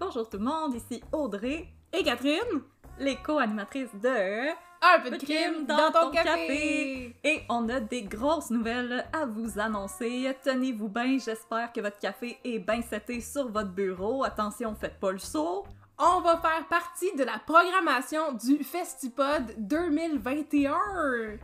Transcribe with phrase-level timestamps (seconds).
[0.00, 2.62] Bonjour tout le monde, ici Audrey, Et Catherine,
[3.00, 7.16] les co-animatrices de un peu de crime dans ton café.
[7.24, 10.32] Et on a des grosses nouvelles à vous annoncer.
[10.44, 14.22] Tenez-vous bien, j'espère que votre café est bien seté sur votre bureau.
[14.22, 15.64] Attention, faites pas le saut.
[16.00, 20.76] On va faire partie de la programmation du Festipod 2021.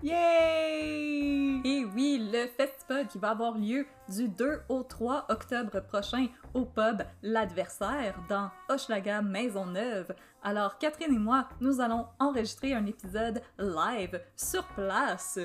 [0.05, 1.61] Yay!
[1.65, 6.67] Et oui, le Festipod qui va avoir lieu du 2 au 3 octobre prochain au
[6.67, 10.15] pub L'Adversaire dans Hochelaga Maisonneuve.
[10.45, 15.41] Alors Catherine et moi, nous allons enregistrer un épisode live sur place.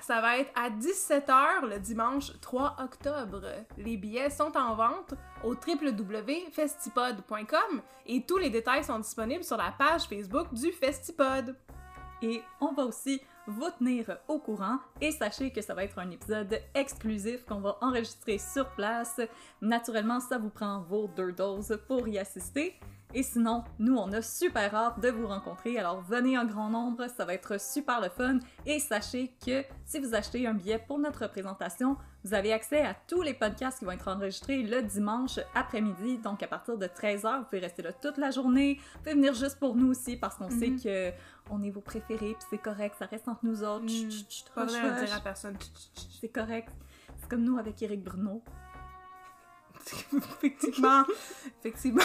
[0.00, 3.42] Ça va être à 17h le dimanche 3 octobre.
[3.76, 5.14] Les billets sont en vente
[5.44, 11.54] au www.festipod.com et tous les détails sont disponibles sur la page Facebook du Festipod.
[12.22, 16.10] Et on va aussi vous tenir au courant et sachez que ça va être un
[16.10, 19.20] épisode exclusif qu'on va enregistrer sur place.
[19.60, 22.78] Naturellement, ça vous prend vos deux doses pour y assister.
[23.12, 25.78] Et sinon, nous, on a super hâte de vous rencontrer.
[25.78, 28.38] Alors, venez en grand nombre, ça va être super le fun.
[28.66, 32.94] Et sachez que si vous achetez un billet pour notre présentation, vous avez accès à
[32.94, 36.18] tous les podcasts qui vont être enregistrés le dimanche après-midi.
[36.18, 38.78] Donc, à partir de 13h, vous pouvez rester là toute la journée.
[38.94, 40.80] Vous pouvez venir juste pour nous aussi parce qu'on sait Mhm.
[40.82, 41.12] que
[41.50, 43.88] on est vos préférés, puis c'est correct, ça reste entre nous autres.
[43.88, 45.56] Chut, chut, chut, Pas vrai à dire à personne.
[46.20, 46.68] C'est correct.
[47.18, 48.42] C'est comme nous avec Eric Bruno.
[50.36, 51.04] Effectivement.
[51.60, 52.02] Effectivement.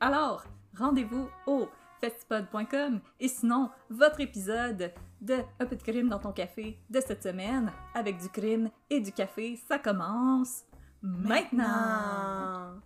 [0.00, 0.44] Alors,
[0.76, 1.68] rendez-vous au
[2.00, 7.22] festipod.com et sinon, votre épisode de Un peu de crime dans ton café de cette
[7.24, 10.64] semaine avec du crime et du café, ça commence
[11.02, 12.80] maintenant.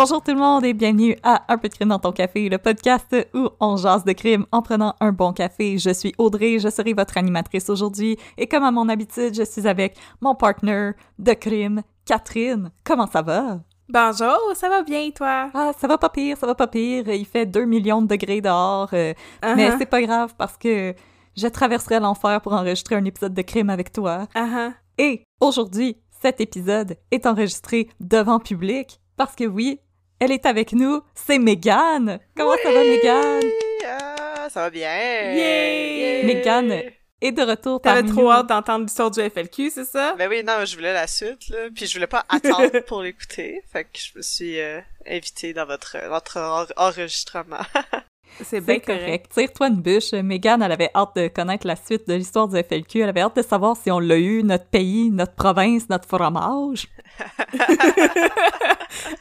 [0.00, 2.58] Bonjour tout le monde et bienvenue à Un peu de crime dans ton café, le
[2.58, 5.76] podcast où on jase de crime en prenant un bon café.
[5.76, 9.66] Je suis Audrey, je serai votre animatrice aujourd'hui et comme à mon habitude, je suis
[9.66, 12.70] avec mon partner de crime, Catherine.
[12.84, 13.58] Comment ça va?
[13.88, 15.50] Bonjour, ça va bien toi?
[15.52, 17.08] Ah, ça va pas pire, ça va pas pire.
[17.08, 19.56] Il fait 2 millions de degrés dehors, euh, Uh-huh.
[19.56, 20.94] mais c'est pas grave parce que
[21.36, 24.28] je traverserai l'enfer pour enregistrer un épisode de crime avec toi.
[24.36, 24.72] Uh-huh.
[24.98, 29.80] Et aujourd'hui, cet épisode est enregistré devant public parce que oui,
[30.20, 32.18] elle est avec nous, c'est Megan.
[32.36, 33.40] Comment ça va, Megan?
[33.86, 34.88] Ah, ça va bien!
[35.34, 36.24] Yay!
[36.24, 36.82] Mégane.
[37.20, 38.30] Et de retour T'avais trop nous.
[38.30, 40.14] hâte d'entendre l'histoire du FLQ, c'est ça?
[40.16, 43.60] Ben oui, non, je voulais la suite, là, puis je voulais pas attendre pour l'écouter,
[43.72, 47.58] fait que je me suis euh, invitée dans votre, votre en- enregistrement.
[48.42, 49.04] C'est bien correct.
[49.04, 49.32] correct.
[49.32, 50.12] Tire-toi une bûche.
[50.12, 53.00] Megan, elle avait hâte de connaître la suite de l'histoire du FLQ.
[53.00, 56.88] Elle avait hâte de savoir si on l'a eu, notre pays, notre province, notre fromage.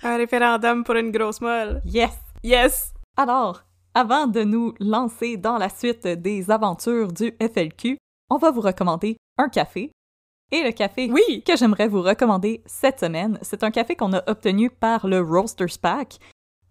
[0.03, 1.81] Un référendum pour une grosse molle.
[1.85, 2.11] Yes!
[2.43, 2.93] Yes!
[3.15, 3.63] Alors,
[3.93, 7.97] avant de nous lancer dans la suite des aventures du FLQ,
[8.29, 9.91] on va vous recommander un café.
[10.51, 11.43] Et le café Oui!
[11.45, 15.77] que j'aimerais vous recommander cette semaine, c'est un café qu'on a obtenu par le Roasters
[15.81, 16.19] Pack.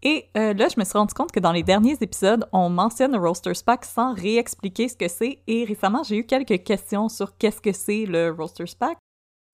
[0.03, 3.13] Et euh, là, je me suis rendu compte que dans les derniers épisodes, on mentionne
[3.13, 5.41] le Roasters Pack sans réexpliquer ce que c'est.
[5.47, 8.99] Et récemment, j'ai eu quelques questions sur qu'est-ce que c'est le Roasters Pack.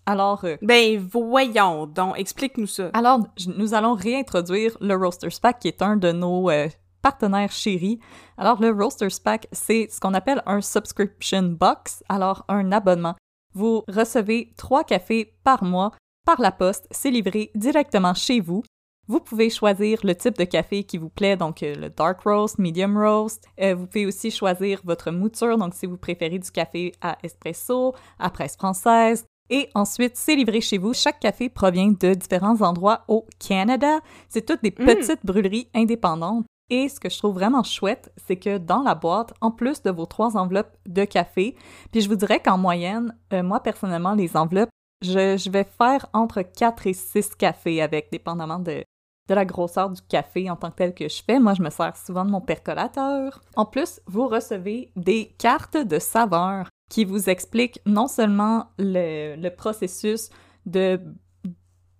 [0.04, 2.90] Alors, euh, Ben voyons donc, explique-nous ça.
[2.92, 3.20] alors,
[3.56, 6.68] nous allons réintroduire le Roasters Pack, qui est un de nos euh,
[7.02, 8.00] partenaires chéris.
[8.36, 13.14] Alors, le Roasters Pack, c'est ce qu'on appelle un subscription box, alors un abonnement.
[13.54, 15.92] Vous recevez trois cafés par mois
[16.24, 18.62] par la poste, c'est livré directement chez vous.
[19.08, 22.58] Vous pouvez choisir le type de café qui vous plaît, donc euh, le dark roast,
[22.58, 23.44] medium roast.
[23.60, 27.94] Euh, vous pouvez aussi choisir votre mouture, donc si vous préférez du café à espresso,
[28.18, 30.94] à presse française, et ensuite, c'est livré chez vous.
[30.94, 33.98] Chaque café provient de différents endroits au Canada.
[34.28, 34.84] C'est toutes des Mm.
[34.86, 36.46] petites brûleries indépendantes.
[36.70, 39.90] Et ce que je trouve vraiment chouette, c'est que dans la boîte, en plus de
[39.90, 41.54] vos trois enveloppes de café,
[41.90, 44.70] puis je vous dirais qu'en moyenne, euh, moi personnellement, les enveloppes,
[45.02, 48.84] je, je vais faire entre 4 et 6 cafés avec, dépendamment de,
[49.32, 51.38] de la grosseur du café en tant que tel que je fais.
[51.38, 53.40] Moi, je me sers souvent de mon percolateur.
[53.56, 59.50] En plus, vous recevez des cartes de saveurs qui vous expliquent non seulement le, le
[59.50, 60.28] processus
[60.66, 61.00] de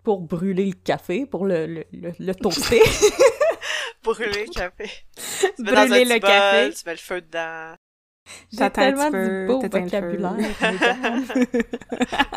[0.03, 2.83] pour brûler le café, pour le, le, le, le toaster.
[4.03, 4.91] Brûler le café.
[5.57, 6.75] Tu mets dans un Brûler le bol, café.
[6.75, 7.75] Tu mets le feu dedans.
[8.53, 10.35] J'ai tellement du beau vocabulaire.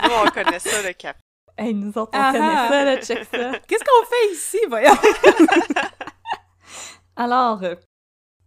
[0.03, 1.19] Nous, on connaît ça, le café.
[1.57, 2.67] Hey, nous autres, on Ah connaît ah.
[2.69, 3.59] ça, là, check ça.
[3.67, 4.95] Qu'est-ce qu'on fait ici, voyons?
[7.15, 7.75] Alors, euh,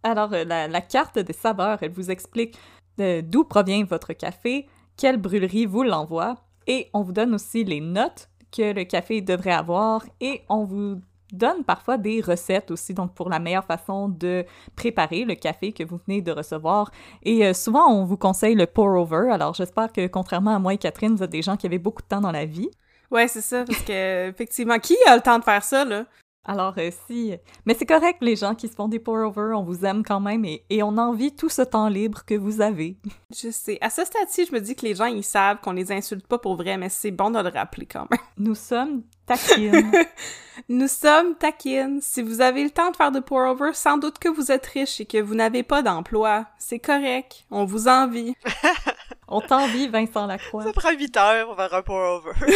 [0.03, 2.57] Alors, euh, la, la carte des saveurs, elle vous explique
[2.99, 4.67] euh, d'où provient votre café,
[4.97, 6.35] quelle brûlerie vous l'envoie,
[6.67, 11.01] et on vous donne aussi les notes que le café devrait avoir, et on vous
[11.31, 14.45] donne parfois des recettes aussi, donc pour la meilleure façon de
[14.75, 16.91] préparer le café que vous venez de recevoir.
[17.23, 19.29] Et euh, souvent, on vous conseille le pour-over.
[19.31, 22.01] Alors, j'espère que contrairement à moi et Catherine, vous êtes des gens qui avaient beaucoup
[22.01, 22.69] de temps dans la vie.
[23.11, 26.05] Ouais, c'est ça, parce que, effectivement, qui a le temps de faire ça, là?
[26.45, 27.35] Alors, euh, si.
[27.65, 30.45] Mais c'est correct, les gens qui se font des pour-over, on vous aime quand même
[30.45, 32.97] et, et on envie tout ce temps libre que vous avez.
[33.35, 33.77] Je sais.
[33.81, 36.39] À ce stade-ci, je me dis que les gens, ils savent qu'on les insulte pas
[36.39, 38.19] pour vrai, mais c'est bon de le rappeler quand même.
[38.37, 39.91] Nous sommes taquines.
[40.69, 41.99] Nous sommes taquines.
[42.01, 45.01] Si vous avez le temps de faire de pour-over, sans doute que vous êtes riche
[45.01, 46.47] et que vous n'avez pas d'emploi.
[46.57, 47.45] C'est correct.
[47.51, 48.33] On vous envie.
[49.29, 50.63] on t'envie, Vincent Lacroix.
[50.63, 52.31] Ça prend 8 heures pour faire un pour-over.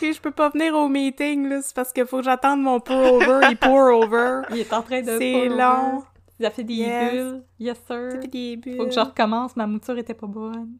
[0.00, 3.40] je peux pas venir au meeting, là, c'est parce qu'il faut que j'attende mon pour-over,
[3.50, 4.42] il pour-over.
[4.50, 6.02] Il est en train de C'est long.
[6.38, 7.12] Il a fait des Yes.
[7.12, 7.42] bulles.
[7.58, 8.08] Yes, sir.
[8.12, 8.76] Ça fait des bulles.
[8.78, 10.70] Faut que je recommence, ma mouture était pas bonne.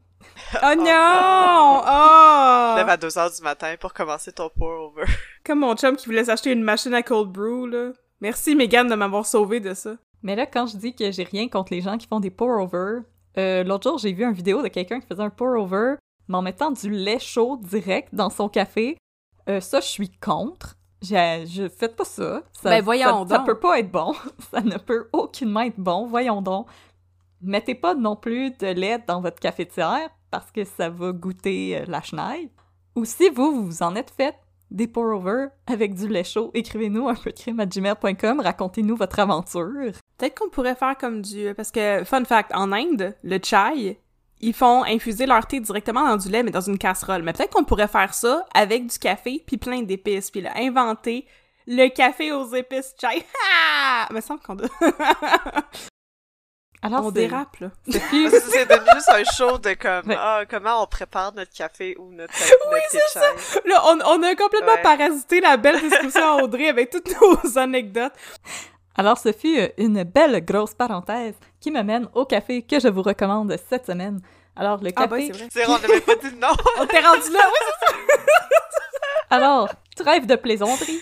[0.62, 1.82] Oh non!
[1.86, 2.74] Oh!
[2.76, 5.04] Lève à 2 heures du matin pour commencer ton pour-over.
[5.44, 7.90] Comme mon chum qui voulait s'acheter une machine à cold brew, là.
[8.20, 9.92] Merci, Megan, de m'avoir sauvé de ça.
[10.22, 13.00] Mais là, quand je dis que j'ai rien contre les gens qui font des pour-over,
[13.38, 15.94] euh, l'autre jour, j'ai vu une vidéo de quelqu'un qui faisait un pour-over,
[16.28, 18.96] mais en mettant du lait chaud direct dans son café.
[19.48, 20.76] Euh, ça, je suis contre.
[21.02, 22.42] Je, je faites pas ça.
[22.52, 23.46] ça Ben, voyons ça, ça donc.
[23.46, 24.14] peut pas être bon.
[24.50, 26.06] ça ne peut aucunement être bon.
[26.06, 26.66] Voyons donc.
[27.40, 31.84] Mettez pas non plus de lait dans votre cafetière parce que ça va goûter euh,
[31.88, 32.50] la chenille.
[32.96, 34.34] Ou si vous, vous vous en êtes fait
[34.70, 39.19] des pour-over avec du lait chaud, écrivez-nous un peu de crime à gmail.com, racontez-nous votre
[39.19, 39.93] aventure.
[40.19, 41.55] Peut-être qu'on pourrait faire comme du...
[41.55, 44.00] Parce que, fun fact, en Inde, le chai,
[44.40, 47.22] ils font infuser leur thé directement dans du lait, mais dans une casserole.
[47.22, 51.26] Mais peut-être qu'on pourrait faire ça avec du café puis plein d'épices, puis là, inventer
[51.66, 53.25] le café aux épices chai.
[53.93, 54.08] Ah!
[54.12, 54.56] Me semble qu'on.
[56.82, 57.68] Alors, on c'est- dérape, là.
[57.88, 57.98] C'est
[58.66, 60.16] devenu juste un show de comme, Ouais.
[60.18, 62.32] ah, comment on prépare notre café ou notre,
[62.72, 63.68] notre thé de chai.
[63.68, 64.82] Là, on, on a complètement Ouais.
[64.82, 68.12] parasité la belle discussion à Audrey avec toutes nos anecdotes.
[68.96, 72.88] Alors, ce fut euh, une belle grosse parenthèse qui me mène au café que je
[72.88, 74.20] vous recommande cette semaine.
[74.56, 75.08] Alors, le Ah, café...
[75.08, 75.48] ben, c'est vrai.
[75.52, 76.48] C'est vrai, on n'avait pas dit non.
[76.78, 77.96] On t'est rendu là, oui,
[79.30, 81.00] Alors, trêve de plaisanterie.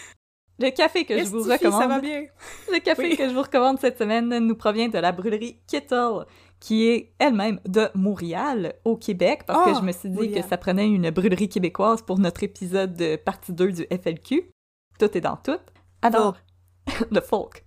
[0.61, 2.25] Le café que je vous Sophie, Ça va recommande, bien?
[2.73, 3.17] le café Oui.
[3.17, 6.25] que je vous recommande cette semaine nous provient de la brûlerie Kittle,
[6.59, 10.43] qui est elle-même de Montréal, au Québec, parce Oh, que je me suis dit Montréal.
[10.43, 14.51] que ça prenait une brûlerie québécoise pour notre épisode de partie 2 du FLQ.
[14.99, 15.59] Tout est dans tout.
[16.03, 16.37] Alors,
[17.11, 17.63] le folk.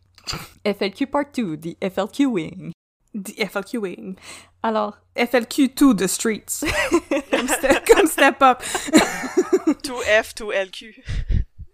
[0.66, 2.72] FLQ Part 2, the FLQ Wing.
[3.14, 4.16] The FLQing.
[4.64, 6.62] Alors, FLQ2 The Streets.
[7.32, 8.62] comme, step, comme Step Up.
[9.84, 11.04] Tout F, tout LQ.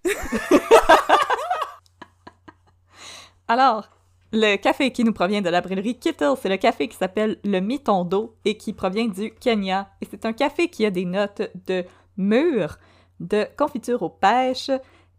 [3.47, 3.89] Alors,
[4.33, 7.59] le café qui nous provient de la brûlerie Kittle, c'est le café qui s'appelle le
[7.59, 9.89] Mitondo et qui provient du Kenya.
[10.01, 11.85] Et c'est un café qui a des notes de
[12.17, 12.77] mûre,
[13.19, 14.71] de confiture aux pêches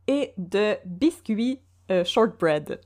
[0.06, 2.80] et de biscuits euh, shortbread.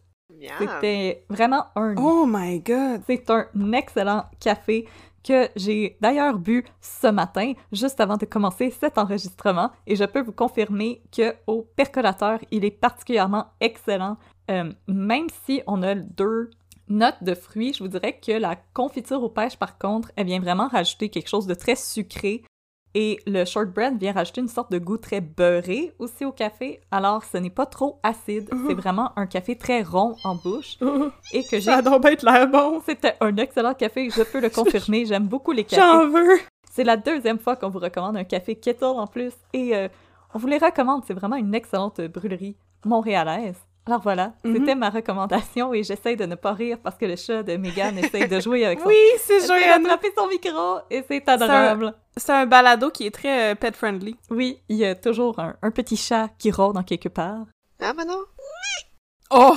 [0.58, 3.02] C'était vraiment un Oh my god.
[3.06, 4.88] c'est un excellent café
[5.22, 10.22] que j'ai d'ailleurs bu ce matin, juste avant de commencer cet enregistrement, et je peux
[10.22, 14.16] vous confirmer que au percolateur, il est particulièrement excellent.
[14.50, 16.50] Euh, même si on a deux
[16.88, 20.40] notes de fruits, je vous dirais que la confiture aux pêches, par contre, elle vient
[20.40, 22.42] vraiment rajouter quelque chose de très sucré.
[22.94, 26.80] Et le shortbread vient rajouter une sorte de goût très beurré aussi au café.
[26.90, 28.50] Alors, ce n'est pas trop acide.
[28.66, 30.76] C'est vraiment un café très rond en bouche
[31.32, 32.82] et que j'ai Ça a donc bien l'air bon.
[32.84, 35.06] c'était un excellent café, je peux le confirmer.
[35.06, 35.80] J'aime beaucoup les cafés.
[35.80, 36.38] J'en veux.
[36.70, 39.32] C'est la deuxième fois qu'on vous recommande un café Kettle en plus.
[39.54, 39.88] Et euh,
[40.34, 41.02] on vous les recommande.
[41.06, 43.56] C'est vraiment une excellente brûlerie montréalaise.
[43.86, 44.56] Alors voilà, Mhm.
[44.56, 47.98] c'était ma recommandation et j'essaye de ne pas rire parce que le chat de Megan
[47.98, 48.86] essaye de jouer avec son...
[48.88, 49.66] Oui, c'est joyeux.
[49.82, 51.92] d'attraper son micro et c'est adorable.
[52.16, 54.16] C'est un balado qui est très euh, pet-friendly.
[54.30, 57.46] Oui, il y a toujours un, un petit chat qui rôde en quelque part.
[57.80, 58.20] Ah, mais non.
[59.32, 59.56] Oh!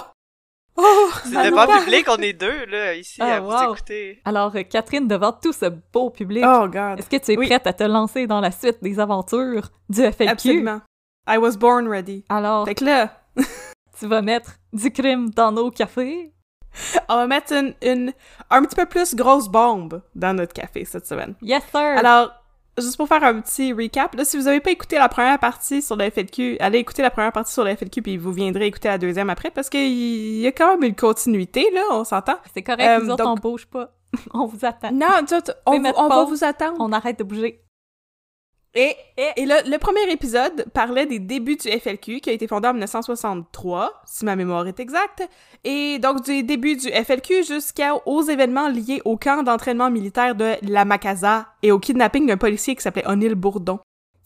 [0.77, 1.09] Oh!
[1.23, 1.83] C'est devant parle.
[1.83, 4.21] public, on est deux, là, ici, Ah, à vous écouter.
[4.25, 6.99] Alors, euh, Catherine, devant tout ce beau public, Oh god.
[6.99, 7.45] est-ce que tu es Oui.
[7.47, 10.27] prête à te lancer dans la suite des aventures du FLQ?
[10.29, 10.81] Absolument.
[11.29, 12.25] I was born ready.
[12.29, 13.11] Alors, Fait que là,
[13.99, 16.31] tu vas mettre du crime dans nos cafés?
[17.09, 18.13] on va mettre une, une
[18.49, 21.35] un petit peu plus grosse bombe dans notre café cette semaine.
[21.41, 21.79] Yes, sir!
[21.97, 22.31] Alors,
[22.77, 25.81] juste pour faire un petit recap, là, si vous avez pas écouté la première partie
[25.81, 28.89] sur la FLQ, allez écouter la première partie sur la FLQ, puis vous viendrez écouter
[28.89, 32.35] la deuxième après, parce qu'il y a quand même une continuité, là, on s'entend?
[32.53, 33.91] c'est correct, euh, nous autres, donc- on bouge pas.
[34.33, 34.91] on vous attend.
[34.91, 36.75] Non, tu vois, t- on, on va vous attendre.
[36.79, 37.61] On arrête de bouger.
[38.75, 42.67] Et, et, le, le, premier épisode parlait des débuts du FLQ, qui a été fondé
[42.67, 45.25] en 1963, si ma mémoire est exacte,
[45.63, 50.83] et donc du début du FLQ jusqu'aux événements liés au camp d'entraînement militaire de la
[50.83, 53.79] Macasa et au kidnapping d'un policier qui s'appelait O'Neill Bourdon.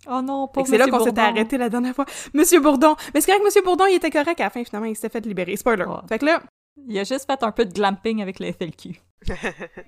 [0.09, 2.05] Oh non, pas C'est là qu'on s'était arrêté la dernière fois.
[2.33, 2.95] Monsieur Bourdon!
[3.13, 5.25] Mais c'est correct, Monsieur Bourdon, il était correct à la fin, finalement, il s'était fait
[5.25, 5.55] libérer.
[5.57, 5.85] Spoiler.
[5.85, 5.97] Ouais.
[6.07, 6.41] Fait que là...
[6.87, 8.95] Il a juste fait un peu de glamping avec le FLQ.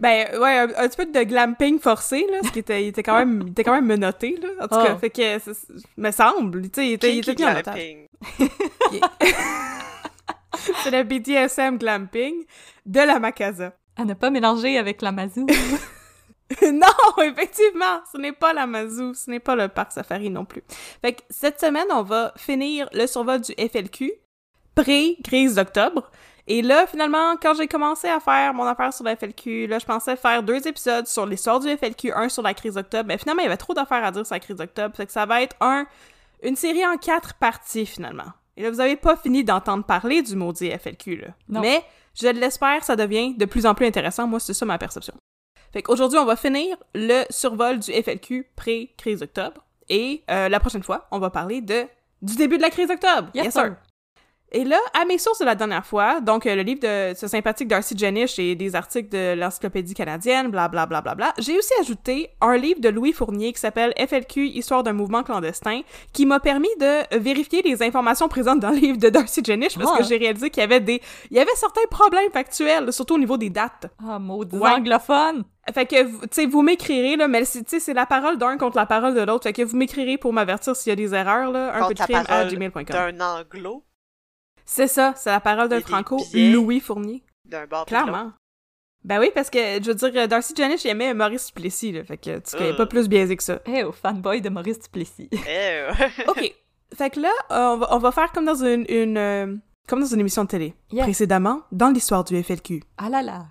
[0.02, 3.02] ben ouais, un, un, petit peu de glamping forcé là, ce qui était, il était
[3.02, 4.50] quand même, il était quand même menotté là.
[4.66, 4.84] En tout Oh.
[4.84, 5.52] cas, fait que, ça-
[5.98, 8.08] me semble, tu sais, il était, il était glamping.
[10.84, 12.44] C'est le BDSM glamping
[12.86, 13.74] de la Macasa.
[13.98, 15.46] À ne pas mélanger avec la Mazou.
[16.62, 20.64] non, effectivement, ce n'est pas la Mazou, ce n'est pas le parc safari non plus.
[21.02, 24.12] Fait que cette semaine, on va finir le survol du FLQ
[24.76, 26.10] pré-crise d'octobre.
[26.52, 29.86] Et là, finalement, quand j'ai commencé à faire mon affaire sur le FLQ, là, je
[29.86, 33.42] pensais faire deux épisodes sur l'histoire du FLQ, un sur la crise d'octobre, mais finalement,
[33.42, 35.42] il y avait trop d'affaires à dire sur la crise d'octobre, fait que ça va
[35.44, 35.86] être un,
[36.44, 38.34] une série en quatre parties, finalement.
[38.58, 41.28] Et là, vous avez pas fini d'entendre parler du maudit FLQ, là.
[41.48, 41.62] Non.
[41.62, 44.28] Mais, je l'espère, ça devient de plus en plus intéressant.
[44.28, 45.14] Moi, c'est ça ma perception.
[45.72, 49.64] Fait qu'aujourd'hui, on va finir le survol du FLQ pré-crise d'octobre.
[49.88, 51.86] Et euh, la prochaine fois, on va parler de
[52.22, 53.30] du début de la crise d'octobre.
[53.34, 53.78] Yes, sir.
[54.54, 57.26] Et là, à mes sources de la dernière fois, donc euh, le livre de ce
[57.28, 61.58] sympathique Darcy Jenish et des articles de l'Encyclopédie canadienne, bla bla bla bla bla, j'ai
[61.58, 65.82] aussi ajouté un livre de Louis Fournier qui s'appelle FLQ, Histoire d'un mouvement clandestin,
[66.12, 69.92] qui m'a permis de vérifier les informations présentes dans le livre de Darcy Jenish parce
[69.94, 69.98] Ah.
[70.00, 73.20] que j'ai réalisé qu'il y avait des, il y avait certains problèmes factuels, surtout au
[73.20, 73.88] niveau des dates.
[74.06, 74.72] Ah, maudit Ouais.
[74.72, 75.44] anglophone!
[75.74, 78.38] Fait que, vous- tu sais, vous m'écrirez, là, mais c'est- tu sais, c'est la parole
[78.38, 79.44] d'un contre la parole de l'autre.
[79.44, 81.74] Fait que vous m'écrirez pour m'avertir s'il y a des erreurs, là.
[81.76, 82.84] Un peu de la crime à parole gmail.com.
[82.86, 83.84] D'un anglo,
[84.66, 86.18] C'est ça, c'est la parole d'un franco.
[86.34, 87.24] Louis Fournier.
[87.46, 87.86] d'un bord.
[87.86, 88.32] Clairement.
[89.04, 92.04] Ben oui, parce que, je veux dire, Darcy Janish aimait Maurice Duplessis, là.
[92.04, 92.78] Fait que tu connais Euh.
[92.78, 93.60] pas plus biaisé que ça.
[93.66, 95.28] Eh, au fanboy de Maurice Duplessis.
[95.32, 96.12] Eh, ouais.
[96.28, 96.54] OK.
[96.96, 98.86] Fait que là, euh, on, va, on va faire comme dans une...
[98.90, 99.56] une euh,
[99.88, 100.76] comme dans une émission de télé.
[100.92, 101.04] Yes.
[101.04, 102.84] Précédemment, dans l'histoire du FLQ.
[102.98, 103.46] Ah là là!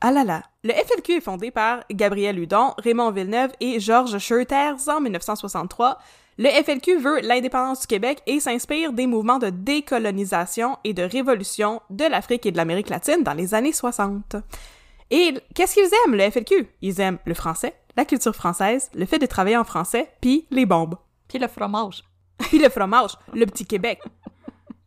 [0.00, 0.42] Ah là là!
[0.64, 5.98] Le FLQ est fondé par Gabriel Hudon, Raymond Villeneuve et Georges Scheuters en 1963.
[6.36, 11.80] Le FLQ veut l'indépendance du Québec et s'inspire des mouvements de décolonisation et de révolution
[11.90, 14.36] de l'Afrique et de l'Amérique latine dans les années 60.
[15.10, 16.66] Et qu'est-ce qu'ils aiment, le FLQ?
[16.82, 20.66] Ils aiment le français, la culture française, le fait de travailler en français, puis les
[20.66, 20.96] bombes.
[21.28, 22.02] Puis le fromage.
[22.38, 24.00] Puis le fromage, le petit Québec.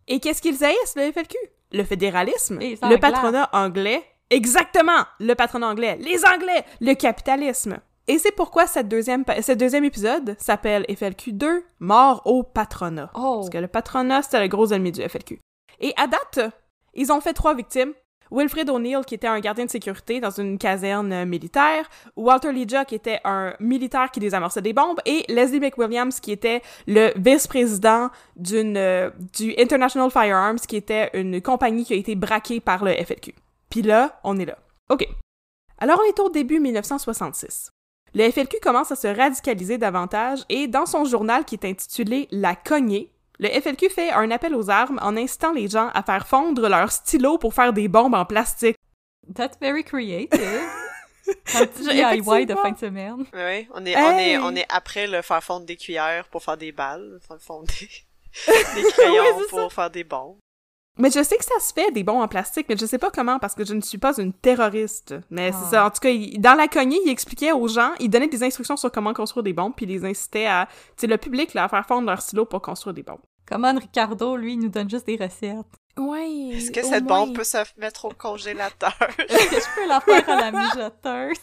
[0.10, 1.38] Et qu'est-ce qu'ils haïssent, le FLQ?
[1.72, 4.04] Le fédéralisme, le patronat anglais.
[4.30, 5.06] Exactement!
[5.22, 7.80] Le patronat anglais, les Anglais, le capitalisme.
[8.10, 13.12] Et c'est pourquoi cette deuxième, ce deuxième épisode s'appelle FLQ 2, Mort au patronat.
[13.16, 13.40] Oh!
[13.40, 15.40] Parce que le patronat, c'était le gros ennemi du FLQ.
[15.82, 16.54] Et à date,
[16.94, 17.94] ils ont fait trois victimes.
[18.32, 22.96] Wilfred O'Neill, qui était un gardien de sécurité dans une caserne militaire, Walter Leja, qui
[22.96, 28.76] était un militaire qui désamorçait des bombes, et Leslie McWilliams, qui était le vice-président d'une
[28.76, 33.34] euh, du International Firearms, qui était une compagnie qui a été braquée par le FLQ.
[33.70, 34.58] Puis là, on est là.
[34.90, 35.08] OK.
[35.78, 37.72] Alors, on est au début 1966.
[38.16, 42.56] Le FLQ commence à se radicaliser davantage et dans son journal qui est intitulé La
[42.56, 46.68] cognée, le FLQ fait un appel aux armes en incitant les gens à faire fondre
[46.68, 48.78] leurs stylos pour faire des bombes en plastique.
[49.36, 50.30] That's very creative.
[51.56, 53.26] Un petit DIY de fin de semaine.
[53.34, 54.38] Oui, on est, on est, Hey!
[54.38, 57.88] on est après le faire fondre des cuillères pour faire des balles, faire fondre des,
[58.82, 60.38] des crayons Oui, pour faire des bombes.
[60.98, 63.12] Mais je sais que ça se fait des bombes en plastique, mais je sais pas
[63.12, 65.16] comment parce que je ne suis pas une terroriste.
[65.30, 65.58] Mais Ah.
[65.63, 65.86] c'est ça.
[65.86, 68.77] En tout cas, il- dans la cognée, il expliquait aux gens, il donnait des instructions
[68.77, 71.66] sur comment construire des bombes, puis il les incitait à, tu sais, le public là,
[71.66, 73.22] à faire fondre leurs stylos pour construire des bombes.
[73.48, 75.66] Comment Ricardo, lui, il nous donne juste des recettes.
[75.98, 76.50] Ouais.
[76.54, 78.94] Est-ce que cette bombe peut se mettre au congélateur?
[79.18, 81.38] Est-ce que je peux la faire à la mijoteuse?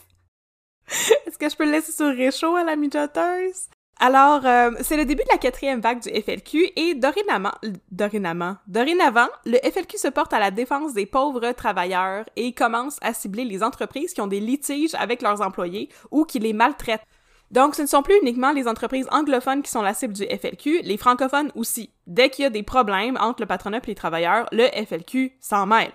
[1.26, 3.68] Est-ce que je peux le laisser sur réchaud à la mijoteuse?
[4.00, 7.52] Alors, euh, c'est le début de la quatrième vague du FLQ et dorénavant,
[7.90, 13.14] dorénavant, dorénavant, le FLQ se porte à la défense des pauvres travailleurs et commence à
[13.14, 17.06] cibler les entreprises qui ont des litiges avec leurs employés ou qui les maltraitent.
[17.50, 20.80] Donc, ce ne sont plus uniquement les entreprises anglophones qui sont la cible du FLQ,
[20.82, 21.90] les francophones aussi.
[22.06, 25.66] Dès qu'il y a des problèmes entre le patronat et les travailleurs, le FLQ s'en
[25.66, 25.92] mêle.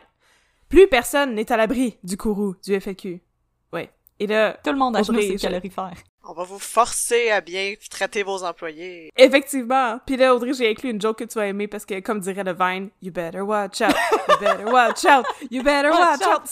[0.69, 3.21] Plus personne n'est à l'abri du courroux du FLQ.
[4.19, 5.01] Et là, Tout le monde a.
[6.31, 9.09] On va vous forcer à bien traiter vos employés.
[9.17, 9.99] Effectivement.
[10.05, 12.43] Puis là, Audrey, j'ai inclus une joke que tu vas aimer parce que, comme dirait
[12.43, 13.95] le Vine, you better watch out,
[14.27, 16.47] you better watch out, you better watch, out.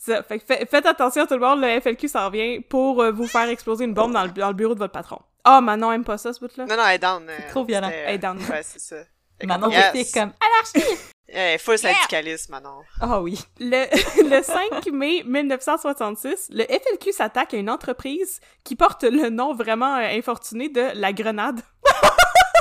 [0.00, 3.84] Fait- faites attention tout le monde, le FLQ s'en vient pour euh, vous faire exploser
[3.84, 5.18] une bombe dans le, dans le bureau de votre patron.
[5.42, 6.64] Ah, Manon aime pas ça, ce bout-là.
[6.64, 7.26] Non, non, elle est down.
[7.28, 7.88] euh, trop violent.
[7.88, 8.38] c'était, euh, Elle est down.
[8.38, 8.96] Ouais, c'est ça.
[9.42, 9.84] Manon comme, yes.
[9.86, 10.98] réplique comme «Anarchie!
[11.28, 12.82] Eh, full syndicalisme, maintenant.
[13.00, 13.38] Ah oui.
[13.58, 13.86] Le,
[14.28, 19.96] le 5 mai 1966, le FLQ s'attaque à une entreprise qui porte le nom vraiment
[19.96, 21.60] euh, infortuné de La Grenade.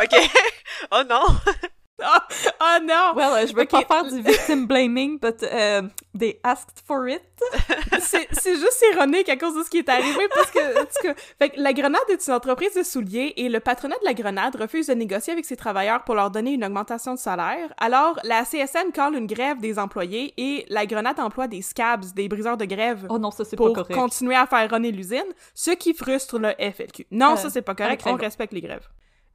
[0.01, 0.29] OK.
[0.91, 1.23] oh non!
[2.59, 3.13] Ah non!
[3.15, 3.69] Well, euh, je veux Ok.
[3.69, 7.21] pas faire du victim blaming, but uh, they asked for it.
[7.99, 11.13] C'est juste ironique à cause de ce qui est arrivé parce que, en tout cas,
[11.39, 14.55] fait que la Grenade est une entreprise de souliers et le patronat de la Grenade
[14.55, 17.73] refuse de négocier avec ses travailleurs pour leur donner une augmentation de salaire.
[17.77, 22.27] Alors, la CSN colle une grève des employés et la Grenade emploie des scabs, des
[22.27, 23.05] briseurs de grève.
[23.09, 23.93] Oh non, ça pas pour correct.
[23.93, 25.23] continuer à faire runner l'usine,
[25.53, 27.07] ce qui frustre le FLQ.
[27.11, 28.87] Non, Euh, ça c'est pas correct, on respecte les grèves.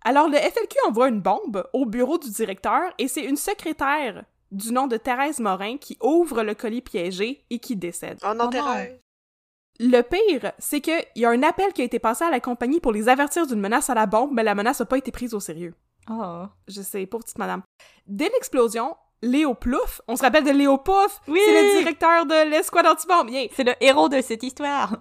[0.05, 4.73] Alors le FLQ envoie une bombe au bureau du directeur et c'est une secrétaire du
[4.73, 8.19] nom de Thérèse Morin qui ouvre le colis piégé et qui décède.
[8.25, 8.51] Oh non, Oh.
[8.51, 8.99] Thérèse.
[9.81, 12.81] Le pire, c'est qu'il y a un appel qui a été passé à la compagnie
[12.81, 15.35] pour les avertir d'une menace à la bombe, mais la menace n'a pas été prise
[15.35, 15.75] au sérieux.
[16.09, 16.49] Ah.
[16.67, 17.63] Je sais, pauvre petite madame.
[18.07, 21.41] Dès l'explosion, Léo Plouf, on se rappelle de Léo Pouf, Oui!
[21.45, 23.31] c'est le directeur de l'escouade anti-bombe.
[23.31, 23.49] Yeah.
[23.55, 24.97] C'est le héros de cette histoire.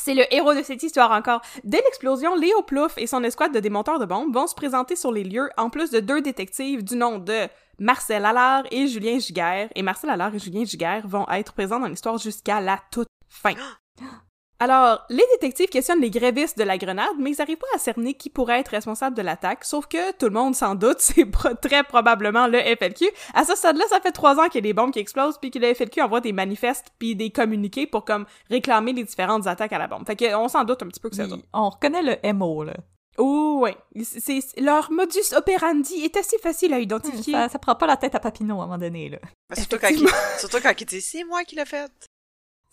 [0.00, 1.42] C'est le héros de cette histoire encore.
[1.64, 5.12] Dès l'explosion, Léo Plouf et son escouade de démonteurs de bombes vont se présenter sur
[5.12, 7.46] les lieux en plus de deux détectives du nom de
[7.78, 9.68] Marcel Allard et Julien Giguère.
[9.74, 13.54] Et Marcel Allard et Julien Giguère vont être présents dans l'histoire jusqu'à la toute fin.
[14.62, 18.14] Alors, les détectives questionnent les grévistes de la grenade, mais ils n'arrivent pas à cerner
[18.14, 21.54] qui pourrait être responsable de l'attaque, sauf que tout le monde s'en doute, c'est pro-
[21.60, 23.06] très probablement le FLQ.
[23.34, 25.50] À ce stade-là, ça fait trois ans qu'il y a des bombes qui explosent, puis
[25.50, 29.72] que le FLQ envoie des manifestes puis des communiqués pour comme réclamer les différentes attaques
[29.72, 30.06] à la bombe.
[30.06, 31.34] Fait que on s'en doute un petit peu que c'est ça.
[31.34, 32.74] Il- On reconnaît le MO, là.
[33.18, 33.76] Oh, ouais.
[34.04, 37.34] C'est, leur modus operandi est assez facile à identifier.
[37.34, 39.18] Ça, ça prend pas la tête à Papineau à un moment donné, là.
[39.50, 41.90] Mais Surtout quand, il, surtout quand il dit c'est moi qui l'ai fait.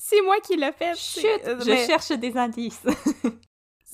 [0.01, 0.95] C'est moi qui l'ai fait.
[0.95, 2.81] Chut, euh, je mais- cherche des indices.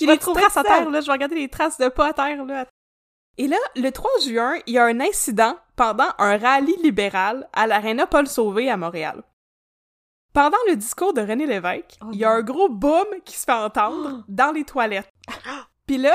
[0.00, 1.00] Il te traces à terre, là.
[1.00, 2.66] Je vais regarder les traces de pas à terre, là.
[3.38, 7.66] Et là, le 3 juin, il y a un incident pendant un rallye libéral à
[7.66, 9.22] l'Arena Paul Sauvé à Montréal.
[10.32, 13.44] Pendant le discours de René Lévesque, Oh il y a un gros boom qui se
[13.44, 15.10] fait entendre dans les toilettes.
[15.86, 16.14] Puis là,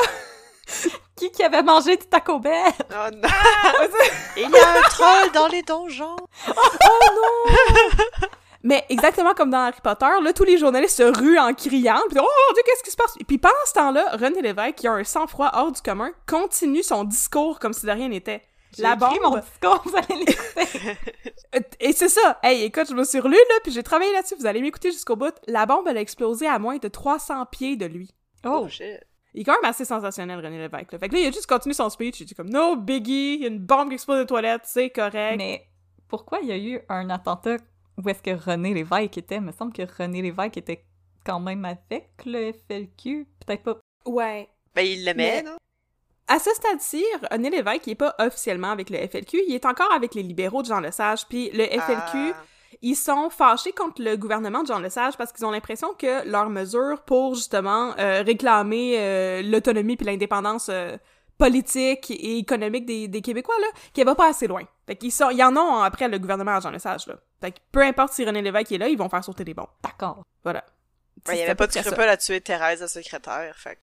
[1.22, 2.74] Qui qui avait mangé du Taco Bell?
[2.90, 3.30] Oh non!
[4.36, 6.16] Il y a un troll dans les donjons!
[8.64, 12.18] Mais exactement comme dans Harry Potter, là, tous les journalistes se ruent en criant, puis
[12.20, 13.14] oh mon Dieu, qu'est-ce qui se passe?
[13.20, 16.82] Et puis pendant ce temps-là, René Lévesque, qui a un sang-froid hors du commun, continue
[16.82, 18.42] son discours comme si de rien n'était.
[18.76, 19.18] J'ai La bombe.
[19.22, 20.98] mon discours, vous allez l'écouter.
[21.80, 22.40] Et c'est ça!
[22.42, 25.16] Hey, écoute, je me suis relu, là, puis j'ai travaillé là-dessus, vous allez m'écouter jusqu'au
[25.16, 25.36] bout.
[25.46, 28.10] La bombe, elle a explosé à moins de 300 pieds de lui.
[28.44, 29.02] Oh Oh, shit.
[29.34, 30.92] Il est quand même assez sensationnel, René Lévesque.
[30.92, 31.00] Là.
[31.00, 33.42] Fait que là, il a juste continué son speech, il dit comme «No biggie, il
[33.42, 35.38] y a une bombe qui explose des toilettes, c'est correct.
[35.38, 35.66] mais
[36.08, 37.58] pourquoi il y a eu un attentat
[37.98, 39.36] où est-ce que René Lévesque était?
[39.36, 40.84] Il me semble que René Lévesque était
[41.26, 43.28] quand même avec le FLQ.
[43.46, 43.78] Peut-être pas.
[44.06, 44.50] Ouais.
[44.76, 45.56] Ben, il l'aimait, non?
[46.28, 49.92] À ce stade-ci, René Lévesque, il est pas officiellement avec le FLQ, il est encore
[49.92, 52.44] avec les libéraux de Jean Lesage, puis le FLQ, Ah.
[52.82, 56.50] Ils sont fâchés contre le gouvernement de Jean Lesage parce qu'ils ont l'impression que leurs
[56.50, 60.98] mesures pour justement euh, réclamer euh, l'autonomie puis l'indépendance euh,
[61.38, 64.62] politique et économique des, des Québécois, là, qu'elle va pas assez loin.
[64.86, 67.16] Fait qu'ils sont, ils en ont après le gouvernement de Jean Lesage, là.
[67.42, 69.66] Fait que peu importe si René Lévesque est là, ils vont faire sauter les bombes.
[69.84, 70.22] D'accord.
[70.44, 70.64] Voilà.
[71.28, 73.82] Il y C'est avait pas de scrupule à tuer Thérèse, la secrétaire, fait que-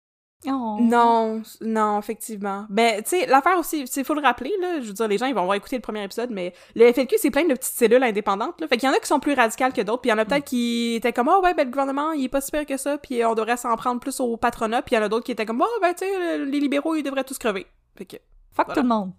[0.46, 0.76] Oh.
[0.80, 2.66] Non, non, effectivement.
[2.68, 5.24] Mais, tu sais, l'affaire aussi, il faut le rappeler, là, je veux dire, les gens,
[5.26, 8.02] ils vont avoir écouté le premier épisode, mais le FLQ, c'est plein de petites cellules
[8.02, 8.68] indépendantes, là.
[8.68, 10.18] Fait qu'il y en a qui sont plus radicales que d'autres, puis il y en
[10.18, 12.76] a peut-être qui étaient comme, oh, ouais, ben, le gouvernement, il est pas super que
[12.76, 15.24] ça, puis on devrait s'en prendre plus au patronat, puis il y en a d'autres
[15.24, 17.66] qui étaient comme, oh, ben, tu sais, les libéraux, ils devraient tous crever.
[17.96, 18.16] Fait que,
[18.52, 18.74] Fuck Voilà.
[18.74, 19.12] tout le monde.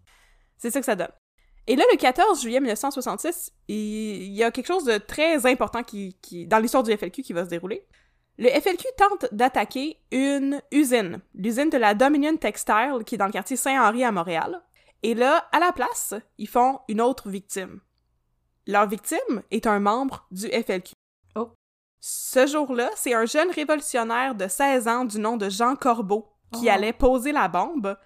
[0.58, 1.12] c'est ça que ça donne.
[1.67, 5.82] Et là, le 14 juillet 1966, il il y a quelque chose de très important
[5.82, 7.88] qui, qui dans l'histoire du FLQ qui va se dérouler.
[8.38, 13.32] Le FLQ tente d'attaquer une usine, l'usine de la Dominion Textile, qui est dans le
[13.32, 14.62] quartier Saint-Henri à Montréal.
[15.04, 17.80] Et là, à la place, ils font une autre victime.
[18.67, 20.93] Leur victime est un membre du FLQ.
[21.36, 21.52] Oh.
[22.02, 26.65] Ce jour-là, c'est un jeune révolutionnaire de 16 ans du nom de Jean Corbeau qui
[26.67, 26.71] Oh.
[26.74, 27.98] allait poser la bombe,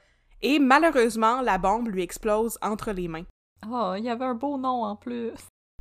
[0.42, 3.26] et malheureusement, la bombe lui explose entre les mains.
[3.70, 5.32] Oh, il y avait un beau nom en plus.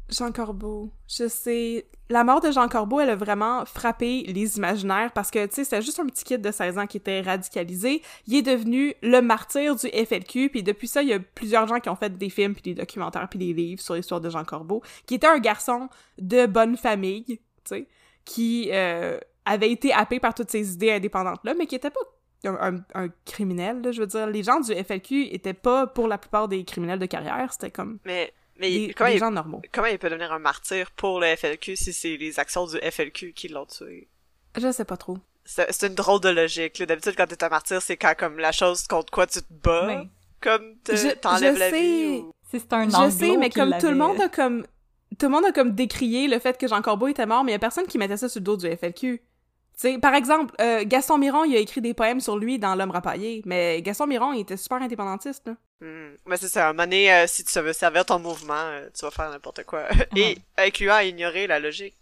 [0.08, 1.86] Jean Corbeau, je sais.
[2.10, 5.64] La mort de Jean Corbeau, elle a vraiment frappé les imaginaires parce que, tu sais,
[5.64, 8.00] c'était juste un petit kid de 16 ans qui était radicalisé.
[8.26, 11.80] Il est devenu le martyr du FLQ, puis depuis ça, il y a plusieurs gens
[11.80, 14.44] qui ont fait des films, puis des documentaires, puis des livres sur l'histoire de Jean
[14.44, 17.86] Corbeau, qui était un garçon de bonne famille, tu sais,
[18.24, 22.00] qui euh, avait été happé par toutes ces idées indépendantes-là, mais qui était pas
[22.44, 24.26] un, un- un criminel, là, je veux dire.
[24.28, 27.98] Les gens du FLQ étaient pas, pour la plupart des criminels de carrière, c'était comme
[28.06, 29.62] Mais, mais des, comment, des il, gens normaux.
[29.72, 33.32] comment il peut devenir un martyr pour le FLQ si c'est les actions du FLQ
[33.32, 34.08] qui l'ont tué?
[34.56, 35.18] Je sais pas trop.
[35.44, 36.78] C'est c'est une drôle de logique.
[36.78, 36.86] là.
[36.86, 39.86] D'habitude, quand t'es un martyr, c'est quand comme la chose contre quoi tu te.
[39.86, 40.08] Oui.
[40.40, 41.80] Comme te- Je- t'enlèves je la sais.
[41.80, 42.32] vie ou...
[42.50, 44.66] Si c'est un Je sais, mais comme tout le monde a comme...
[45.18, 47.54] Tout le monde a comme décrié le fait que Jean Corbeau était mort, mais il
[47.54, 49.20] y a personne qui mettait ça sur le dos du FLQ.
[50.00, 53.42] Par exemple, euh, Gaston Miron, il a écrit des poèmes sur lui dans L'homme rapaillé,
[53.46, 55.54] mais Gaston Miron, il était super indépendantiste, là.
[55.80, 56.16] Hmm.
[56.26, 58.88] Mais c'est ça, à un moment donné, euh, si tu veux servir ton mouvement, euh,
[58.92, 59.84] tu vas faire n'importe quoi.
[60.16, 61.94] Et incluant à ignorer la logique.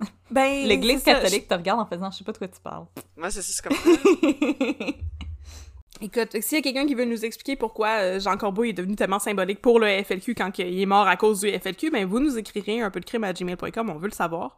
[0.30, 3.30] Ben, L'Église catholique te regarde en faisant «je sais pas de quoi tu parles Moi,
[3.30, 3.76] c'est ça, c'est comme...
[6.00, 9.18] Écoute, s'il y a quelqu'un qui veut nous expliquer pourquoi Jean Corbeau est devenu tellement
[9.18, 12.38] symbolique pour le FLQ quand il est mort à cause du FLQ, ben vous nous
[12.38, 14.56] écrirez un peu de crime à gmail.com, on veut le savoir.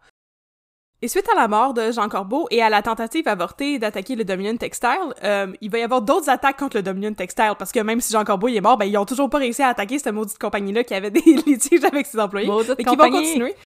[1.05, 4.25] Et suite à la mort de Jean Corbeau et à la tentative avortée d'attaquer le
[4.25, 7.81] Dominion Textile, euh, il va y avoir d'autres attaques contre le Dominion Textile parce que
[7.81, 9.99] même si Jean Corbeau il est mort, ben ils ont toujours pas réussi à attaquer
[9.99, 12.47] cette maudite compagnie-là qui avait des litiges avec ses employés.
[12.47, 13.57] Maudite Fait qu'ils vont continuer.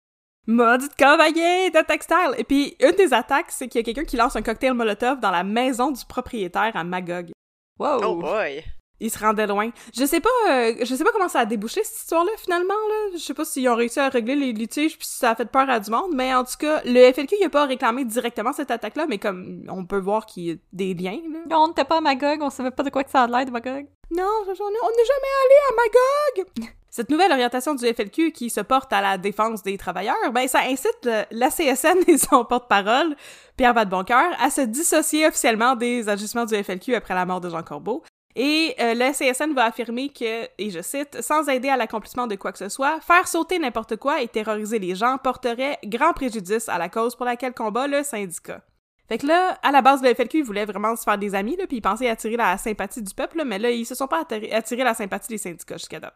[0.47, 2.35] Maudite compagnie de textile!
[2.39, 5.21] Et puis, une des attaques, c'est qu'il y a quelqu'un qui lance un cocktail Molotov
[5.21, 7.33] dans la maison du propriétaire à Magog.
[7.79, 8.01] Wow!
[8.03, 8.65] Oh boy!
[9.01, 9.71] Il se rendait loin.
[9.95, 13.11] Je sais pas, euh, je sais pas comment ça a débouché cette histoire-là finalement là.
[13.15, 15.45] Je sais pas s'ils ont réussi à régler les litiges puis si ça a fait
[15.51, 18.53] peur à du monde, mais en tout cas, le FLQ il a pas réclamé directement
[18.53, 21.59] cette attaque-là, mais comme on peut voir qu'il y a des liens là.
[21.59, 23.51] On n'était pas à Magog, on savait pas de quoi que ça a l'air de
[23.51, 23.87] Magog.
[24.11, 26.71] Non, on est- on n'est jamais allé à Magog.
[26.89, 30.61] Cette nouvelle orientation du FLQ qui se porte à la défense des travailleurs, ben ça
[30.61, 33.15] incite le- la CSN et son porte-parole,
[33.59, 37.63] Pierre Vadeboncoeur, à se dissocier officiellement des agissements du FLQ après la mort de Jean
[37.63, 38.03] Corbeau.
[38.39, 42.35] Et euh, la CSN va affirmer que, et je cite, sans aider à l'accomplissement de
[42.35, 46.69] quoi que ce soit, faire sauter n'importe quoi et terroriser les gens porterait grand préjudice
[46.69, 48.61] à la cause pour laquelle combat le syndicat.
[49.09, 51.67] Fait que là, à la base, le FLQ voulait vraiment se faire des amis, là,
[51.67, 54.27] puis ils pensaient attirer la sympathie du peuple, là, mais là, ils se sont pas
[54.51, 56.15] attirés, la sympathie des syndicats jusqu'à date.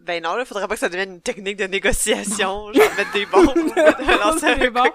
[0.00, 3.26] Ben non, là, faudrait pas que ça devienne une technique de négociation, genre mettre des
[3.26, 3.54] bombes,
[4.24, 4.90] lancer un bon.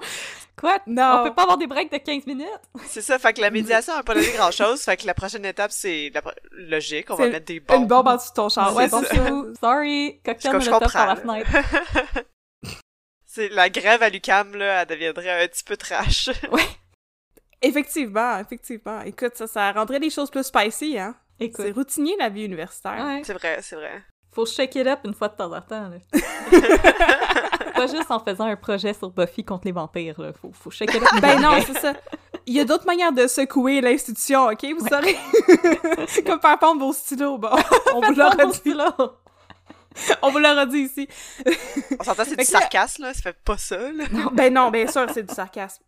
[0.59, 0.79] Quoi?
[0.87, 1.19] Non.
[1.19, 2.47] On peut pas avoir des breaks de 15 minutes?
[2.87, 5.45] C'est ça, fait que la médiation a pas donné grand chose, fait que la prochaine
[5.45, 7.81] étape, c'est la logique, on va mettre des bombes.
[7.81, 8.75] Une bombe en dessous de ton char.
[8.75, 9.03] Ouais, bon.
[9.61, 11.49] Sorry, cocktail molotov par la fenêtre.
[13.25, 16.31] C'est la grève à l'UCAM, là, elle deviendrait un petit peu trash.
[17.61, 19.01] Effectivement, effectivement.
[19.01, 21.15] Écoute, ça, ça rendrait les choses plus spicy, hein.
[21.39, 23.05] C'est routinier, la vie universitaire.
[23.05, 24.03] ouais, c'est vrai, c'est vrai.
[24.33, 25.89] faut shake it up une fois de temps en temps.
[25.89, 25.97] Là.
[27.77, 30.19] pas juste en faisant un projet sur Buffy contre les vampires.
[30.19, 30.33] Là.
[30.33, 31.03] Faut, faut it up.
[31.21, 31.93] Ben non, c'est ça.
[32.45, 34.65] Il y a d'autres manières de secouer l'institution, OK?
[34.77, 35.17] Vous saurez?
[36.25, 37.49] Comme faire pondre vos stylos, bon.
[37.95, 38.95] On vous l'aura dit, là.
[40.21, 41.07] on vous l'aura dit ici.
[41.99, 44.05] On s'entend, c'est du là- sarcasme, là, ça fait pas ça, là.
[44.31, 45.83] Ben non, bien sûr, c'est du sarcasme.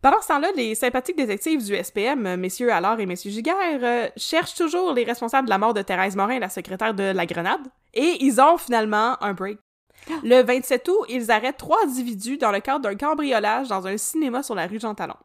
[0.00, 4.54] Pendant ce temps-là, les sympathiques détectives du SPM, messieurs Allard et messieurs Giguère, euh, cherchent
[4.54, 8.18] toujours les responsables de la mort de Thérèse Morin, la secrétaire de la Grenade, et
[8.20, 9.58] ils ont finalement un break.
[10.22, 14.42] Le 27 août, ils arrêtent trois individus dans le cadre d'un cambriolage dans un cinéma
[14.42, 15.16] sur la rue Jean Talon.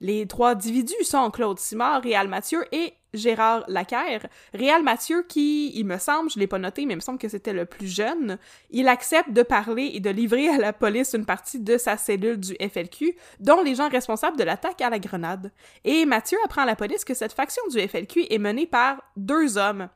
[0.00, 4.26] Les trois individus sont Claude Simard, Réal Mathieu et Gérard Lacaire.
[4.52, 7.28] Réal Mathieu, qui, il me semble, je l'ai pas noté, mais il me semble que
[7.28, 8.38] c'était le plus jeune,
[8.70, 12.38] il accepte de parler et de livrer à la police une partie de sa cellule
[12.38, 15.50] du FLQ, dont les gens responsables de l'attaque à la grenade.
[15.84, 19.56] Et Mathieu apprend à la police que cette faction du FLQ est menée par deux
[19.56, 19.88] hommes,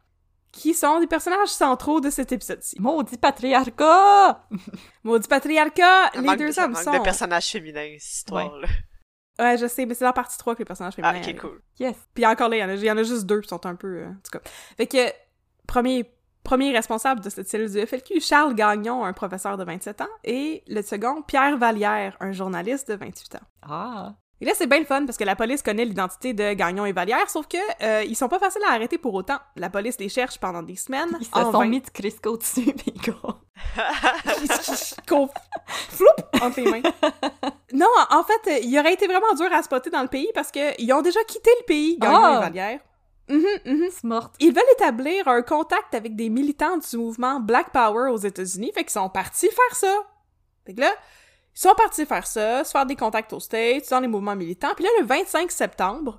[0.53, 2.77] qui sont des personnages centraux de cet épisode-ci.
[2.81, 4.47] Maudit patriarcat!
[5.05, 6.93] Maudit patriarcat, les deux de, hommes sont...
[6.93, 8.69] de personnages féminins, cette histoire-là.
[9.39, 11.41] Ouais, je sais, mais c'est dans partie 3 que les personnages féminins Ah, ok, arrivent.
[11.41, 11.63] cool.
[11.79, 11.97] Yes.
[12.15, 13.65] Puis encore là, il y en a, il y en a juste deux qui sont
[13.65, 13.87] un peu...
[14.03, 14.41] euh, en tout cas.
[14.77, 14.99] Fait que,
[15.67, 20.09] premier, premier responsable de cette cellule du FLQ, Charles Gagnon, un professeur de 27 ans,
[20.25, 23.47] et le second, Pierre Vallière, un journaliste de 28 ans.
[23.63, 24.15] Ah.
[24.42, 26.92] Et là, c'est bien le fun parce que la police connaît l'identité de Gagnon et
[26.92, 29.38] Vallière, sauf que euh, ils sont pas faciles à arrêter pour autant.
[29.57, 31.14] La police les cherche pendant des semaines.
[31.20, 32.72] Ils se en sont mis du Crisco dessus,
[33.05, 33.35] gros.
[35.07, 35.29] qu'on
[35.90, 36.90] floupe entre les mains.
[37.74, 40.81] Non, en fait, il aurait été vraiment dur à spotter dans le pays parce que
[40.81, 42.37] ils ont déjà quitté le pays, Gagnon Ah!
[42.38, 42.81] et Vallière.
[43.29, 43.88] Mhm, mhm.
[43.92, 44.35] C'est morte.
[44.40, 48.83] Ils veulent établir un contact avec des militants du mouvement Black Power aux États-Unis, fait
[48.85, 49.94] qu'ils sont partis faire ça.
[50.66, 50.90] Fait que là,
[51.61, 54.73] sont partis faire ça, se faire des contacts aux States, dans les mouvements militants.
[54.75, 56.18] Puis là, le 25 septembre,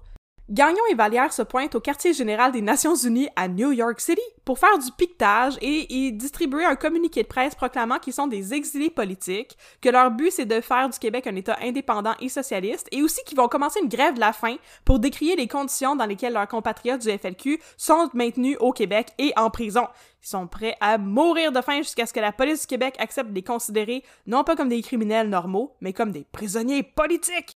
[0.50, 4.22] Gagnon et Vallière se pointent au quartier général des Nations Unies à New York City
[4.44, 8.54] pour faire du piquetage et y distribuer un communiqué de presse proclamant qu'ils sont des
[8.54, 12.90] exilés politiques, que leur but c'est de faire du Québec un État indépendant et socialiste,
[12.92, 16.06] et aussi qu'ils vont commencer une grève de la faim pour décrier les conditions dans
[16.06, 19.88] lesquelles leurs compatriotes du FLQ sont maintenus au Québec et en prison.
[20.24, 23.30] Ils sont prêts à mourir de faim jusqu'à ce que la police du Québec accepte
[23.30, 27.54] de les considérer non pas comme des criminels normaux, mais comme des prisonniers politiques.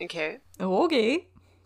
[0.00, 0.16] Ok.
[0.60, 0.94] OK.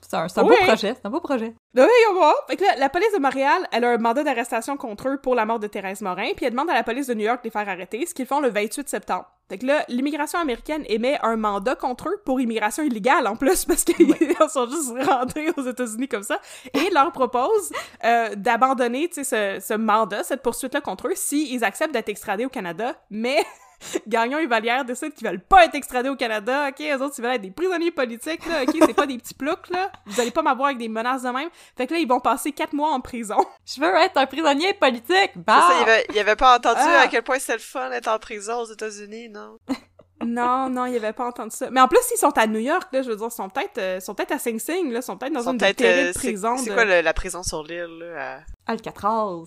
[0.08, 0.48] C'est un, Oui.
[0.50, 1.54] beau projet, c'est un beau projet.
[1.76, 2.34] Oui, on va.
[2.48, 5.34] Fait que là, la police de Montréal, elle a un mandat d'arrestation contre eux pour
[5.34, 7.48] la mort de Thérèse Morin, puis elle demande à la police de New York de
[7.48, 9.26] les faire arrêter, ce qu'ils font le 28 septembre.
[9.48, 13.64] Fait que là, l'immigration américaine émet un mandat contre eux pour immigration illégale en plus,
[13.66, 14.14] parce qu'ils
[14.48, 16.38] sont juste rentrés aux États-Unis comme ça,
[16.72, 17.72] et leur propose
[18.04, 23.44] euh, d'abandonner, ce mandat, cette poursuite-là contre eux, s'ils acceptent d'être extradés au Canada, mais
[24.06, 27.22] Gagnon et Vallière décident qu'ils veulent pas être extradés au Canada, ok, eux autres, ils
[27.22, 30.30] veulent être des prisonniers politiques, là, ok, c'est pas des petits ploucs, là, vous allez
[30.30, 31.48] pas m'avoir avec des menaces de même.
[31.76, 33.36] Fait que là, ils vont passer quatre mois en prison.
[33.66, 35.30] Je veux être un prisonnier politique!
[35.34, 35.64] C'est Bah!
[35.68, 37.00] ça, il avait, il avait pas entendu Ah.
[37.04, 39.58] à quel point c'était le fun d'être en prison aux États-Unis, non?
[40.24, 41.68] non, non, il avait pas entendu ça.
[41.70, 43.78] Mais en plus, ils sont à New York, là, je veux dire, ils sont peut-être
[43.78, 45.76] euh, sont peut-être à Sing Sing, là, ils sont peut-être dans Ils sont une peut-être,
[45.76, 46.74] terrible euh, c'est- prison C'est de...
[46.74, 49.44] quoi le- la prison sur l'île, là, Alcatraz.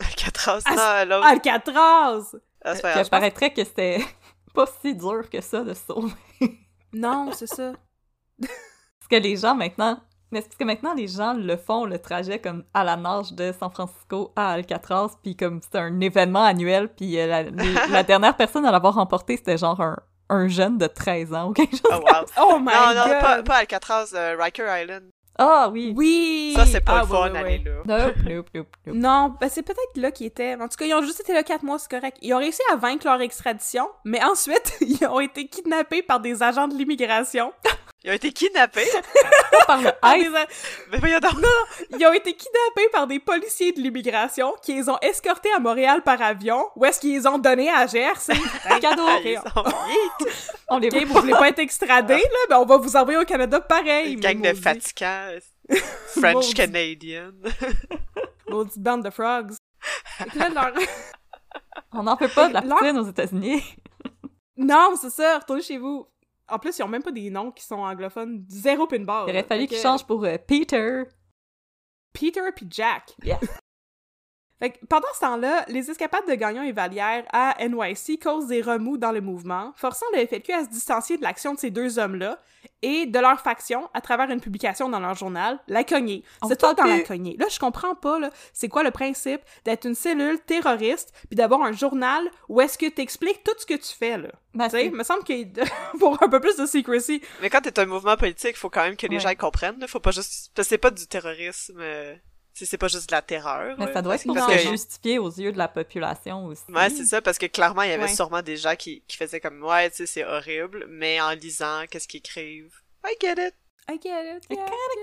[0.00, 0.62] à Alcatraz?
[0.64, 1.26] Ah, non, l'autre.
[1.26, 2.36] Alcatraz!
[2.64, 4.00] Ah, c'est pas Que grave, je pense- paraîtrait que c'était
[4.54, 6.12] pas si dur que ça de se sauver.
[6.92, 7.72] Non, c'est ça.
[8.40, 10.00] Parce que les gens maintenant.
[10.32, 13.32] Mais c'est parce que maintenant les gens le font le trajet comme à la nage
[13.32, 17.74] de San Francisco à Alcatraz, puis comme c'est un événement annuel, puis euh, la, les-
[17.90, 19.96] la dernière personne à l'avoir remporté c'était genre un,
[20.28, 21.82] un jeune de 13 ans ou quelque chose.
[21.90, 22.24] Oh, wow.
[22.38, 23.20] Oh my non, non, god!
[23.20, 25.02] pas, pas Alcatraz, euh, Riker Island.
[25.38, 25.92] Ah oui.
[25.96, 26.52] Oui!
[26.56, 28.06] Ça, c'est pas Ah, le fun ouais, ouais, là.
[28.06, 28.94] Nope, nope, nope, nope.
[28.96, 30.54] Non, ben c'est peut-être là qu'ils étaient.
[30.54, 32.18] En tout cas, ils ont juste été là quatre mois, c'est correct.
[32.20, 36.42] Ils ont réussi à vaincre leur extradition, mais ensuite, ils ont été kidnappés par des
[36.42, 37.52] agents de l'immigration.
[38.02, 38.88] Ils ont été kidnappés.
[39.66, 40.28] Par le Par ice.
[40.30, 40.46] des a-
[40.90, 41.34] Mais voyons donc.
[41.98, 46.02] Ils ont été kidnappés par des policiers de l'immigration qui les ont escortés à Montréal
[46.02, 48.32] par avion, ou est-ce qu'ils les ont donnés à GRC?
[48.80, 49.04] cadeau.
[49.06, 49.64] Ah, ils sont.
[50.70, 52.38] On les Ok, vous voulez pas être extradés, là?
[52.48, 54.14] Ben, on va vous envoyer au Canada pareil.
[54.14, 55.38] Une gang de fatigants.
[56.18, 56.54] French.
[56.54, 57.32] Canadian.
[58.48, 59.52] Maudite bande de frogs.
[60.18, 60.72] Fait que là, leur-
[61.92, 63.62] On n'en peut pas de la Leur- aux États-Unis.
[64.56, 66.06] Non, c'est ça, retournez chez vous.
[66.50, 68.44] En plus, ils ont même pas des noms qui sont anglophones.
[68.48, 69.28] Zéro pin bar.
[69.28, 71.04] Il aurait fallu qu'ils changent pour euh, Peter.
[72.12, 73.14] Peter puis Jack.
[73.22, 73.38] Yeah.
[74.60, 78.60] Fait que pendant ce temps-là, les escapades de Gagnon et Vallière à NYC causent des
[78.62, 81.98] remous dans le mouvement, forçant le FLQ à se distancier de l'action de ces deux
[81.98, 82.38] hommes-là
[82.82, 86.24] et de leur faction à travers une publication dans leur journal, La Cognée.
[86.46, 87.00] C'est tout parle dans La.
[87.02, 87.36] Cognée.
[87.38, 91.62] Là, je comprends pas, là, c'est quoi le principe d'être une cellule terroriste puis d'avoir
[91.62, 94.28] un journal où est-ce que t'expliques tout ce que tu fais, là?
[94.54, 95.32] Ben, Tu sais, il me semble que
[95.98, 97.22] pour un peu plus de secrecy.
[97.40, 99.22] Mais quand t'es un mouvement politique, faut quand même que les Ouais.
[99.22, 99.78] gens comprennent.
[99.78, 99.86] là.
[99.86, 100.50] Faut pas juste...
[100.54, 101.78] Parce que c'est pas du terrorisme.
[101.80, 102.14] euh,
[102.60, 103.74] C'est c'est pas juste de la terreur.
[103.78, 106.62] Mais ça doit être pour Parce que- justifier aux yeux de la population aussi.
[106.68, 108.14] Ouais, c'est ça, parce que clairement, il y avait Ouais.
[108.14, 111.84] sûrement des gens qui, qui faisaient comme, ouais, tu sais, c'est horrible, mais en lisant,
[111.90, 112.74] qu'est-ce qu'ils écrivent?
[113.06, 113.54] I get it.
[113.90, 114.44] I get it.
[114.50, 114.56] I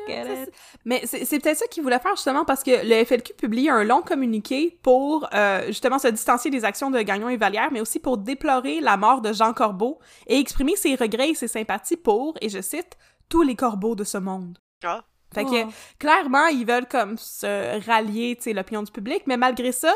[0.08, 0.54] yeah, get it.
[0.86, 3.84] Mais c'est c'est peut-être ça qu'ils voulaient faire justement parce que le FLQ publie un
[3.84, 8.00] long communiqué pour euh, justement se distancier des actions de Gagnon et Vallière, mais aussi
[8.00, 12.38] pour déplorer la mort de Jean Corbeau et exprimer ses regrets et ses sympathies pour,
[12.40, 12.98] et je cite,
[13.30, 14.58] tous les corbeaux de ce monde.
[14.84, 15.04] Ah.
[15.34, 15.70] Fait que Oh.
[16.00, 19.94] clairement, ils veulent comme se rallier, tu sais, l'opinion du public, mais malgré ça,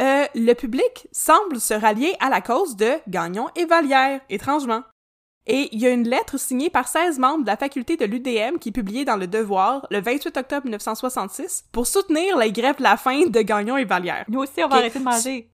[0.00, 4.82] euh, le public semble se rallier à la cause de Gagnon et Vallière, étrangement.
[5.46, 8.58] Et il y a une lettre signée par 16 membres de la faculté de l'UDM
[8.58, 12.82] qui est publiée dans Le Devoir le 28 octobre 1966 pour soutenir les grèves de
[12.82, 14.24] la faim de Gagnon et Vallière.
[14.28, 15.50] Nous aussi, on va arrêter de manger.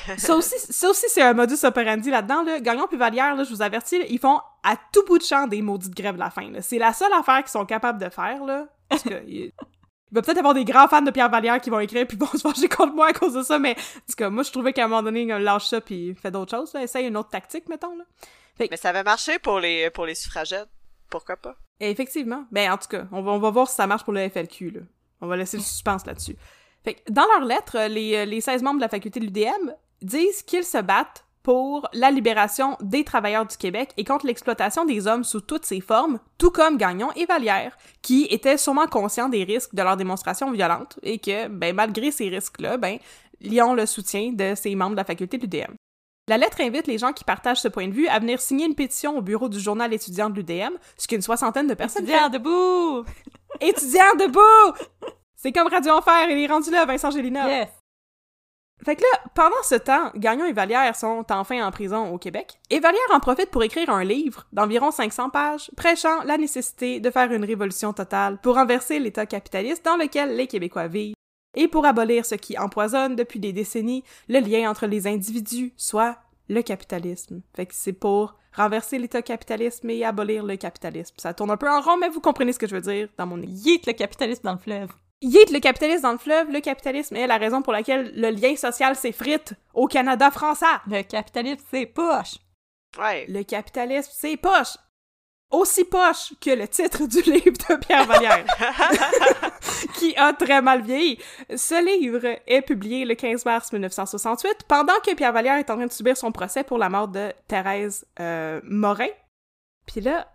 [0.18, 2.42] Ça aussi, ça aussi c'est un modus operandi là-dedans.
[2.42, 2.60] Là.
[2.60, 5.46] Gagnon puis Vallière, là, je vous avertis, là, ils font à tout bout de champ
[5.46, 6.52] des maudites grèves de la faim.
[6.60, 8.44] C'est la seule affaire qu'ils sont capables de faire.
[8.44, 9.52] Là, parce que il
[10.12, 12.26] il va peut-être avoir des grands fans de Pierre Vallière qui vont écrire puis vont
[12.26, 14.74] se fâcher contre moi à cause de ça, mais en tout cas, moi je trouvais
[14.74, 16.74] qu'à un moment donné, il lâche ça puis fait d'autres choses.
[16.74, 16.82] Là.
[16.82, 17.96] Essaye une autre tactique, mettons.
[17.96, 18.04] Là.
[18.58, 20.68] Mais ça avait marché pour les, pour les suffragettes.
[21.08, 21.56] Pourquoi pas?
[21.80, 22.44] Et effectivement.
[22.50, 24.70] Ben, en tout cas, on va, on va voir si ça marche pour le FLQ,
[24.70, 24.80] là.
[25.22, 26.36] On va laisser le suspense là-dessus.
[26.84, 30.42] Fait que, dans leur lettre, les, les 16 membres de la faculté de l'UDM disent
[30.42, 35.24] qu'ils se battent pour la libération des travailleurs du Québec et contre l'exploitation des hommes
[35.24, 39.74] sous toutes ses formes, tout comme Gagnon et Vallière, qui étaient sûrement conscients des risques
[39.74, 42.98] de leurs démonstrations violentes et que, ben, malgré ces risques-là, ben,
[43.40, 45.74] ils ont le soutien de ces membres de la faculté de l'UDM.
[46.28, 48.76] La lettre invite les gens qui partagent ce point de vue à venir signer une
[48.76, 53.04] pétition au bureau du journal étudiant de l'UDM, ce qu'une soixantaine de personnes Étudiants debout!
[53.60, 54.78] Étudiants debout!
[55.42, 57.48] C'est comme Radio Enfer, il est rendu là, Vincent Gélina.
[57.48, 57.68] Yes!
[58.84, 62.60] Fait que là, pendant ce temps, Gagnon et Vallière sont enfin en prison au Québec,
[62.70, 67.10] et Vallière en profite pour écrire un livre d'environ 500 pages, prêchant la nécessité de
[67.10, 71.16] faire une révolution totale pour renverser l'État capitaliste dans lequel les Québécois vivent,
[71.56, 76.18] et pour abolir ce qui empoisonne depuis des décennies le lien entre les individus, soit
[76.48, 77.42] le capitalisme.
[77.56, 81.16] Fait que c'est pour renverser l'État capitaliste et abolir le capitalisme.
[81.18, 83.26] Ça tourne un peu en rond, mais vous comprenez ce que je veux dire dans
[83.26, 84.90] mon Yeet le capitalisme dans le fleuve.
[85.22, 88.56] Yeet le capitalisme dans le fleuve, le capitalisme est la raison pour laquelle le lien
[88.56, 90.66] social s'effrite au Canada français.
[90.88, 92.38] Le capitalisme, c'est poche!
[92.98, 93.24] Ouais.
[93.28, 94.76] Le capitalisme, c'est poche.
[95.50, 98.44] aussi poche que le titre du livre de Pierre Vallière,
[99.94, 101.18] qui a très mal vieilli.
[101.54, 105.86] Ce livre est publié le 15 mars 1968, pendant que Pierre Vallière est en train
[105.86, 109.08] de subir son procès pour la mort de Thérèse euh, Morin.
[109.86, 110.26] Puis là,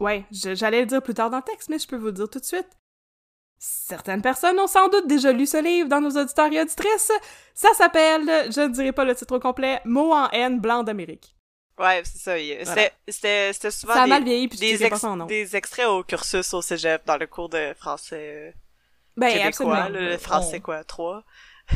[0.00, 2.30] ouais, j'allais le dire plus tard dans le texte, mais je peux vous le dire
[2.30, 2.77] tout de suite.
[3.58, 7.10] Certaines personnes ont sans doute déjà lu ce livre dans nos auditeurs et auditrices.
[7.54, 11.34] Ça s'appelle, je ne dirai pas le titre au complet, Mots en haine blanc d'Amérique.
[11.78, 12.38] Ouais, c'est ça.
[12.38, 15.26] il- C'était, c'était, c'était souvent Ça a des, mal vieilli, puis des, ex- son nom.
[15.26, 18.50] des extraits au cursus au cégep dans le cours de français euh,
[19.16, 19.46] Ben, québécois.
[19.48, 19.74] absolument.
[19.76, 21.22] là, le français, quoi, 3.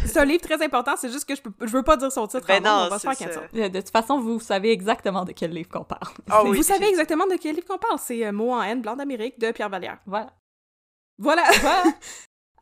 [0.06, 2.26] C'est un livre très important, c'est juste que je, peux, je veux pas dire son
[2.26, 2.46] titre.
[2.46, 3.40] Ben non, on va se faire ça.
[3.52, 6.08] De toute façon, vous savez exactement de quel livre qu'on parle.
[6.30, 7.98] Ah oui, Vous savez exactement de quel livre qu'on parle.
[7.98, 9.98] C'est euh, Mots en haine, blanc d'Amérique de Pierre Vallière.
[10.06, 10.32] Voilà.
[11.22, 11.42] Voilà.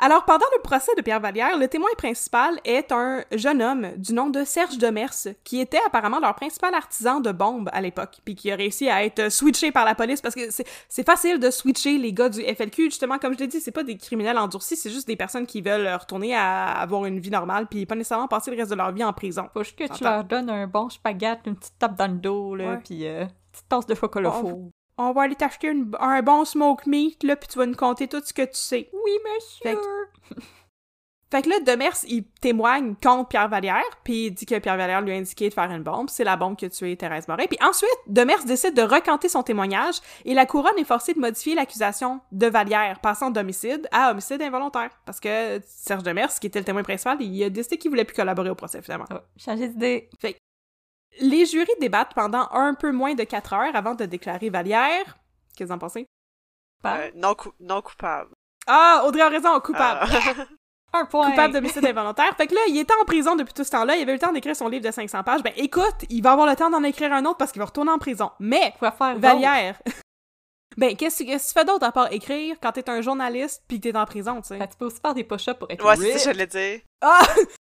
[0.02, 4.14] Alors, pendant le procès de Pierre Vallière, le témoin principal est un jeune homme du
[4.14, 5.12] nom de Serge Demers,
[5.44, 9.04] qui était apparemment leur principal artisan de bombes à l'époque, puis qui a réussi à
[9.04, 12.84] être switché par la police, parce que c'est- facile de switcher les gars du FLQ,
[12.84, 15.60] justement, comme je l'ai dit, c'est pas des criminels endurcis, c'est juste des personnes qui
[15.60, 18.92] veulent retourner à avoir une vie normale, puis pas nécessairement passer le reste de leur
[18.92, 19.50] vie en prison.
[19.52, 22.54] Faut juste que tu leur donnes un bon spaghette, une petite tape dans le dos,
[22.54, 24.30] là, puis euh, une petite tasse de chocolat.
[24.98, 28.06] On va aller t'acheter une- un bon smoke meat, là, puis tu vas nous conter
[28.08, 28.90] tout ce que tu sais.
[28.92, 29.80] Oui, monsieur!
[31.32, 35.00] Fait que là, Demers, il témoigne contre Pierre Vallière, puis il dit que Pierre Vallière
[35.00, 36.10] lui a indiqué de faire une bombe.
[36.10, 37.44] C'est la bombe qui a tué Thérèse Morin.
[37.46, 41.54] Puis ensuite, Demers décide de recanter son témoignage et la couronne est forcée de modifier
[41.54, 44.90] l'accusation de Vallière, passant d'homicide à homicide involontaire.
[45.06, 48.16] Parce que Serge Demers, qui était le témoin principal, il a décidé qu'il voulait plus
[48.16, 49.06] collaborer au procès, finalement.
[49.12, 50.10] Oh, changer d'idée.
[51.20, 55.18] Les jurys débattent pendant un peu moins de quatre heures avant de déclarer Vallière.
[55.56, 56.06] Qu'est-ce que vous en pensez?
[56.82, 56.98] Pas?
[56.98, 58.30] Euh, non, cou- non coupable.
[58.66, 60.00] Ah, Audrey a raison, coupable.
[60.02, 60.46] Ah.
[60.92, 61.30] Un point!
[61.30, 62.34] coupable d'homicide involontaire.
[62.36, 64.20] Fait que là, il était en prison depuis tout ce temps-là, il avait eu le
[64.20, 65.42] temps d'écrire son livre de 500 pages.
[65.42, 67.92] Ben écoute, il va avoir le temps d'en écrire un autre parce qu'il va retourner
[67.92, 68.30] en prison.
[68.40, 69.20] Mais, Quoi faire d'autre?
[69.20, 69.80] Vallière...
[70.76, 73.80] ben, qu'est-ce que que tu fais d'autre à part écrire quand t'es un journaliste pis
[73.80, 74.58] que t'es en prison, tu sais?
[74.58, 76.80] Ben, tu peux aussi faire des push-ups pour être ouais, c'est ça, j'allais dire.
[77.00, 77.20] Ah!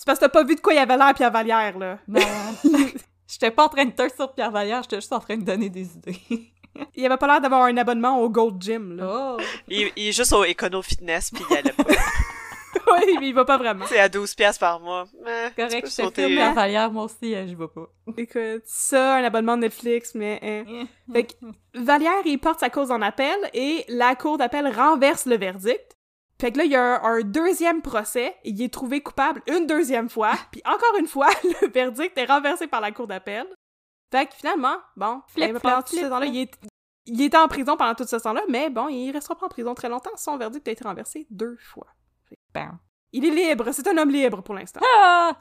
[0.00, 1.98] C'est parce que t'as pas vu de quoi il avait l'air Pierre Vallière, là.
[2.08, 2.20] Non.
[3.28, 5.68] J'étais pas en train de te sur Pierre Vallière, j'étais juste en train de donner
[5.68, 6.16] des idées.
[6.94, 9.36] Il avait pas l'air d'avoir un abonnement au Gold Gym, là.
[9.36, 9.42] Oh!
[9.68, 11.84] Il, il est juste au Econo Fitness, puis il allait pas.
[12.96, 13.84] oui, mais il va pas vraiment.
[13.86, 15.04] c'est à 12 piastres par mois.
[15.22, 17.92] Mais, Correct, je te Pierre Vallière, moi aussi, euh, je vais pas.
[18.16, 20.40] Écoute, ça, un abonnement de Netflix, mais...
[20.42, 20.86] hein.
[21.12, 21.32] Fait que
[21.74, 25.98] Vallière, il porte sa cause en appel et la cour d'appel renverse le verdict.
[26.40, 29.42] Fait que là, il y a un, un deuxième procès, et il est trouvé coupable
[29.46, 33.46] une deuxième fois, puis encore une fois, le verdict est renversé par la cour d'appel.
[34.10, 36.58] Fait que finalement, bon, Flip, ben, pendant tout ce temps-là, il, est,
[37.06, 39.74] il était en prison pendant tout ce temps-là, mais bon, il restera pas en prison
[39.74, 40.10] très longtemps.
[40.16, 41.86] Son verdict a été renversé deux fois.
[42.54, 42.78] Bam.
[43.12, 44.80] Il est libre, c'est un homme libre pour l'instant.
[44.84, 45.36] Ah!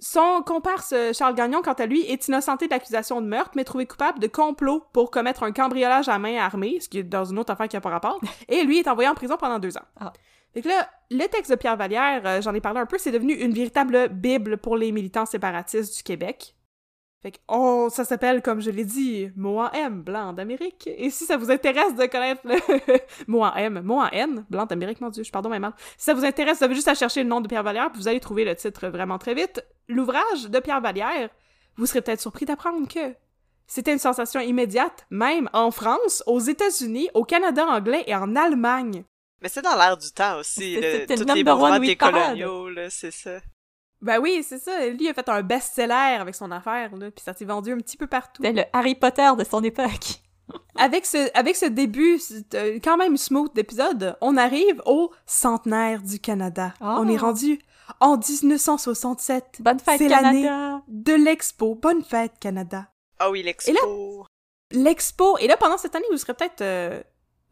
[0.00, 3.86] Son comparse euh, Charles Gagnon, quant à lui, est innocenté d'accusation de meurtre, mais trouvé
[3.86, 7.38] coupable de complot pour commettre un cambriolage à main armée, ce qui est dans une
[7.38, 9.84] autre affaire qui n'a pas rapport, et lui est envoyé en prison pendant deux ans.
[10.00, 10.12] Ah.
[10.54, 13.12] Fait que là, le texte de Pierre Vallière, euh, j'en ai parlé un peu, c'est
[13.12, 16.56] devenu une véritable bible pour les militants séparatistes du Québec.
[17.22, 20.88] Fait que, oh, ça s'appelle, comme je l'ai dit, mot en M, blanc d'Amérique.
[20.96, 22.56] Et si ça vous intéresse de connaître le
[23.26, 25.74] mot en M, mot en N, blanc d'Amérique, mon dieu, je pardonne, mais mal.
[25.98, 28.00] Si ça vous intéresse, vous avez juste à chercher le nom de Pierre Vallière, puis
[28.00, 29.62] vous allez trouver le titre vraiment très vite.
[29.86, 31.28] L'ouvrage de Pierre Vallière,
[31.76, 33.14] vous serez peut-être surpris d'apprendre que
[33.66, 39.04] c'était une sensation immédiate, même en France, aux États-Unis, au Canada anglais et en Allemagne.
[39.42, 41.78] Mais c'est dans l'air du temps aussi, C'est- le, tous les mouvements
[42.34, 43.40] décoloniaux, là, c'est ça.
[44.02, 44.86] Ben oui, c'est ça.
[44.88, 47.96] Lui a fait un best-seller avec son affaire, là, puis ça s'est vendu un petit
[47.96, 48.42] peu partout.
[48.42, 50.20] C'était le Harry Potter de son époque.
[50.76, 52.18] Avec ce, avec ce début
[52.54, 56.74] euh, quand même smooth d'épisode, on arrive au centenaire du Canada.
[56.80, 56.96] Ah.
[56.98, 57.60] On est rendu
[58.00, 59.58] en 1967.
[59.60, 60.82] Bonne fête, C'est l'année Canada!
[60.88, 61.76] de l'expo.
[61.76, 62.88] Bonne fête, Canada.
[63.20, 64.26] Ah oui, l'expo.
[64.72, 65.38] L'expo.
[65.38, 67.00] Et là, pendant cette année, vous serez peut-être euh,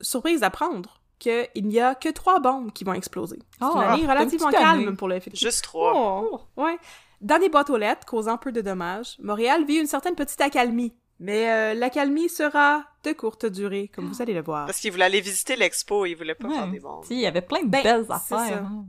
[0.00, 3.38] surprise d'apprendre qu'il n'y a que trois bombes qui vont exploser.
[3.58, 4.96] C'est Oh, une année une relativement calme année.
[4.96, 5.18] pour le.
[5.34, 5.92] Juste trois.
[5.94, 6.78] Oh, ouais.
[7.20, 10.92] Dans des boîtes aux lettres, causant peu de dommages, Montréal vit une certaine petite accalmie.
[11.20, 14.66] Mais euh, l'accalmie sera de courte durée, comme vous allez le voir.
[14.66, 16.54] Parce qu'il voulait aller visiter l'expo, il voulait pas Ouais.
[16.54, 17.04] faire des bombes.
[17.04, 18.62] Si, il y avait plein de Ben, belles affaires.
[18.62, 18.86] hein.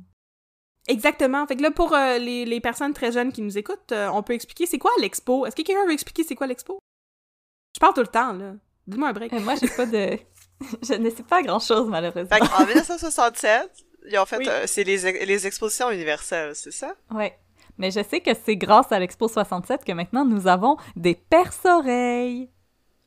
[0.87, 1.45] Exactement.
[1.47, 4.21] Fait que là, pour euh, les, les personnes très jeunes qui nous écoutent, euh, on
[4.23, 5.45] peut expliquer c'est quoi l'expo?
[5.45, 6.79] Est-ce que quelqu'un veut expliquer c'est quoi l'expo?
[7.75, 8.53] Je parle tout le temps, là.
[8.87, 9.33] Dis-moi un break.
[9.33, 10.17] Euh, moi, j'ai pas de...
[10.87, 12.29] je ne sais pas grand-chose, malheureusement.
[12.37, 13.69] Fait qu'en 1967,
[14.11, 14.45] ils ont fait, Oui.
[14.49, 16.93] euh, c'est les, les expositions universelles, c'est ça?
[17.11, 17.37] Ouais.
[17.77, 22.49] Mais je sais que c'est grâce à l'Expo 67 que maintenant nous avons des perce-oreilles.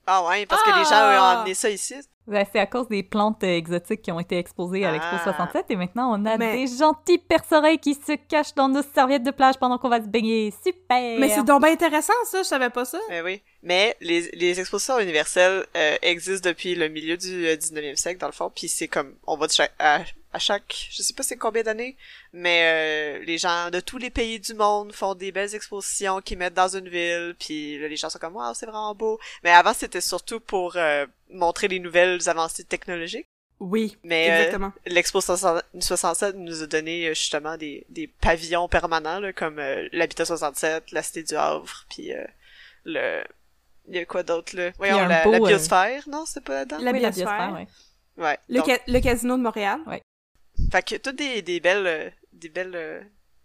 [0.06, 1.34] Ah ouais, parce que les gens Ah!
[1.36, 1.94] ont amené ça ici.
[2.28, 5.24] Ben, c'est à cause des plantes euh, exotiques qui ont été exposées à l'Expo Ah.
[5.24, 9.24] 67 et maintenant on a Mais- des gentils perce-oreilles qui se cachent dans nos serviettes
[9.24, 10.52] de plage pendant qu'on va se baigner.
[10.64, 11.18] Super!
[11.18, 12.98] Mais c'est donc bien intéressant, ça, je savais pas ça.
[13.08, 13.42] Mais oui.
[13.64, 18.28] Mais les, les expositions universelles euh, existent depuis le milieu du euh, 19e siècle, dans
[18.28, 19.98] le fond, puis c'est comme, on va de chaque, à,
[20.32, 21.96] à chaque, je sais pas c'est combien d'années,
[22.32, 26.38] mais euh, les gens de tous les pays du monde font des belles expositions qu'ils
[26.38, 29.18] mettent dans une ville, puis là, les gens sont comme, waouh, c'est vraiment beau.
[29.44, 33.26] Mais avant, c'était surtout pour euh, montrer les nouvelles avancées technologiques.
[33.60, 34.72] Oui, Mais euh, exactement.
[34.86, 39.88] l'Expo 60 67 nous a donné euh, justement des, des pavillons permanents, là, comme euh,
[39.92, 42.24] l'Habitat 67, la Cité du Havre, puis euh,
[42.84, 43.22] le...
[43.88, 44.70] Il y a quoi d'autre, là?
[44.78, 46.24] Voyons, la, beau, la euh, biosphère, non?
[46.26, 46.78] C'est pas là-dedans?
[46.80, 47.52] La Oui, biosphère.
[47.54, 47.66] ouais.
[48.16, 48.38] Ouais.
[48.48, 49.80] Le, donc, ca- le casino de Montréal.
[50.72, 51.86] Fait que toutes des, des belles...
[51.86, 52.72] euh, des belles...
[52.74, 53.00] euh,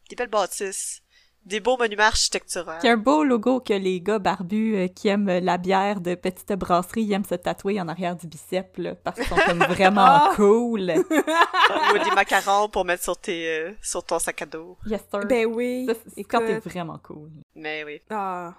[0.09, 1.01] des belles bâtisses.
[1.45, 2.71] Des beaux monuments architecturaux.
[2.83, 6.01] Il y a un beau logo que les gars barbus euh, qui aiment la bière
[6.01, 9.35] de petite brasserie ils aiment se tatouer en arrière du bicep, là, parce qu'ils sont
[9.45, 10.31] comme vraiment Ah!
[10.35, 10.91] cool.
[10.91, 14.77] Ou des macarons pour mettre sur tes euh, sur ton sac à dos.
[14.87, 15.21] Yes, sir.
[15.25, 15.85] Ben oui.
[15.87, 17.29] Ça, c'est quand t'es vraiment cool.
[17.55, 18.01] Mais oui.
[18.09, 18.53] Ah.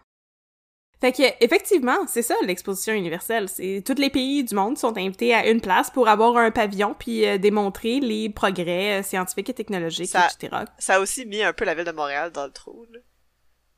[1.01, 3.49] Fait que, effectivement, c'est ça l'exposition universelle.
[3.49, 6.95] C'est tous les pays du monde sont invités à une place pour avoir un pavillon
[6.99, 10.65] puis euh, démontrer les progrès euh, scientifiques et technologiques, Ça- etc.
[10.79, 12.99] Ça a aussi mis un peu la ville de Montréal dans le trou, là.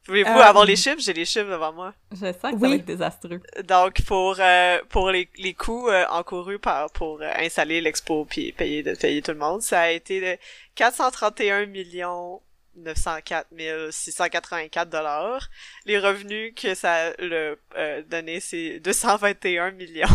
[0.06, 0.96] Voulez-vous Euh, avoir les chiffres?
[0.98, 1.92] J'ai les chiffres devant moi.
[2.12, 2.70] Je sens que ça Oui.
[2.70, 3.40] va être désastreux.
[3.68, 8.52] Donc pour euh, pour les, les coûts euh, encourus par pour euh, installer l'expo puis
[8.52, 10.38] payer de payer tout le monde, ça a été de
[10.74, 12.40] 431 millions
[12.76, 13.48] 904
[13.90, 15.48] 684 dollars.
[15.86, 20.06] Les revenus que ça le, euh, donné c'est 221 millions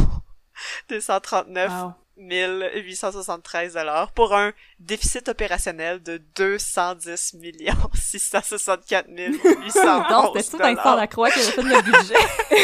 [0.90, 1.94] 239 Wow.
[2.18, 9.74] 1873 dollars pour un déficit opérationnel de 210 millions 664 811
[10.10, 10.96] Donc, c'était tout dollars.
[10.96, 12.16] Lacroix qui avait fait le budget.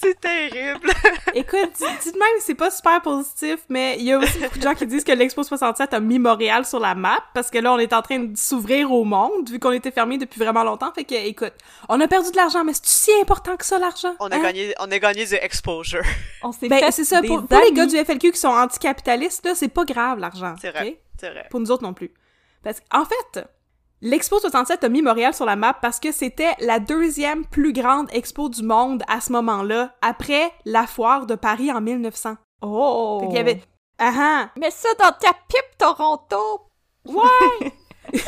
[0.00, 0.90] C'est terrible.
[1.34, 4.62] Écoute, di- dites même c'est pas super positif, mais il y a aussi beaucoup de
[4.62, 7.72] gens qui disent que l'Expo 67 a mis Montréal sur la map parce que là,
[7.72, 10.92] on est en train de s'ouvrir au monde vu qu'on était fermé depuis vraiment longtemps.
[10.94, 11.52] Fait que, écoute,
[11.88, 14.14] on a perdu de l'argent, mais c'est si important que ça, l'argent?
[14.20, 14.42] On a Hein?
[14.42, 16.02] gagné, on a gagné du exposure.
[16.42, 17.20] On s'est Ben, fait c'est ça.
[17.20, 20.54] des Pour, pour les gars du FLQ qui sont anticapitalistes, là, c'est pas grave, l'argent.
[20.60, 21.00] C'est vrai.
[21.18, 21.46] C'est vrai.
[21.50, 22.12] Pour nous autres non plus.
[22.62, 23.48] Parce qu'en fait,
[24.00, 28.08] l'Expo 67 a mis Montréal sur la map parce que c'était la deuxième plus grande
[28.12, 32.36] expo du monde à ce moment-là, après la foire de Paris en 1900.
[32.62, 33.18] Oh!
[33.20, 33.62] Fait qu'il y avait...
[33.98, 34.50] Ah ah!
[34.58, 36.66] Mets ça dans ta pipe, Toronto!
[37.06, 37.72] Ouais!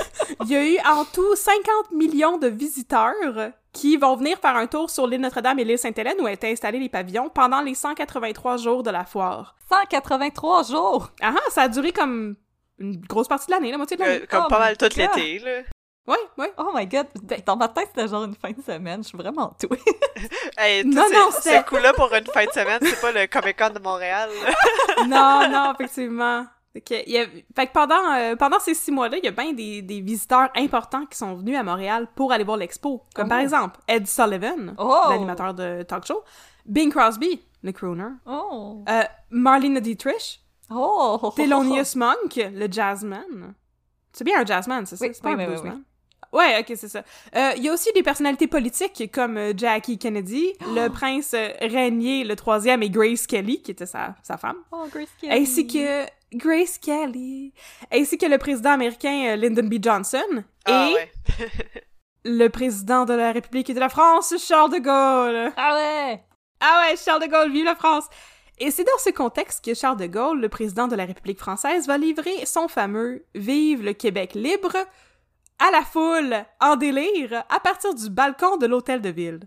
[0.45, 4.67] Il y a eu en tout 50 millions de visiteurs qui vont venir faire un
[4.67, 8.57] tour sur l'île Notre-Dame et l'île Sainte-Hélène où étaient installés les pavillons pendant les 183
[8.57, 9.57] jours de la foire.
[9.69, 11.11] 183 jours!
[11.21, 12.37] Ah ah, ça a duré comme
[12.79, 14.23] une grosse partie de l'année, la moitié de l'année.
[14.23, 14.97] Euh, comme Oh pas mal tout God.
[14.97, 15.63] l'été, là.
[16.07, 16.53] Ouais, ouais.
[16.59, 17.07] Oh my god!
[17.47, 19.03] Dans ma tête, c'était genre une fin de semaine.
[19.03, 19.57] Je suis vraiment.
[20.59, 23.11] Hey, tout Non, ces- non, ce c'était- coup-là pour une fin de semaine, c'est pas
[23.13, 24.31] le Comic Con de Montréal.
[25.09, 26.47] non, non, effectivement.
[26.75, 29.31] Que, il y a- fait que pendant, euh, pendant ces six mois-là, il y a
[29.31, 33.05] bien des, des visiteurs importants qui sont venus à Montréal pour aller voir l'expo.
[33.15, 33.29] Comme Oh.
[33.29, 35.03] par exemple Ed Sullivan, Oh!
[35.11, 36.25] l'animateur de talk show,
[36.67, 38.83] Bing Crosby, le crooner, Oh!
[38.89, 41.33] euh, Marlene Dietrich, Oh!
[41.37, 43.55] Thelonious Monk, le jazzman.
[44.13, 45.07] C'est bien un jazzman, c'est ça?
[45.07, 45.83] Oui, c'est pas oui, un oui, oui, bluesman?
[46.35, 47.05] Ouais, ok, c'est ça.
[47.37, 51.49] Euh, Il y a aussi des personnalités politiques comme euh, Jackie Kennedy, le prince euh,
[51.61, 54.57] régnier, le troisième, et Grace Kelly, qui était sa, sa femme.
[54.73, 55.33] Oh, Grace Kelly!
[55.33, 56.05] ainsi que
[56.37, 57.53] Grace Kelly,
[57.93, 59.75] ainsi que le président américain euh, Lyndon B.
[59.81, 61.11] Johnson Ah et ouais.
[62.25, 65.53] le président de la République de la France, Charles de Gaulle.
[65.57, 66.21] Ah ouais!
[66.61, 68.07] Ah ouais, Charles de Gaulle, vive la France!
[68.59, 71.87] Et c'est dans ce contexte que Charles de Gaulle, le président de la République française,
[71.87, 74.77] va livrer son fameux Vive le Québec libre
[75.59, 79.41] à la foule, en délire, à partir du balcon de l'hôtel de ville.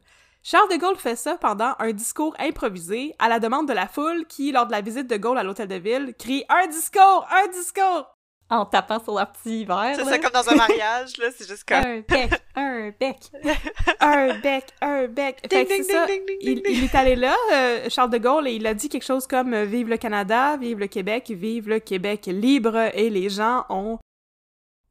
[0.43, 4.25] Charles de Gaulle fait ça pendant un discours improvisé à la demande de la foule
[4.27, 7.27] qui, lors de la visite de Gaulle à l'hôtel de ville, crie Un discours!
[7.29, 8.13] Un discours!
[8.49, 9.95] En tapant sur leur petit verre.
[9.95, 11.83] C'est ça comme dans un mariage, là, c'est juste comme...
[11.85, 13.17] Un bec, un bec.
[13.99, 15.39] Un bec, un bec.
[15.41, 16.05] Fait que Ding, c'est ding, ça.
[16.05, 18.87] ding, ding, Il, il est allé là, euh, Charles de Gaulle, et il a dit
[18.87, 23.09] quelque chose comme euh, Vive le Canada, vive le Québec, vive le Québec libre, et
[23.09, 23.97] les gens ont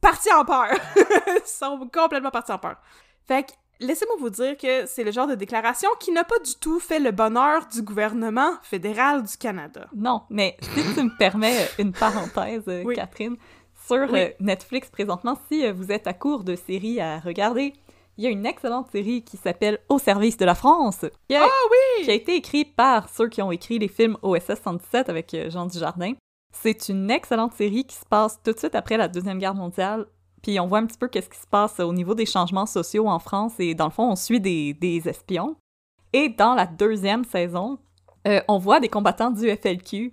[0.01, 0.69] parti en peur.
[0.97, 2.77] Ils sont complètement partis en peur.
[3.27, 6.55] Fait que, laissez-moi vous dire que c'est le genre de déclaration qui n'a pas du
[6.61, 9.87] tout fait le bonheur du gouvernement fédéral du Canada.
[9.95, 12.95] Non, mais si tu me permets euh, une parenthèse, euh, Oui.
[12.95, 13.37] Catherine,
[13.87, 14.21] sur Oui.
[14.21, 17.73] euh, Netflix présentement, si vous êtes à court de séries à regarder,
[18.19, 21.45] il y a une excellente série qui s'appelle Au service de la France, qui a,
[21.45, 22.05] oui!
[22.05, 25.67] qui a été écrite par ceux qui ont écrit les films OSS 117 avec Jean
[25.67, 26.13] Dujardin.
[26.63, 30.07] C'est une excellente série qui se passe tout de suite après la Deuxième Guerre mondiale.
[30.43, 33.09] Puis on voit un petit peu qu'est-ce qui se passe au niveau des changements sociaux
[33.09, 35.57] en France et dans le fond, on suit des, des espions.
[36.13, 37.79] Et dans la deuxième saison,
[38.27, 40.13] euh, on voit des combattants du FLQ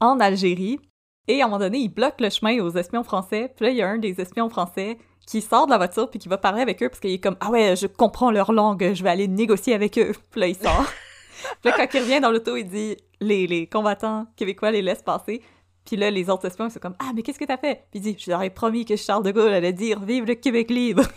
[0.00, 0.78] en Algérie,
[1.26, 3.76] et à un moment donné, ils bloquent le chemin aux espions français, puis là, il
[3.76, 6.60] y a un des espions français qui sort de la voiture puis qui va parler
[6.60, 9.26] avec eux parce qu'il est comme «Ah ouais, je comprends leur langue, je vais aller
[9.26, 10.84] négocier avec eux.» Puis là, il sort.
[11.62, 15.02] puis là, quand il revient dans l'auto, il dit les, les combattants québécois les laissent
[15.02, 15.40] passer.
[15.84, 18.00] Puis là, les autres espions, ils sont comme «Ah, mais qu'est-ce que t'as fait?» Puis
[18.00, 20.70] il dit «Je leur ai promis que Charles de Gaulle allait dire «Vive le Québec
[20.70, 21.04] libre!»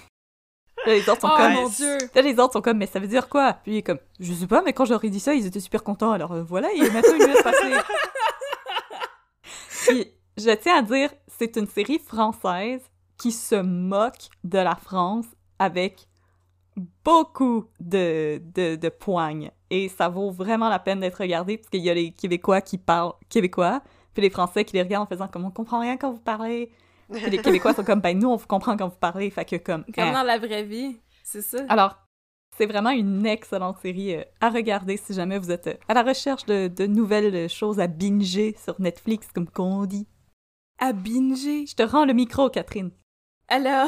[0.85, 1.53] Là, les autres sont Oh comme...
[1.53, 1.97] mon dieu!
[2.15, 3.53] Là, les autres sont comme, mais ça veut dire quoi?
[3.63, 5.83] Puis il est comme, je sais pas, mais quand j'aurais dit ça, ils étaient super
[5.83, 6.11] contents.
[6.11, 7.73] Alors euh, voilà, il est maintenant une minute passée.
[9.87, 10.07] Puis
[10.37, 12.81] je tiens à dire, c'est une série française
[13.17, 15.25] qui se moque de la France
[15.59, 16.07] avec
[17.03, 19.51] beaucoup de, de, de poignes.
[19.69, 22.77] Et ça vaut vraiment la peine d'être regardé parce qu'il y a les Québécois qui
[22.77, 23.81] parlent québécois,
[24.17, 26.71] puis les Français qui les regardent en faisant comme on comprend rien quand vous parlez.
[27.13, 29.29] Puis les Québécois sont comme, ben nous, on vous comprend quand vous parlez.
[29.29, 29.85] Fait que comme.
[29.93, 30.11] Comme hein.
[30.11, 31.59] dans la vraie vie, c'est ça.
[31.69, 31.99] Alors,
[32.57, 36.01] c'est vraiment une excellente série euh, à regarder si jamais vous êtes euh, à la
[36.01, 40.07] recherche de, de nouvelles euh, choses à binger sur Netflix, comme qu'on dit.
[40.79, 41.67] À binger.
[41.67, 42.89] Je te rends le micro, Catherine.
[43.49, 43.87] Alors...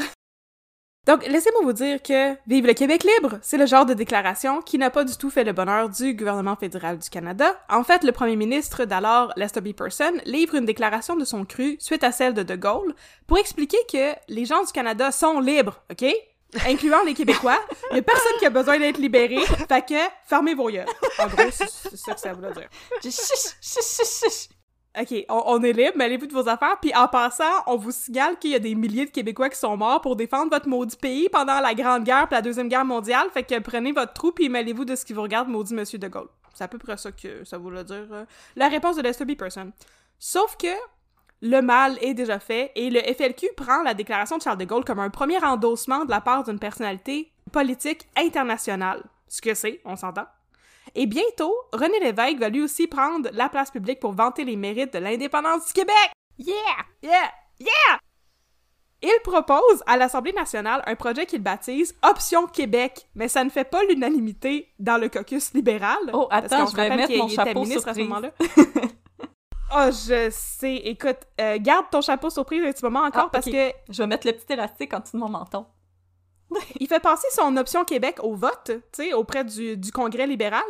[1.08, 4.78] Donc, laissez-moi vous dire que Vive le Québec libre, c'est le genre de déclaration qui
[4.78, 7.60] n'a pas du tout fait le bonheur du gouvernement fédéral du Canada.
[7.70, 9.74] En fait, le premier ministre d'alors, Lester B.
[9.74, 12.94] Person, livre une déclaration de son cru suite à celle de De Gaulle
[13.26, 16.06] pour expliquer que les gens du Canada sont libres, OK?
[16.68, 17.60] Incluant les Québécois.
[17.92, 19.38] Il y a personne qui a besoin d'être libéré,
[19.68, 19.96] fait que
[20.26, 20.86] fermez vos yeux.
[21.20, 22.70] En gros, c'est ça que ça veut dire.
[25.00, 28.52] OK, on, est libre, mêlez-vous de vos affaires, puis en passant, on vous signale qu'il
[28.52, 31.62] y a des milliers de Québécois qui sont morts pour défendre votre maudit pays pendant
[31.62, 34.84] la Grande Guerre puis la Deuxième Guerre mondiale, fait que prenez votre trou puis mêlez-vous
[34.84, 36.28] de ce qui vous regarde, maudit Monsieur de Gaulle.
[36.54, 38.08] C'est à peu près ça que ça voulait dire.
[38.12, 38.26] euh,
[38.58, 39.38] la réponse de Lester B.
[39.38, 39.72] Person.
[40.18, 40.68] Sauf que
[41.42, 44.84] le mal est déjà fait et le FLQ prend la déclaration de Charles de Gaulle
[44.84, 49.02] comme un premier endossement de la part d'une personnalité politique internationale.
[49.30, 50.26] Ce que c'est, on s'entend?
[50.96, 54.94] Et bientôt, René Lévesque va lui aussi prendre la place publique pour vanter les mérites
[54.94, 56.12] de l'indépendance du Québec.
[56.38, 56.56] Yeah!
[57.04, 57.32] Yeah!
[57.60, 58.00] Yeah!
[59.02, 63.64] Il propose à l'Assemblée nationale un projet qu'il baptise Option Québec, mais ça ne fait
[63.64, 65.98] pas l'unanimité dans le caucus libéral.
[66.12, 68.08] Oh, attends, je vais mettre mon chapeau ministre à ce surprise.
[68.10, 68.32] moment-là.
[69.72, 70.78] Oh, je sais.
[70.78, 74.08] Écoute, euh, garde ton chapeau surprise un petit moment encore Ah, parce que Je vais
[74.08, 75.66] mettre le petit élastique en dessous de mon menton.
[76.80, 80.64] Il fait passer son option Québec au vote, tu sais, auprès du, du Congrès libéral,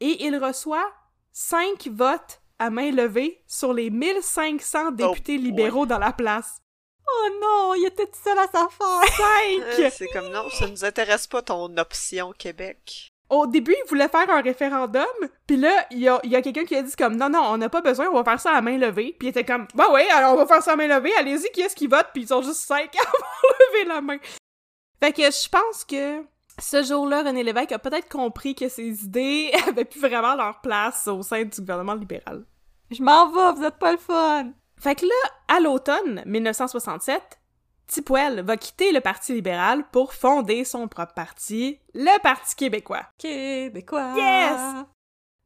[0.00, 0.86] et il reçoit
[1.32, 6.62] cinq votes à main levée sur les 1500 députés libéraux dans la place.
[7.08, 9.62] Oh non, il était tout seul à sa faire.
[9.78, 13.10] Euh, c'est comme non, ça nous intéresse pas ton option Québec.
[13.28, 15.04] Au début, il voulait faire un référendum,
[15.46, 17.42] puis là, il y a, il y a quelqu'un qui a dit comme non, non,
[17.42, 19.16] on n'a pas besoin, on va faire ça à main levée.
[19.18, 21.50] Puis il était comme bah ouais, alors on va faire ça à main levée, allez-y,
[21.50, 22.06] qui est-ce qui vote?
[22.12, 24.18] Puis ils sont juste cinq à levé la main.
[25.00, 26.24] Fait que je pense que
[26.58, 31.06] ce jour-là, René Lévesque a peut-être compris que ses idées avaient plus vraiment leur place
[31.06, 32.44] au sein du gouvernement libéral.
[32.90, 34.52] Je m'en vais, vous êtes pas le fun.
[34.78, 37.38] Fait que là, à l'automne 1967,
[37.86, 43.06] Tipwell va quitter le Parti libéral pour fonder son propre parti, le Parti québécois.
[43.18, 44.14] Québécois.
[44.16, 44.84] Yes!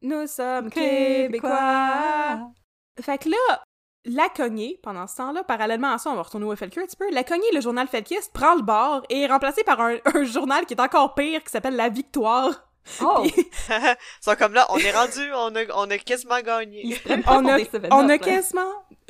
[0.01, 2.51] Nous sommes québécois.
[2.99, 3.63] Fait que là,
[4.05, 6.95] la cognée, pendant ce temps-là, parallèlement à ça, on va retourner au FLQ un petit
[6.95, 10.23] peu, la cognée, le journal felkiste, prend le bord et est remplacé par un, un
[10.23, 12.49] journal qui est encore pire, qui s'appelle La Victoire.
[12.99, 13.45] Oh, Ils
[14.21, 16.81] sont comme là, on est rendu, on a, on a quasiment gagné.
[16.83, 18.61] ils se prennent pas on pour a, des on quasiment...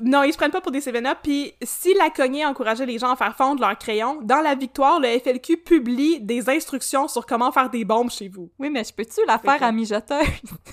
[0.03, 3.11] Non, ils se prennent pas pour des 7-up, puis si la cognée encourageait les gens
[3.11, 7.51] à faire fondre leurs crayons, dans La Victoire, le FLQ publie des instructions sur comment
[7.51, 8.49] faire des bombes chez vous.
[8.59, 10.25] Oui, mais je peux-tu la faire que- à mijoteuse?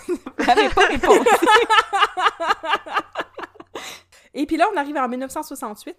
[0.08, 1.28] Vous n'avez pas répondu.
[4.38, 5.96] Et puis là, on arrive en 1968.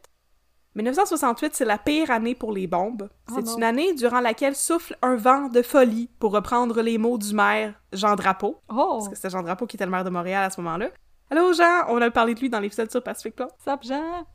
[0.75, 3.09] 1968, c'est la pire année pour les bombes.
[3.29, 7.17] Oh c'est une année durant laquelle souffle un vent de folie, pour reprendre les mots
[7.17, 8.61] du maire Jean Drapeau.
[8.69, 10.89] Oh, Parce que c'était Jean Drapeau qui était le maire de Montréal à ce moment-là.
[11.29, 13.49] Allô Jean, on a parlé de lui dans l'épisode sur Pacific Plan.
[13.57, 14.25] Sap Jean?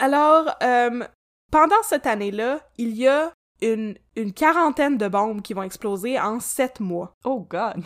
[0.00, 1.04] Alors, euh,
[1.52, 6.40] pendant cette année-là, il y a une, une quarantaine de bombes qui vont exploser en
[6.40, 7.14] sept mois.
[7.24, 7.84] Oh God.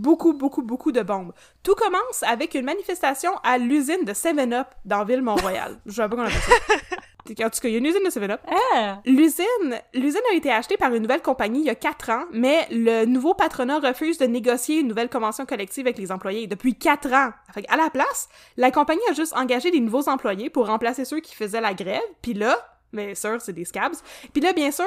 [0.00, 1.34] Beaucoup, beaucoup, beaucoup de bombes.
[1.62, 5.78] Tout commence avec une manifestation à l'usine de 7-Up dans Ville-Mont-Royal.
[5.86, 6.96] Je sais pas qu'on appelle ça.
[7.28, 8.40] En tout cas, il y a une usine de 7-Up.
[8.48, 9.02] Ah!
[9.04, 12.66] L'usine, l'usine a été achetée par une nouvelle compagnie il y a quatre ans, mais
[12.70, 17.12] le nouveau patronat refuse de négocier une nouvelle convention collective avec les employés depuis quatre
[17.12, 17.30] ans.
[17.52, 21.20] Fait à la place, la compagnie a juste engagé des nouveaux employés pour remplacer ceux
[21.20, 22.56] qui faisaient la grève, puis là,
[22.92, 23.94] mais sûr, c'est des scabs.
[24.32, 24.86] Puis là, bien sûr,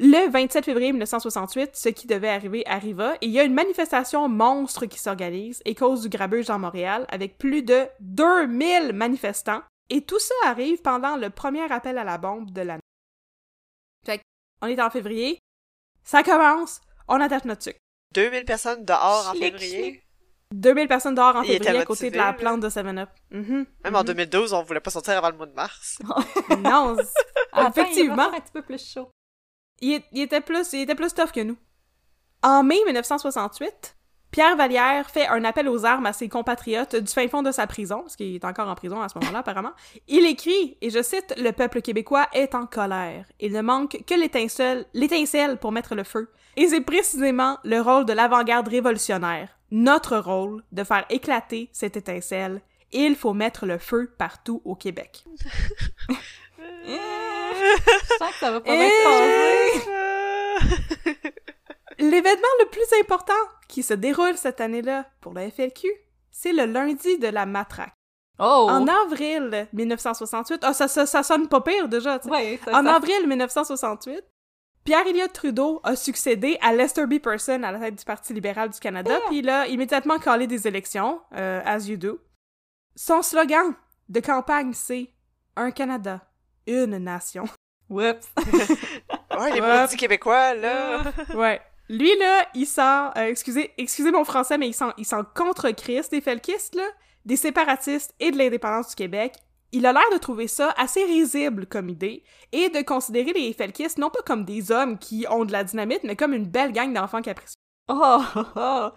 [0.00, 4.28] le 27 février 1968, ce qui devait arriver arriva, et il y a une manifestation
[4.28, 9.62] monstre qui s'organise et cause du grabuge dans Montréal avec plus de 2000 manifestants.
[9.90, 12.82] Et tout ça arrive pendant le premier appel à la bombe de l'année.
[14.06, 14.20] Fait
[14.62, 15.38] on est en février,
[16.04, 17.78] ça commence, on attache notre sucre.
[18.14, 20.02] 2000 personnes dehors en février.
[20.54, 23.08] 2000 personnes dehors en février à côté de la plante de 7-Up.
[23.30, 23.66] Mhm.
[23.84, 24.04] Même en Mhm.
[24.06, 25.98] 2012, on voulait pas sortir avant le mois de mars.
[26.58, 26.96] Non,
[27.68, 28.16] Effectivement.
[28.16, 29.10] va faire un petit peu plus chaud.
[29.80, 31.56] Il, était plus, il était plus tough que nous.
[32.42, 33.96] En mai 1968,
[34.30, 37.66] Pierre Vallière fait un appel aux armes à ses compatriotes du fin fond de sa
[37.66, 39.72] prison, parce qu'il est encore en prison à ce moment-là apparemment.
[40.06, 43.24] Il écrit, et je cite, Le peuple québécois est en colère.
[43.40, 46.30] Il ne manque que l'étincelle, l'étincelle pour mettre le feu.
[46.56, 52.60] Et c'est précisément le rôle de l'avant-garde révolutionnaire, notre rôle, de faire éclater cette étincelle.
[52.92, 55.24] Il faut mettre le feu partout au Québec.
[57.76, 59.04] Je sens que ça va pas bien se
[61.04, 61.32] passer.
[61.98, 63.32] L'événement le plus important
[63.68, 65.88] qui se déroule cette année-là pour le FLQ,
[66.30, 67.92] c'est le lundi de la matraque.
[68.38, 68.68] Oh!
[68.70, 72.20] En avril 1968, ah, ça, ça, ça sonne pas pire déjà.
[72.26, 74.22] Ouais, ça, En avril 1968,
[74.84, 77.18] Pierre-Éliott Trudeau a succédé à Lester B.
[77.18, 80.68] Person à la tête du Parti libéral du Canada, puis il a immédiatement calé des
[80.68, 82.20] élections, euh, as you do.
[82.94, 83.74] Son slogan
[84.08, 85.10] de campagne, c'est
[85.56, 86.20] «Un Canada,
[86.66, 87.44] une nation».
[87.88, 88.28] Whoops!
[89.38, 91.02] Ouais, les maudits québécois, là.
[91.34, 91.60] Ouais.
[91.88, 92.80] Lui, là, il sent,
[93.16, 96.86] euh, excusez, excusez mon français, mais il sent, il sent contre Christ des felkistes, là,
[97.24, 99.34] des séparatistes et de l'indépendance du Québec.
[99.72, 103.98] Il a l'air de trouver ça assez risible comme idée et de considérer les felkistes
[103.98, 106.92] non pas comme des hommes qui ont de la dynamite, mais comme une belle gang
[106.92, 107.60] d'enfants capricieux.
[107.88, 108.88] Oh, oh, oh.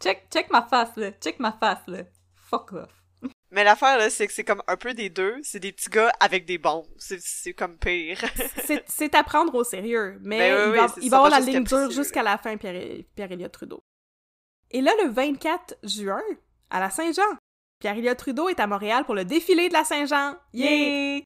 [0.00, 1.10] Check, check ma face, là.
[1.12, 2.02] Check ma face, là.
[2.34, 2.95] Fuck off.
[3.56, 5.34] Mais l'affaire, là, c'est que c'est comme un peu des deux.
[5.42, 6.86] C'est des petits gars avec des bombes.
[6.98, 8.20] C'est, c'est comme pire.
[8.64, 11.40] C'est- C'est à prendre au sérieux, mais Ben oui, il oui, va, il avoir la
[11.40, 13.80] ligne dure jusqu'à la fin, Pierre- Pierre-Éliott Trudeau.
[14.70, 16.22] Et là, le 24 juin,
[16.70, 17.22] à la Saint-Jean,
[17.80, 20.36] Pierre-Éliott Trudeau est à Montréal pour le défilé de la Saint-Jean.
[20.52, 21.20] Yeah!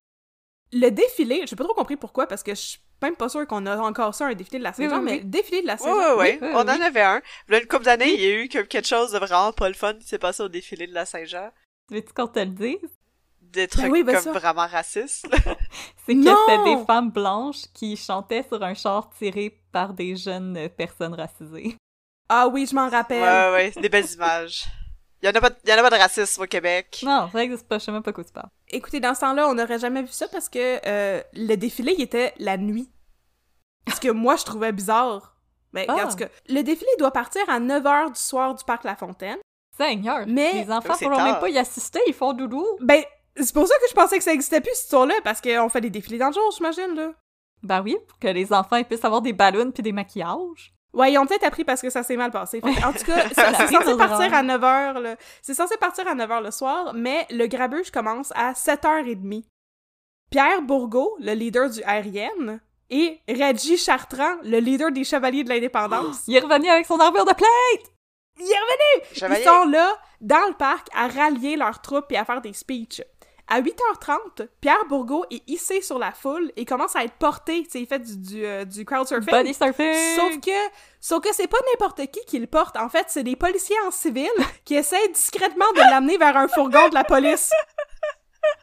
[0.72, 3.66] Le défilé, j'ai pas trop compris pourquoi, parce que je suis même pas sûre qu'on
[3.66, 5.18] a encore ça, un défilé de la Saint-Jean, oui, mais oui.
[5.20, 6.16] le défilé de la Saint-Jean.
[6.16, 6.38] ouais.
[6.40, 6.70] oui, On oui.
[6.70, 7.20] en avait un.
[7.48, 9.94] Là, une couple d'années, il y a eu quelque chose de vraiment pas le fun
[9.94, 11.50] qui s'est passé au défilé de la Saint-Jean.
[11.90, 12.78] Veux-tu qu'on te le dise?
[13.40, 14.32] Des trucs oui, ben comme ça.
[14.32, 15.26] vraiment racistes.
[16.06, 20.68] C'est que c'était des femmes blanches qui chantaient sur un char tiré par des jeunes
[20.76, 21.76] personnes racisées.
[22.28, 23.22] Ah oui, je m'en rappelle.
[23.22, 24.66] ouais, ouais, des belles images.
[25.22, 27.00] Il y en a pas, il y en a pas de racisme au Québec.
[27.04, 28.48] Non, ça existe pas, je sais même pas quoi tu parles.
[28.68, 32.02] Écoutez, dans ce temps-là, on n'aurait jamais vu ça parce que euh, le défilé, il
[32.02, 32.88] était la nuit.
[33.92, 35.36] Ce que moi, je trouvais bizarre.
[35.72, 36.06] Mais Ah.
[36.06, 39.38] en tout cas, le défilé doit partir à 9h du soir du parc La Fontaine.
[39.80, 40.24] Seigneur!
[40.26, 42.64] Mais- Les enfants C'est pourront même pas y assister, ils font doudou!
[42.80, 43.02] Ben,
[43.36, 45.80] c'est pour ça que je pensais que ça existait plus, cette histoire-là, parce qu'on fait
[45.80, 47.12] des défilés dans le jour, j'imagine, là.
[47.62, 50.72] Ben oui, pour que les enfants puissent avoir des ballons puis des maquillages.
[50.92, 52.60] Ouais, ils ont peut-être appris parce que ça s'est mal passé.
[52.60, 55.16] Fait en tout cas, c'est censé partir à 9h, là.
[55.40, 59.44] C'est censé partir à 9h le soir, mais le grabuge commence à 7h30.
[60.30, 66.22] Pierre Bourgault, le leader du RN, et Reggie Chartrand, le leader des Chevaliers de l'Indépendance,
[66.26, 67.92] Il est revenu avec son armure de plate!
[68.40, 69.06] Il est revenu!
[69.14, 69.40] Chevalier.
[69.40, 73.02] Ils sont là, dans le parc, à rallier leurs troupes et à faire des speeches.
[73.52, 77.64] À 8h30, Pierre Bourgault est hissé sur la foule et commence à être porté.
[77.64, 79.28] Tu sais, il fait du, du, euh, du crowd surfing.
[79.28, 80.16] Body surfing!
[80.16, 80.50] Sauf que,
[81.00, 82.76] sauf que c'est pas n'importe qui qui le porte.
[82.76, 84.30] En fait, c'est des policiers en civil
[84.64, 87.50] qui essaient discrètement de l'amener vers un fourgon de la police.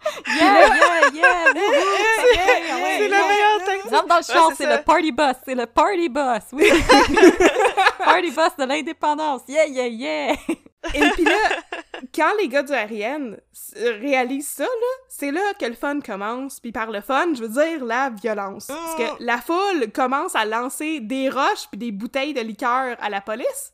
[0.27, 1.53] Yeah, yeah, yeah!
[1.53, 3.93] yeah, ouais, C'est la meilleure technique.
[3.93, 6.69] Rentre dans le char, Ouais, c'est le party bus, c'est le party bus, oui!
[8.03, 10.35] party bus de l'indépendance, yeah, yeah, yeah!
[10.93, 11.37] Et puis là,
[12.15, 16.59] quand les gars du RN s- réalisent ça, là, c'est là que le fun commence.
[16.59, 18.67] Puis par le fun, je veux dire la violence.
[18.67, 23.09] Parce que la foule commence à lancer des roches puis des bouteilles de liqueur à
[23.09, 23.73] la police.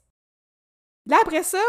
[1.05, 1.59] Là, après ça,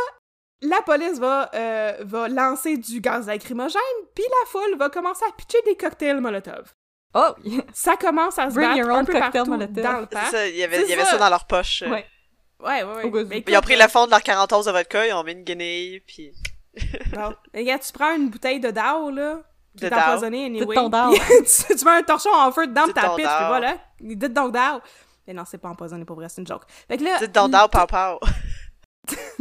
[0.62, 3.80] la police va, euh, va lancer du gaz lacrymogène,
[4.14, 6.72] puis la foule va commencer à pitcher des cocktails Molotov.
[7.14, 7.28] Oh!
[7.72, 9.82] Ça commence à se Bring battre un peu partout Molotov.
[9.82, 10.32] dans le parc.
[10.48, 11.05] il y avait, y ça.
[11.05, 11.82] ça dans leur poche.
[11.86, 12.07] Ouais.
[12.61, 13.24] Ouais, ouais, ouais.
[13.28, 15.32] Mais Ils ont pris le fond de leur 40 onces de vodka, ils ont mis
[15.32, 16.32] une guenille, puis
[17.14, 17.34] Bon.
[17.55, 19.42] Regarde, tu prends une bouteille de Dow, là,
[19.76, 19.96] qui De est Dow?
[19.96, 20.74] empoisonnée anyway.
[20.74, 23.76] ton tu, tu mets un torchon en feu dedans de ta piste, puis voilà.
[24.00, 24.80] Dites donc Dow.
[25.26, 26.62] Mais non, c'est pas empoisonné pour vrai, c'est une joke.
[26.88, 28.18] Fait que là, dites donc pow pow.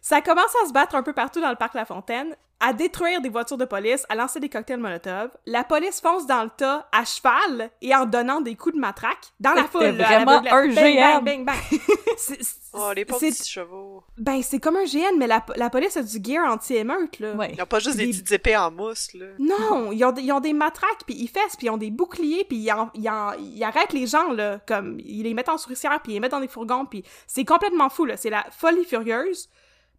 [0.00, 3.20] Ça commence à se battre un peu partout dans le parc La Fontaine, à détruire
[3.20, 5.30] des voitures de police, à lancer des cocktails Molotov.
[5.46, 9.26] La police fonce dans le tas à cheval et en donnant des coups de matraque
[9.38, 9.90] dans la foule.
[9.90, 10.78] vraiment l'aveuglette.
[10.78, 11.24] un GN.
[11.24, 11.80] Bang, bang, bang.
[12.74, 14.02] Oh, les pauvres petits chevaux.
[14.18, 17.32] Ben, c'est comme un GN, mais la, la police a du gear anti-émeute, là.
[17.34, 17.52] Ouais.
[17.56, 19.24] Ils ont pas juste des Des- petites épées en mousse, là.
[19.38, 21.90] Non, ils ont, des- ils ont des matraques, puis ils fessent, puis ils ont des
[21.90, 25.48] boucliers, puis ils, en- ils, en- ils arrêtent les gens, là, comme, ils les mettent
[25.48, 28.30] en souricière, puis ils les mettent dans des fourgons, puis c'est complètement fou, là, c'est
[28.30, 29.48] la folie furieuse.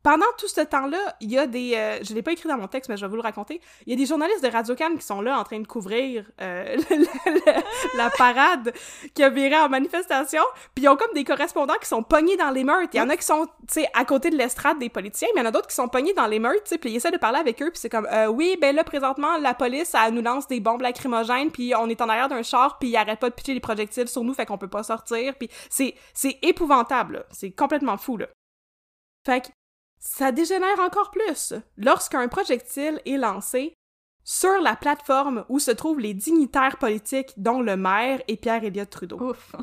[0.03, 1.75] Pendant tout ce temps-là, il y a des...
[1.75, 3.61] euh, je l'ai pas écrit dans mon texte, mais je vais vous le raconter.
[3.85, 6.77] Il y a des journalistes de Radio-Can qui sont là en train de couvrir euh,
[7.97, 8.73] la parade
[9.13, 10.43] qui a viré en manifestation.
[10.75, 12.89] Puis ils ont comme des correspondants qui sont pognés dans les meurtres.
[12.93, 15.41] Il y en a qui sont, tu sais, à côté de l'estrade des politiciens, mais
[15.41, 16.95] il y en a d'autres qui sont pognés dans les meurtres, tu sais, puis ils
[16.95, 19.93] essaient de parler avec eux, puis c'est comme, euh, oui, ben là, présentement, la police,
[19.93, 22.97] elle nous lance des bombes lacrymogènes, puis on est en arrière d'un char, puis ils
[22.97, 25.95] arrêtent pas de pitcher des projectiles sur nous, fait qu'on peut pas sortir, puis c'est,
[26.41, 27.25] épouvantable.
[27.31, 28.27] C'est complètement fou, là.
[29.25, 29.47] Fait que
[29.99, 33.73] ça dégénère encore plus lorsqu'un projectile est lancé
[34.23, 38.89] sur la plateforme où se trouvent les dignitaires politiques, dont le maire et Pierre Elliott
[38.89, 39.19] Trudeau.
[39.19, 39.55] Ouf.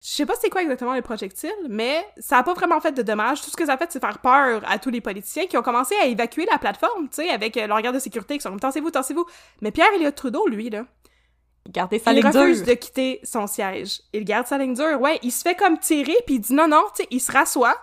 [0.00, 3.02] Je sais pas c'est quoi exactement le projectile, mais ça a pas vraiment fait de
[3.02, 3.42] dommages.
[3.42, 5.62] Tout ce que ça a fait, c'est faire peur à tous les politiciens qui ont
[5.62, 8.50] commencé à évacuer la plateforme, tu sais, avec euh, leur garde de sécurité qui sont
[8.50, 9.26] comme tassez-vous, tassez-vous.
[9.60, 10.86] Mais Pierre Elliott Trudeau, lui, là,
[11.68, 12.66] Gardez sa il ligne refuse dure.
[12.66, 14.00] de quitter son siège.
[14.12, 15.00] Il garde sa ligne dure.
[15.00, 17.32] Ouais, il se fait comme tirer, puis il dit non, non, tu sais, il se
[17.32, 17.76] rassoit.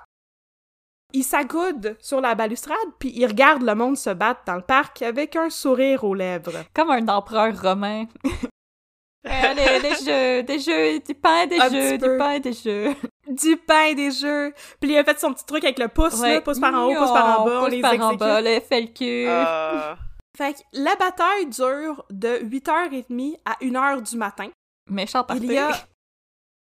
[1.16, 5.02] Il s'accoude sur la balustrade, puis il regarde le monde se battre dans le parc
[5.02, 6.66] avec un sourire aux lèvres.
[6.74, 8.04] Comme un empereur romain.
[9.24, 12.94] Allez, des jeux, des jeux, du pain, des Un jeux, du pain, des jeux.
[13.30, 14.54] Du pain, des jeux.
[14.82, 16.96] Puis il a fait son petit truc avec le pouce, là, pouce par en haut,
[16.96, 18.20] pouce par en bas, on pouce les par en exécute.
[18.20, 19.26] bas, le FLQ.
[19.30, 19.96] Euh,
[20.38, 24.50] Fait que la bataille dure de 8h30 à 1h du matin.
[24.92, 25.46] Méchant parti.
[25.46, 25.72] Il y a...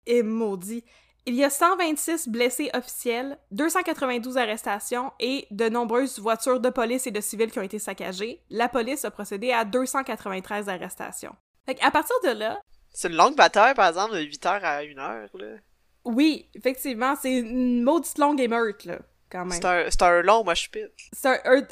[0.05, 0.85] Et maudit.
[1.27, 7.11] Il y a 126 blessés officiels, 292 arrestations et de nombreuses voitures de police et
[7.11, 8.41] de civils qui ont été saccagées.
[8.49, 11.35] La police a procédé à 293 arrestations.
[11.65, 12.61] Fait qu'à partir de là,
[12.93, 15.57] C'est une longue bataille, par exemple, de 8h à 1h, là.
[16.05, 18.99] oui, effectivement, c'est une maudite longue émeute, là,
[19.29, 19.59] quand même.
[19.61, 20.87] C'est un, long mosh pit.
[21.11, 21.61] C'est un...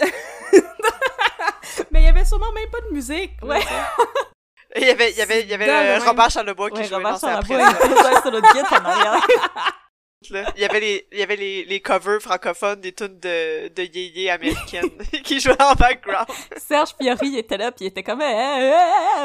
[1.91, 3.31] Mais il y avait sûrement même pas de musique.
[3.41, 3.61] Ouais.
[4.81, 6.01] il y avait, il y avait, il y avait le même.
[6.03, 8.21] Robert Charlebois qui Ouais, jouait Robert dans après.
[8.21, 9.27] sur notre guide en arrière.
[10.31, 10.43] là.
[10.55, 13.83] Il y avait les, il y avait les, les covers francophones des tunes de, de
[13.83, 14.89] yéyé américaines
[15.23, 16.27] qui jouaient en background.
[16.57, 18.21] Serge Fiori il était là, puis il était comme...
[18.21, 18.73] eh, eh,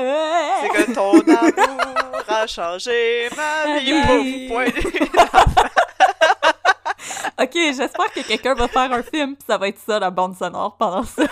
[0.02, 0.60] eh.
[0.62, 4.48] C'est que ton amour a changé ma vie.
[4.48, 5.69] Pouf, point.
[7.74, 10.76] J'espère que quelqu'un va faire un film, puis ça va être ça, la bande sonore,
[10.76, 11.22] pendant ça.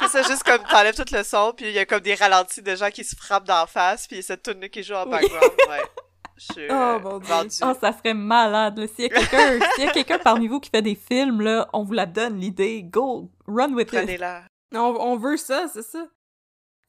[0.00, 2.62] C'est ça, juste comme t'enlèves tout le son, puis il y a comme des ralentis
[2.62, 5.10] de gens qui se frappent d'en face, puis cette tune qui joue en Oui.
[5.10, 5.52] background.
[5.68, 5.82] Ouais.
[6.36, 7.64] Je suis Oh, euh, mon Dieu.
[7.64, 8.84] Oh, ça serait malade.
[8.96, 11.68] S'il y a quelqu'un, s'il y a quelqu'un parmi vous qui fait des films, là,
[11.72, 12.82] on vous la donne, l'idée.
[12.82, 13.30] Go!
[13.46, 14.20] Run with it!
[14.74, 16.04] On, on veut ça, c'est ça.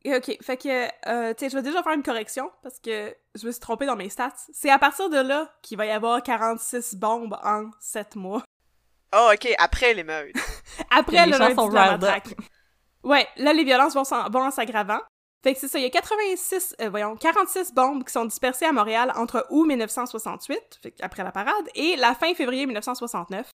[0.06, 3.16] Et ok, fait que, euh, tu sais, je vais déjà faire une correction parce que
[3.36, 4.34] je me suis trompée dans mes stats.
[4.52, 8.44] C'est à partir de là qu'il va y avoir 46 bombes en 7 mois.
[9.16, 10.36] Oh, ok, après l'émeute.
[10.90, 12.36] Après Les le gens lundi sont de la matraque.
[13.04, 14.04] Ouais, là, les violences vont,
[14.42, 15.00] en s'aggravant.
[15.44, 18.66] Fait que c'est ça, il y a 86, euh, voyons, 46 bombes qui sont dispersées
[18.66, 23.50] à Montréal entre août 1968, fait que après la parade, et la fin février 1969.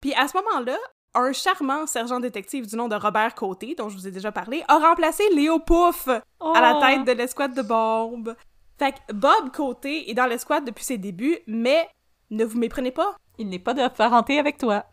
[0.00, 0.78] Puis à ce moment-là,
[1.14, 4.64] un charmant sergent détective du nom de Robert Côté, dont je vous ai déjà parlé,
[4.66, 6.22] a remplacé Léo Pouf à
[6.60, 6.80] la Oh.
[6.80, 8.34] tête de l'escouade de bombes.
[8.78, 11.88] Fait que Bob Côté est dans l'escouade depuis ses débuts, mais
[12.30, 14.86] ne vous méprenez pas, Il n'est pas de parenté avec toi.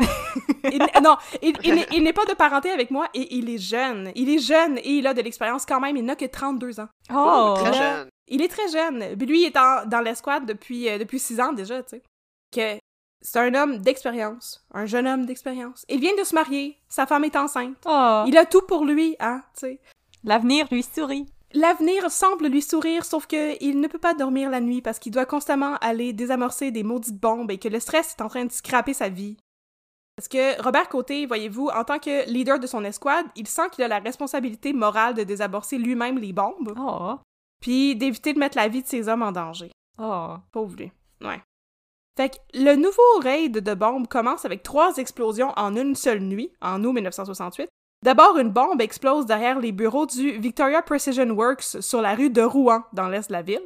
[0.72, 3.58] il, non, il, il n'est- il n'est pas de parenté avec moi et il est
[3.58, 4.12] jeune.
[4.16, 5.96] Il est jeune et il a de l'expérience quand même.
[5.98, 6.88] Il n'a que 32 ans.
[7.14, 7.54] Oh!
[7.56, 7.78] Très là.
[7.78, 8.10] jeune.
[8.28, 9.14] Il est très jeune.
[9.20, 12.04] Lui, il est en- dans l'escouade depuis, euh, depuis 6 ans déjà, tu sais.
[12.52, 12.80] Que
[13.22, 14.66] c'est un homme d'expérience.
[14.74, 15.86] Un jeune homme d'expérience.
[15.90, 16.78] Il vient de se marier.
[16.90, 17.78] Sa femme est enceinte.
[17.86, 18.24] Oh!
[18.28, 19.80] Il a tout pour lui, hein, tu sais.
[20.26, 21.26] L'avenir lui sourit.
[21.54, 25.12] L'avenir semble lui sourire, sauf que il ne peut pas dormir la nuit parce qu'il
[25.12, 28.52] doit constamment aller désamorcer des maudites bombes et que le stress est en train de
[28.52, 29.38] scraper sa vie.
[30.16, 33.84] Parce que Robert Côté, voyez-vous, en tant que leader de son escouade, il sent qu'il
[33.84, 37.16] a la responsabilité morale de désamorcer lui-même les bombes, Oh!
[37.62, 39.72] puis d'éviter de mettre la vie de ses hommes en danger.
[40.00, 40.36] Oh!
[40.52, 40.92] Pauvre lui.
[41.22, 41.42] Ouais.
[42.18, 46.52] Fait que le nouveau raid de bombes commence avec trois explosions en une seule nuit,
[46.62, 47.70] en août 1968.
[48.04, 52.42] D'abord, une bombe explose derrière les bureaux du Victoria Precision Works sur la rue de
[52.42, 53.64] Rouen, dans l'est de la ville.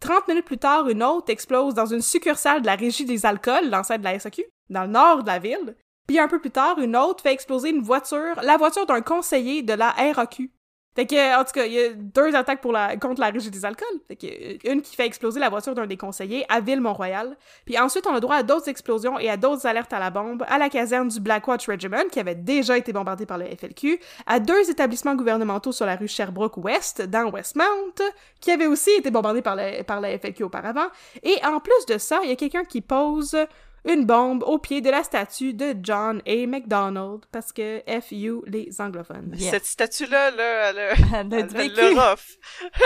[0.00, 3.68] 30 minutes plus tard, une autre explose dans une succursale de la Régie des alcools,
[3.68, 5.76] l'ancêtre de la SAQ, dans le nord de la ville.
[6.08, 9.62] Puis un peu plus tard, une autre fait exploser une voiture, la voiture d'un conseiller
[9.62, 10.50] de la RAQ.
[10.96, 13.86] Fait que, en tout cas, il y a deux attaques contre la Régie des alcools.
[14.08, 17.36] Fait euh, une qui fait exploser la voiture d'un des conseillers à Ville-Mont-Royal.
[17.64, 20.44] Puis ensuite, on a droit à d'autres explosions et à d'autres alertes à la bombe
[20.48, 24.40] à la caserne du Blackwatch Regiment, qui avait déjà été bombardée par le FLQ, à
[24.40, 27.94] deux établissements gouvernementaux sur la rue Sherbrooke-Ouest, dans Westmount,
[28.40, 30.86] qui avaient aussi été bombardés par le, par la FLQ auparavant.
[31.22, 33.36] Et en plus de ça, il y a quelqu'un qui pose
[33.84, 36.46] une bombe au pied de la statue de John A.
[36.46, 39.32] MacDonald, parce que FU les anglophones.
[39.36, 39.50] Yes.
[39.50, 41.80] Cette statue-là, là, elle a, Elle a vécu.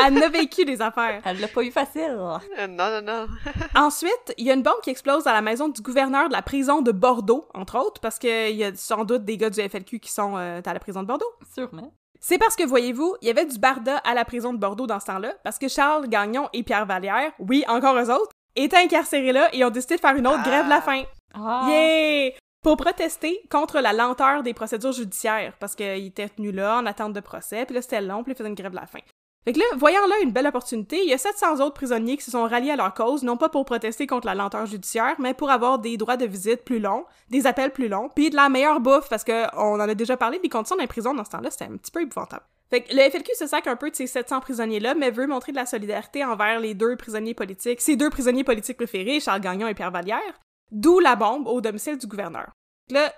[0.05, 1.23] Elle a vécu des affaires.
[1.25, 2.17] Elle l'a pas eu facile.
[2.59, 3.27] Euh, non, non, non.
[3.75, 6.43] Ensuite, il y a une bombe qui explose à la maison du gouverneur de la
[6.43, 10.01] prison de Bordeaux, entre autres, parce qu'il y a sans doute des gars du FLQ
[10.01, 11.33] qui sont euh, à la prison de Bordeaux.
[11.53, 11.93] Sûrement.
[12.27, 14.99] C'est parce que, voyez-vous, il y avait du barda à la prison de Bordeaux dans
[14.99, 19.33] ce temps-là, parce que Charles Gagnon et Pierre Vallière, oui, encore eux autres, étaient incarcérés
[19.33, 20.49] là et ont décidé de faire une autre Ah.
[20.49, 21.03] grève de la faim.
[21.35, 21.67] Ah.
[21.69, 22.33] Yeah!
[22.63, 27.13] Pour protester contre la lenteur des procédures judiciaires, parce qu'ils étaient tenus là en attente
[27.13, 29.01] de procès, puis là c'était long, puis ils faisaient une grève de la faim.
[29.45, 32.25] Fait que là, voyant là une belle opportunité, il y a 700 autres prisonniers qui
[32.25, 35.35] se sont ralliés à leur cause, non pas pour protester contre la lenteur judiciaire, mais
[35.35, 38.49] pour avoir des droits de visite plus longs, des appels plus longs, puis de la
[38.49, 41.25] meilleure bouffe, parce que on en a déjà parlé, les conditions dans les prisons dans
[41.27, 42.45] ce temps-là, c'était un petit peu épouvantable.
[42.71, 45.53] Fait que le FLQ se sac un peu de ces 700 prisonniers-là, mais veut montrer
[45.53, 49.69] de la solidarité envers les deux prisonniers politiques, ses deux prisonniers politiques préférés, Charles Gagnon
[49.69, 50.41] et Pierre Vallière,
[50.71, 52.51] d'où la bombe au domicile du gouverneur.
[52.91, 53.13] Là,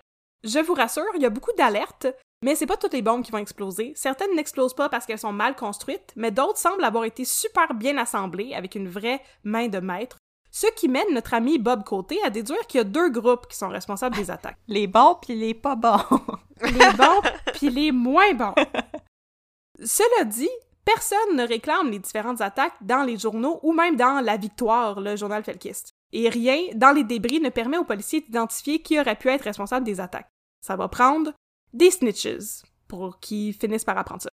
[0.45, 2.07] je vous rassure, il y a beaucoup d'alertes,
[2.43, 3.93] mais c'est pas toutes les bombes qui vont exploser.
[3.97, 7.97] Certaines n'explosent pas parce qu'elles sont mal construites, mais d'autres semblent avoir été super bien
[7.97, 10.19] assemblées avec une vraie main de maître.
[10.51, 13.57] Ce qui mène notre ami Bob Côté à déduire qu'il y a deux groupes qui
[13.57, 14.57] sont responsables des attaques.
[14.69, 15.99] Les bons puis les pas bons.
[16.63, 17.21] Les bons
[17.55, 18.55] puis les moins bons.
[19.85, 20.51] Cela dit,
[20.85, 25.17] personne ne réclame les différentes attaques dans les journaux ou même dans La Victoire, le
[25.17, 25.93] journal felkiste.
[26.13, 29.85] Et rien dans les débris ne permet aux policiers d'identifier qui aurait pu être responsable
[29.85, 30.31] des attaques.
[30.61, 31.33] Ça va prendre
[31.73, 34.31] des snitches pour qu'ils finissent par apprendre ça.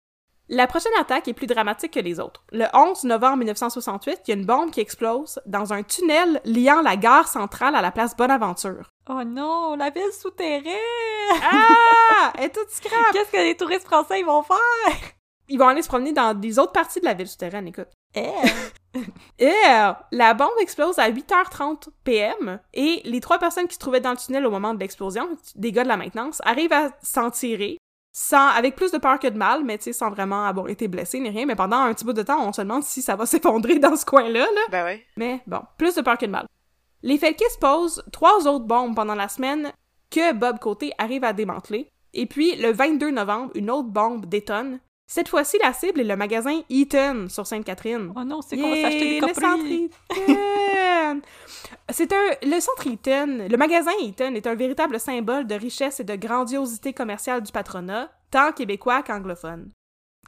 [0.50, 2.44] La prochaine attaque est plus dramatique que les autres.
[2.52, 6.82] Le 11 novembre 1968, il y a une bombe qui explose dans un tunnel liant
[6.82, 8.90] la gare centrale à la place Bonaventure.
[9.10, 10.76] Oh non, la ville souterraine!
[11.42, 12.34] Ah!
[12.38, 13.14] Elle est toute scrap!
[13.14, 15.14] Qu'est-ce que les touristes français ils vont faire?
[15.50, 17.90] Ils vont aller se promener dans des autres parties de la ville souterraine, écoute.
[18.16, 18.30] Eh!
[20.12, 24.18] La bombe explose à 8h30 PM et les trois personnes qui se trouvaient dans le
[24.18, 27.78] tunnel au moment de l'explosion, des gars de la maintenance, arrivent à s'en tirer
[28.16, 30.88] sans, avec plus de peur que de mal, mais tu sais, sans vraiment avoir été
[30.88, 31.48] blessés ni rien.
[31.48, 33.96] Mais pendant un petit bout de temps, on se demande si ça va s'effondrer dans
[33.96, 34.62] ce coin-là, là.
[34.70, 35.04] Ben ouais.
[35.18, 36.46] Mais bon, plus de peur que de mal.
[37.02, 39.74] Les Felkis posent trois autres bombes pendant la semaine
[40.10, 41.90] que Bob Côté arrive à démanteler.
[42.14, 44.80] Et puis, le 22 novembre, une autre bombe détonne.
[45.14, 48.12] Cette fois-ci, la cible est le magasin Eaton sur Sainte-Catherine.
[48.16, 49.64] Oh non, c'est qu'on va s'acheter des le centre!
[49.64, 51.22] Eaton!
[51.92, 52.32] C'est un...
[52.42, 56.94] Le centre Eaton, le magasin Eaton est un véritable symbole de richesse et de grandiosité
[56.94, 59.70] commerciale du patronat, tant québécois qu'anglophone.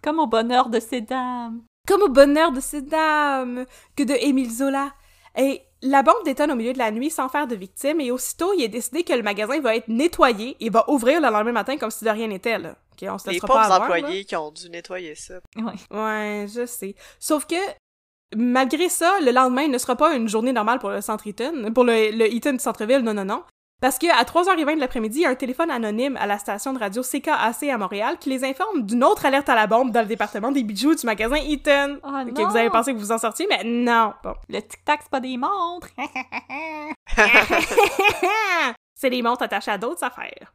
[0.04, 1.64] Comme au bonheur de ces dames.
[1.88, 3.66] Comme au bonheur de ces dames
[3.96, 4.92] que de Émile Zola.
[5.36, 8.54] Et la bombe détonne au milieu de la nuit sans faire de victimes et aussitôt,
[8.54, 11.78] il est décidé que le magasin va être nettoyé et va ouvrir le lendemain matin
[11.78, 12.76] comme si de rien n'était, là.
[13.02, 13.96] Ok, on se Les pauvres pas avoir, là.
[13.98, 15.36] employés qui ont dû nettoyer ça.
[15.58, 15.74] Ouais.
[15.92, 16.96] Ouais, je sais.
[17.20, 17.56] Sauf que,
[18.36, 21.84] malgré ça, le lendemain ne sera pas une journée normale pour le centre Eaton, pour
[21.84, 23.44] le, le Eaton du centre-ville, non, non, non.
[23.82, 26.72] Parce que à 3h20 de l'après-midi, il y a un téléphone anonyme à la station
[26.72, 30.00] de radio CKAC à Montréal qui les informe d'une autre alerte à la bombe dans
[30.00, 32.00] le département des bijoux du magasin Eaton.
[32.04, 32.48] Oh Ok, non!
[32.50, 34.14] vous avez pensé que vous en sortiez, mais non.
[34.24, 34.34] Bon.
[34.48, 35.90] Le tic-tac, c'est pas des montres!
[38.98, 40.54] C'est des montres attachées à d'autres affaires.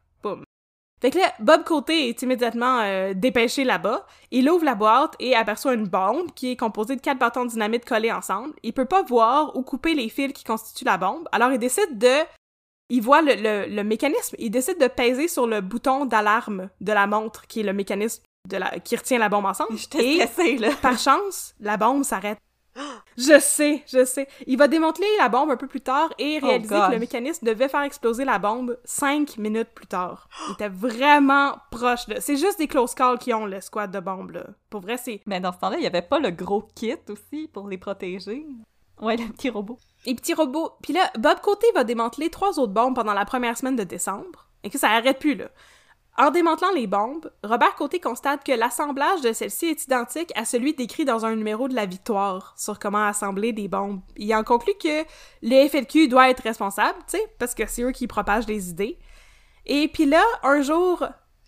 [1.00, 4.06] Fait que là, Bob Côté est immédiatement euh, dépêché là-bas.
[4.30, 7.50] Il ouvre la boîte et aperçoit une bombe qui est composée de quatre bâtons de
[7.50, 8.52] dynamite collés ensemble.
[8.62, 11.26] Il peut pas voir ou couper les fils qui constituent la bombe.
[11.32, 12.18] Alors il décide de...
[12.90, 14.36] Il voit le, le, le mécanisme.
[14.38, 18.22] Il décide de peser sur le bouton d'alarme de la montre, qui est le mécanisme
[18.48, 18.78] de la...
[18.80, 19.78] qui retient la bombe ensemble.
[19.78, 20.70] J'étais Et stressée, là.
[20.82, 22.38] par chance, la bombe s'arrête.
[23.16, 24.28] Je sais, je sais.
[24.46, 27.46] Il va démanteler la bombe un peu plus tard et Oh réaliser que le mécanisme
[27.46, 30.28] devait faire exploser la bombe cinq minutes plus tard.
[30.48, 32.16] Il était vraiment proche de...
[32.20, 34.46] C'est juste des close calls qui ont le squad de bombes, là.
[34.70, 35.20] Pour vrai, c'est...
[35.26, 38.46] Mais dans ce temps-là, il y avait pas le gros kit aussi pour les protéger.
[39.00, 39.78] Ouais, le petit robot.
[40.06, 40.72] Les petits robots.
[40.82, 44.46] Puis là, Bob Côté va démanteler trois autres bombes pendant la première semaine de décembre.
[44.62, 45.48] Et que ça arrête plus, là.
[46.20, 50.74] En démantelant les bombes, Robert Côté constate que l'assemblage de celle-ci est identique à celui
[50.74, 54.02] décrit dans un numéro de la Victoire sur comment assembler des bombes.
[54.18, 55.06] Il en conclut que
[55.40, 58.98] le FLQ doit être responsable, tu sais, parce que c'est eux qui propagent les idées.
[59.64, 61.06] Et puis là, un jour,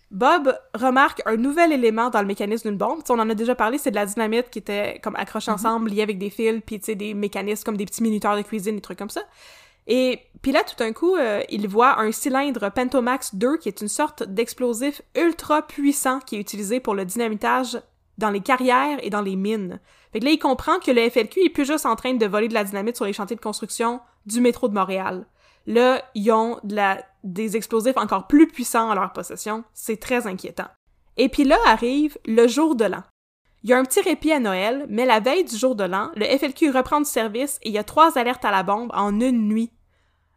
[0.09, 3.03] Bob remarque un nouvel élément dans le mécanisme d'une bombe.
[3.09, 6.01] On en a déjà parlé, c'est de la dynamite qui était comme accrochée ensemble, liée
[6.01, 8.81] avec des fils, puis tu sais, des mécanismes comme des petits minuteurs de cuisine, des
[8.81, 9.21] trucs comme ça.
[9.85, 13.79] Et puis là, tout d'un coup, euh, il voit un cylindre Pentomax 2 qui est
[13.79, 17.81] une sorte d'explosif ultra puissant qui est utilisé pour le dynamitage
[18.17, 19.79] dans les carrières et dans les mines.
[20.11, 22.49] Fait que là, il comprend que le FLQ est plus juste en train de voler
[22.49, 25.25] de la dynamite sur les chantiers de construction du métro de Montréal.
[25.65, 26.59] Là, ils ont
[27.23, 29.63] des explosifs encore plus puissants en leur possession.
[29.73, 30.67] C'est très inquiétant.
[31.15, 33.03] Et puis là arrive le jour de l'an.
[33.63, 36.11] Il y a un petit répit à Noël, mais la veille du jour de l'an,
[36.17, 39.21] le FLQ reprend du service et il y a trois alertes à la bombe en
[39.21, 39.71] une nuit.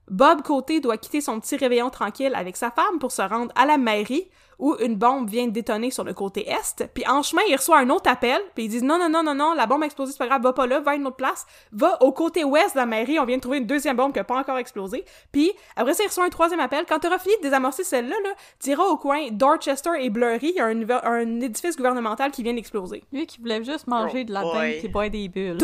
[0.09, 3.67] Bob Côté doit quitter son petit réveillon tranquille avec sa femme pour se rendre à
[3.67, 4.29] la mairie
[4.59, 6.89] où une bombe vient de détonner sur le côté est.
[6.95, 9.35] Puis en chemin, il reçoit un autre appel, puis ils disent non, non, non, non,
[9.35, 11.17] non, la bombe a explosé, c'est pas grave, va pas là, va à une autre
[11.17, 14.15] place, va au côté ouest de la mairie, on vient de trouver une deuxième bombe
[14.15, 15.05] qui a pas encore explosé.
[15.31, 16.87] Puis après ça, il reçoit un troisième appel.
[16.89, 20.61] Quand t'auras fini de désamorcer celle-là, là, t'iras au coin Dorchester et Blurry, il y
[20.61, 23.05] a un, un édifice gouvernemental qui vient d'exploser.
[23.13, 24.81] Lui qui voulait juste manger de la Oh dinde boy.
[24.83, 25.59] et boire des bulles.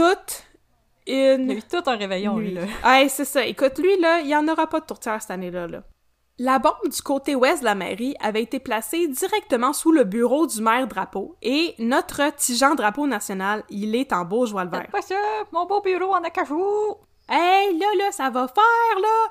[1.07, 2.63] Il a eu tout un réveillon, lui, là.
[2.85, 3.45] Ouais, c'est ça.
[3.45, 5.83] Écoute, lui, là, il y en aura pas de tourtière cette année-là, là.
[6.39, 10.47] La bombe du côté ouest de la mairie avait été placée directement sous le bureau
[10.47, 14.89] du maire Drapeau, et notre Jean Drapeau national, il est en beau joie le vert.
[14.91, 15.15] Pas ça!
[15.53, 16.97] Mon beau bureau en acajou!
[17.29, 19.31] Hey, là, là, ça va faire, là!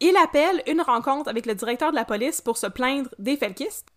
[0.00, 3.88] Il appelle une rencontre avec le directeur de la police pour se plaindre des felkistes.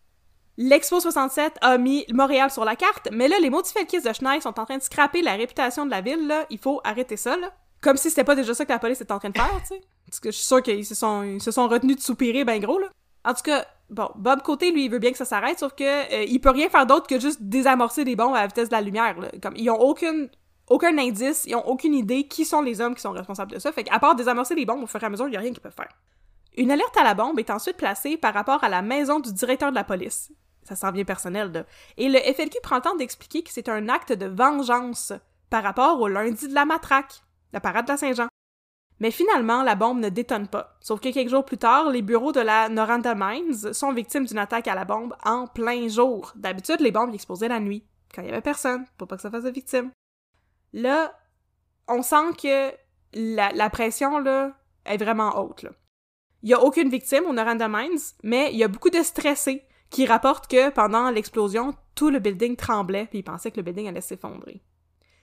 [0.62, 4.60] L'Expo 67 a mis Montréal sur la carte, mais là, les felkistes de Schneid sont
[4.60, 6.34] en train de scraper la réputation de la ville.
[6.50, 7.38] Il faut arrêter ça.
[7.80, 9.68] Comme si c'était pas déjà ça que la police était en train de faire, tu
[9.68, 9.82] sais.
[10.06, 12.88] Parce que je suis sûre qu'ils se sont, retenus de soupirer ben gros, là.
[13.24, 16.40] En tout cas, bon, Bob Côté, lui, veut bien que ça s'arrête, sauf que euh,
[16.40, 19.16] peut rien faire d'autre que juste désamorcer des bombes à la vitesse de la lumière.
[19.42, 20.30] Comme, ils ont aucune
[20.68, 23.72] aucun indice, ils ont aucune idée qui sont les hommes qui sont responsables de ça.
[23.72, 25.52] Fait qu'à part désamorcer les bombes au fur et à mesure, il y a rien
[25.52, 25.90] qu'ils peuvent faire.
[26.58, 29.70] Une alerte à la bombe est ensuite placée par rapport à la maison du directeur
[29.70, 30.34] de la police.
[30.70, 31.66] Ça s'en vient personnel.
[31.98, 35.14] Et le FLQ prend le temps d'expliquer que c'est un acte de vengeance
[35.50, 38.28] par rapport au lundi de la matraque, la parade de la Saint-Jean.
[39.00, 40.78] Mais finalement, la bombe ne détonne pas.
[40.80, 44.38] Sauf que quelques jours plus tard, les bureaux de la Noranda Mines sont victimes d'une
[44.38, 46.34] attaque à la bombe en plein jour.
[46.36, 49.32] D'habitude, les bombes explosaient la nuit, quand il y avait personne, pour pas que ça
[49.32, 49.90] fasse de victimes.
[50.74, 51.18] Là,
[51.88, 52.72] on sent que
[53.14, 54.52] la, pression, là,
[54.86, 55.72] est vraiment haute, là.
[56.44, 59.66] Il y a aucune victime au Noranda Mines, mais il y a beaucoup de stressés
[59.90, 63.88] qui rapportent que pendant l'explosion, tout le building tremblait puis ils pensaient que le building
[63.88, 64.62] allait s'effondrer.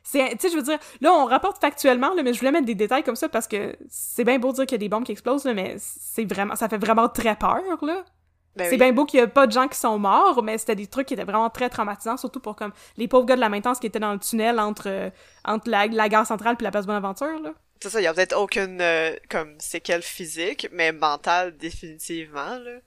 [0.03, 2.67] C'est, tu sais, je veux dire, là, on rapporte factuellement, là, mais je voulais mettre
[2.67, 4.89] des détails comme ça parce que c'est bien beau de dire qu'il y a des
[4.89, 8.05] bombes qui explosent, là, mais c'est vraiment, ça fait vraiment très peur, là.
[8.55, 8.79] Ben c'est oui.
[8.79, 11.09] bien beau qu'il y a pas de gens qui sont morts, mais c'était des trucs
[11.09, 13.87] qui étaient vraiment très traumatisants, surtout pour comme les pauvres gars de la maintenance qui
[13.87, 15.11] étaient dans le tunnel entre, euh,
[15.45, 17.53] entre la, la gare centrale puis la place Bonaventure, là.
[17.83, 22.79] C'est ça, il y a peut-être aucune euh, comme séquelle physique, mais mentale définitivement là.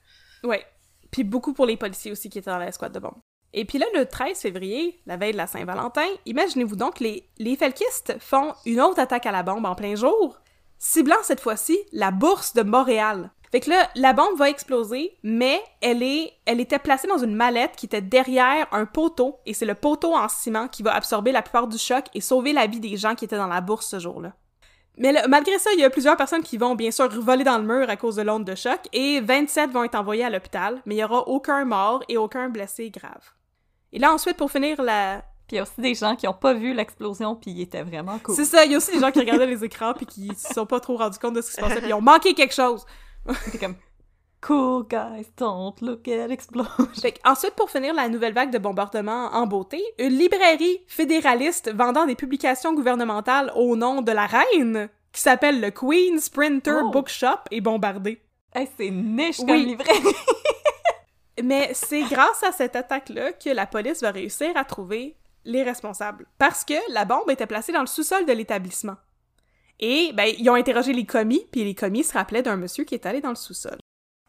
[0.42, 0.64] Ouais.
[1.10, 3.18] Puis beaucoup pour les policiers aussi qui étaient dans la squad de bombes.
[3.52, 7.56] Et puis là, le 13 février, la veille de la Saint-Valentin, imaginez-vous donc, les, les
[7.56, 10.38] felkistes font une autre attaque à la bombe en plein jour,
[10.78, 13.30] ciblant cette fois-ci la bourse de Montréal.
[13.50, 16.04] Fait que là, la bombe va exploser, mais elle
[16.46, 20.14] elle était placée dans une mallette qui était derrière un poteau, et c'est le poteau
[20.14, 23.16] en ciment qui va absorber la plupart du choc et sauver la vie des gens
[23.16, 24.34] qui étaient dans la bourse ce jour-là.
[24.98, 27.64] Mais malgré ça, il y a plusieurs personnes qui vont bien sûr voler dans le
[27.64, 30.96] mur à cause de l'onde de choc et 27 vont être envoyés à l'hôpital, mais
[30.96, 33.32] il y aura aucun mort et aucun blessé grave.
[33.92, 36.34] Et là ensuite pour finir la Puis il y a aussi des gens qui ont
[36.34, 38.34] pas vu l'explosion, puis ils étaient vraiment cool.
[38.34, 40.52] C'est ça, il y a aussi des gens qui regardaient les écrans puis qui se
[40.52, 42.54] sont pas trop rendus compte de ce qui se passait puis ils ont manqué quelque
[42.54, 42.84] chose.
[43.44, 43.76] C'était comme
[44.42, 46.86] Cool guys, don't look at explosion.
[47.00, 52.06] Fait ensuite, pour finir la nouvelle vague de bombardements en beauté, une librairie fédéraliste vendant
[52.06, 56.90] des publications gouvernementales au nom de la reine, qui s'appelle le Queen's Printer Oh.
[56.90, 58.22] Bookshop, est bombardée.
[58.54, 59.46] Hey, c'est niche Oui.
[59.46, 59.92] comme livret.
[61.42, 66.26] Mais c'est grâce à cette attaque-là que la police va réussir à trouver les responsables.
[66.38, 68.96] Parce que la bombe était placée dans le sous-sol de l'établissement.
[69.78, 72.94] Et, ben, ils ont interrogé les commis, puis les commis se rappelaient d'un monsieur qui
[72.94, 73.78] est allé dans le sous-sol.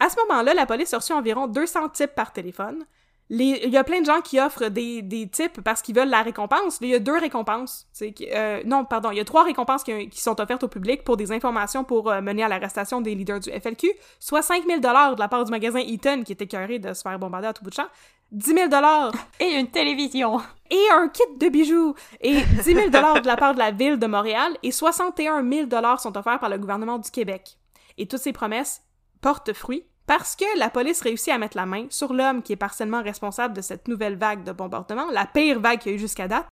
[0.03, 2.85] À ce moment-là, la police a reçu environ 200 types par téléphone.
[3.29, 6.09] Les- Il y a plein de gens qui offrent des, des types parce qu'ils veulent
[6.09, 6.79] la récompense.
[6.81, 7.87] Il y a deux récompenses.
[8.33, 11.15] Euh, non, pardon, il y a trois récompenses qui, qui sont offertes au public pour
[11.17, 13.89] des informations pour euh, mener à l'arrestation des leaders du FLQ,
[14.19, 17.17] soit 5 000 de la part du magasin Eaton qui était écœuré de se faire
[17.19, 17.87] bombarder à tout bout de champ,
[18.31, 18.69] 10 000
[19.39, 20.39] Et une télévision.
[20.69, 24.07] et un kit de bijoux et 10 000 de la part de la ville de
[24.07, 27.57] Montréal et 61 000 sont offerts par le gouvernement du Québec.
[27.97, 28.81] Et toutes ces promesses
[29.21, 32.57] portent fruit parce que la police réussit à mettre la main sur l'homme qui est
[32.57, 36.01] partiellement responsable de cette nouvelle vague de bombardement, la pire vague qu'il y a eu
[36.01, 36.49] jusqu'à date.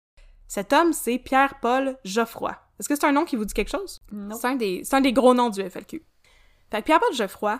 [0.47, 2.57] Cet homme, c'est Pierre-Paul Geoffroy.
[2.79, 4.01] Est-ce que c'est un nom qui vous dit quelque chose?
[4.13, 4.37] Non.
[4.37, 6.01] C'est un, des, c'est un des gros noms du FLQ.
[6.71, 7.59] Fait que Pierre-Paul Geoffroy,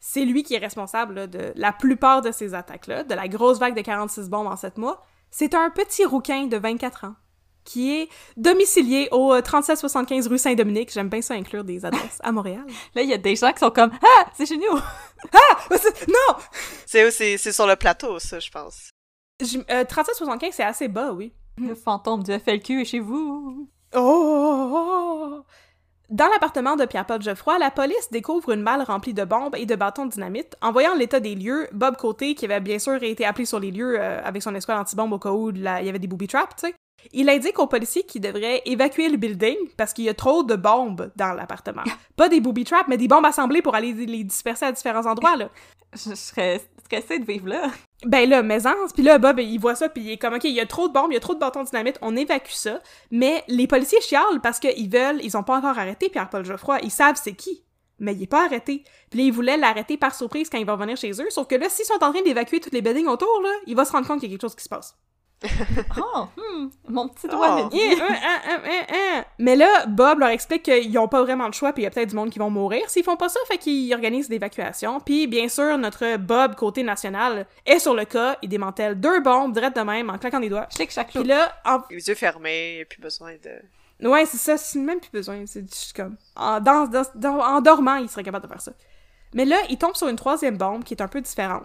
[0.00, 3.58] c'est lui qui est responsable là, de la plupart de ces attaques-là, de la grosse
[3.58, 5.02] vague de 46 bombes en 7 mois.
[5.30, 7.14] C'est un petit rouquin de 24 ans
[7.64, 10.92] qui est domicilié au euh, 3775 rue Saint-Dominique.
[10.92, 12.64] J'aime bien ça inclure des adresses à Montréal.
[12.94, 14.78] Là, il y a des gens qui sont comme Ah, c'est chez nous!
[15.32, 16.36] Ah, c'est- non!
[16.86, 18.90] C'est c'est c'est sur le plateau ça, je pense.
[19.40, 21.32] J- euh, 3775, c'est assez bas, oui.
[21.58, 23.68] Le fantôme du FLQ est chez vous.
[23.94, 25.42] Oh!
[26.10, 29.74] Dans l'appartement de Pierre-Paul Geoffroy, la police découvre une malle remplie de bombes et de
[29.74, 30.56] bâtons de dynamite.
[30.60, 33.70] En voyant l'état des lieux, Bob Côté, qui avait bien sûr été appelé sur les
[33.70, 36.26] lieux euh, avec son escouade anti-bombe au cas où la- il y avait des booby
[36.26, 36.74] traps, tu sais,
[37.12, 40.56] Il indique aux policiers qu'ils devraient évacuer le building parce qu'il y a trop de
[40.56, 41.82] bombes dans l'appartement.
[42.16, 45.36] Pas des booby traps, mais des bombes assemblées pour aller les disperser à différents endroits,
[45.36, 45.48] là.
[45.92, 47.70] Je serais stressée de vivre là.
[48.04, 50.54] Ben là, maisance, puis là, Bob, il voit ça, puis il est comme, OK, il
[50.54, 52.50] y a trop de bombes, il y a trop de bâtons de dynamite, on évacue
[52.50, 52.80] ça.
[53.10, 56.90] Mais les policiers chialent parce qu'ils veulent, ils ont pas encore arrêté Pierre-Paul Geoffroy, ils
[56.90, 57.62] savent c'est qui.
[57.98, 58.82] Mais il est pas arrêté.
[59.10, 61.54] Puis là, ils voulaient l'arrêter par surprise quand il va revenir chez eux, sauf que
[61.54, 64.08] là, s'ils sont en train d'évacuer toutes les buildings autour, là, il va se rendre
[64.08, 64.96] compte qu'il y a quelque chose qui se passe.
[65.98, 67.64] Oh, hmm, mon petit doigt Oh.
[67.64, 68.00] me dit.
[68.00, 69.24] Hein.
[69.38, 71.90] Mais là, Bob leur explique qu'ils ont pas vraiment le choix, puis il y a
[71.90, 75.00] peut-être du monde qui vont mourir s'ils font pas ça, fait qu'ils organisent l'évacuation.
[75.00, 79.52] Puis bien sûr, notre Bob côté national est sur le cas, il démantèle deux bombes
[79.52, 80.66] direct de même en claquant des doigts.
[80.76, 81.78] Chaque Puis là, en...
[81.90, 84.08] Les yeux fermés, y a plus besoin de...
[84.08, 87.60] ouais, c'est ça, c'est même plus besoin, c'est juste comme en, dans, dans- dans- en
[87.60, 88.72] dormant, il serait capable de faire ça.
[89.34, 91.64] Mais là, il tombe sur une troisième bombe qui est un peu différente.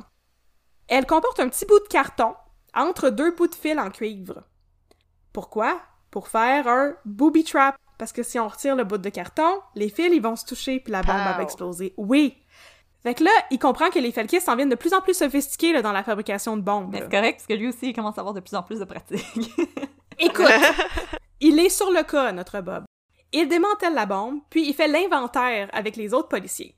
[0.88, 2.34] Elle comporte un petit bout de carton
[2.78, 4.44] entre deux bouts de fil en cuivre.
[5.34, 5.82] Pourquoi?
[6.12, 7.76] Pour faire un booby trap.
[7.98, 10.80] Parce que si on retire le bout de carton, les fils, ils vont se toucher
[10.80, 11.94] puis la bombe va exploser.
[11.98, 12.38] Oui!
[13.02, 15.74] Fait que là, il comprend que les Felkis s'en viennent de plus en plus sophistiqués
[15.74, 16.90] là, dans la fabrication de bombes.
[16.92, 17.06] Mais là.
[17.06, 18.86] c'est correct, parce que lui aussi, il commence à avoir de plus en plus de
[18.86, 19.52] pratique.
[20.20, 20.48] Écoute,
[21.40, 22.86] il est sur le cas, notre Bob.
[23.34, 26.76] Il démantèle la bombe, puis il fait l'inventaire avec les autres policiers.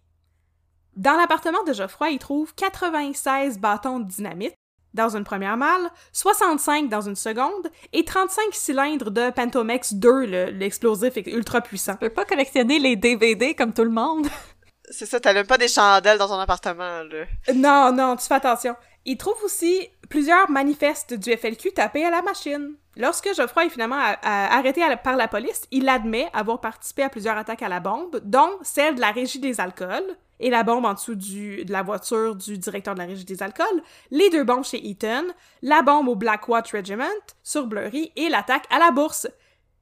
[0.96, 4.56] Dans l'appartement de Geoffroy, il trouve 96 bâtons de dynamite
[5.00, 10.46] dans une première malle, 65 dans une seconde et 35 cylindres de Pentomex 2, le-
[10.52, 11.94] l'explosif ultra puissant.
[11.94, 14.28] Tu peux pas collectionner les DVD comme tout le monde.
[14.92, 17.26] C'est ça, t'as même pas des chandelles dans ton appartement, là.
[17.54, 18.76] Non, non, tu fais attention.
[19.06, 22.74] Il trouve aussi plusieurs manifestes du FLQ tapés à la machine.
[22.98, 27.10] Lorsque Geoffroy est finalement arrêté à la- par la police, il admet avoir participé à
[27.10, 30.86] plusieurs attaques à la bombe, dont celle de la Régie des alcools et la bombe
[30.86, 33.82] en dessous du, de la voiture du directeur de la Régie des alcools,
[34.12, 35.26] les deux bombes chez Eaton,
[35.62, 37.06] la bombe au Black Watch Regiment
[37.44, 39.28] sur Blurry et l'attaque à la bourse.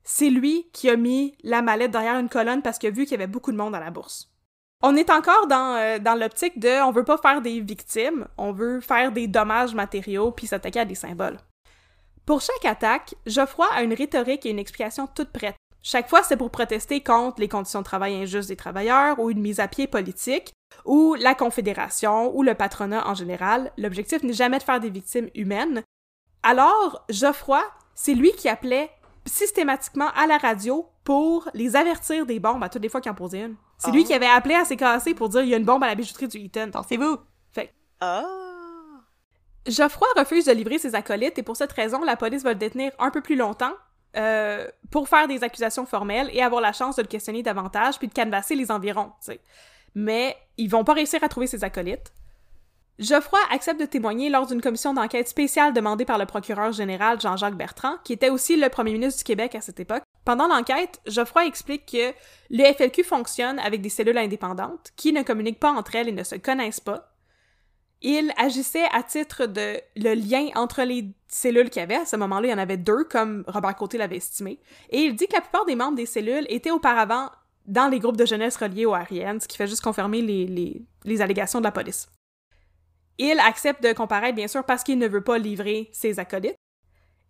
[0.04, 3.12] C'est lui qui a mis la mallette derrière une colonne parce qu'il a vu qu'il
[3.12, 4.32] y avait beaucoup de monde à la bourse.
[4.84, 8.52] On est encore dans, euh, dans l'optique de on veut pas faire des victimes, on
[8.52, 11.38] veut faire des dommages matériaux puis s'attaquer à des symboles.
[12.26, 15.56] Pour chaque attaque, Geoffroy a une rhétorique et une explication toute prête.
[15.90, 19.40] Chaque fois, c'est pour protester contre les conditions de travail injustes des travailleurs ou une
[19.40, 20.52] mise à pied politique
[20.84, 23.72] ou la confédération ou le patronat en général.
[23.78, 25.84] L'objectif n'est jamais de faire des victimes humaines.
[26.44, 27.64] Alors, Geoffroy,
[27.96, 28.90] c'est lui qui appelait
[29.26, 33.16] systématiquement à la radio pour les avertir des bombes à toutes les fois qu'il en
[33.16, 33.56] posait une.
[33.78, 33.94] C'est Ah.
[33.94, 35.96] lui qui avait appelé à CKC pour dire il y a une bombe à la
[35.96, 36.70] bijouterie du Eaton.
[36.70, 37.18] Pensez-vous?
[38.02, 38.26] Ah!
[39.66, 42.92] Geoffroy refuse de livrer ses acolytes et pour cette raison, la police va le détenir
[43.00, 43.74] un peu plus longtemps
[44.18, 48.08] euh, pour faire des accusations formelles et avoir la chance de le questionner davantage puis
[48.08, 49.12] de canvasser les environs.
[49.96, 52.12] Mais ils vont pas réussir à trouver ses acolytes.
[53.00, 57.56] Geoffroy accepte de témoigner lors d'une commission d'enquête spéciale demandée par le procureur général Jean-Jacques
[57.56, 60.02] Bertrand, qui était aussi le premier ministre du Québec à cette époque.
[60.26, 62.12] Pendant l'enquête, Geoffroy explique que
[62.50, 66.24] le FLQ fonctionne avec des cellules indépendantes qui ne communiquent pas entre elles et ne
[66.24, 67.14] se connaissent pas.
[68.02, 71.96] Il agissait à titre de le lien entre les cellules qu'il y avait.
[71.96, 74.60] À ce moment-là, il y en avait deux, comme Robert Côté l'avait estimé.
[74.90, 77.30] Et il dit que la plupart des membres des cellules étaient auparavant
[77.66, 80.86] dans les groupes de jeunesse reliés au RIN, ce qui fait juste confirmer les, les,
[81.04, 82.08] les allégations de la police.
[83.18, 86.56] Il accepte de comparaître, bien sûr, parce qu'il ne veut pas livrer ses acolytes.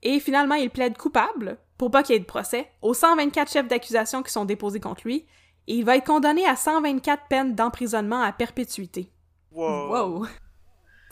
[0.03, 3.67] Et finalement, il plaide coupable, pour pas qu'il y ait de procès, aux 124 chefs
[3.67, 5.25] d'accusation qui sont déposés contre lui,
[5.67, 9.09] et il va être condamné à 124 peines d'emprisonnement à perpétuité.
[9.51, 9.89] Wow.
[9.89, 10.27] Wow.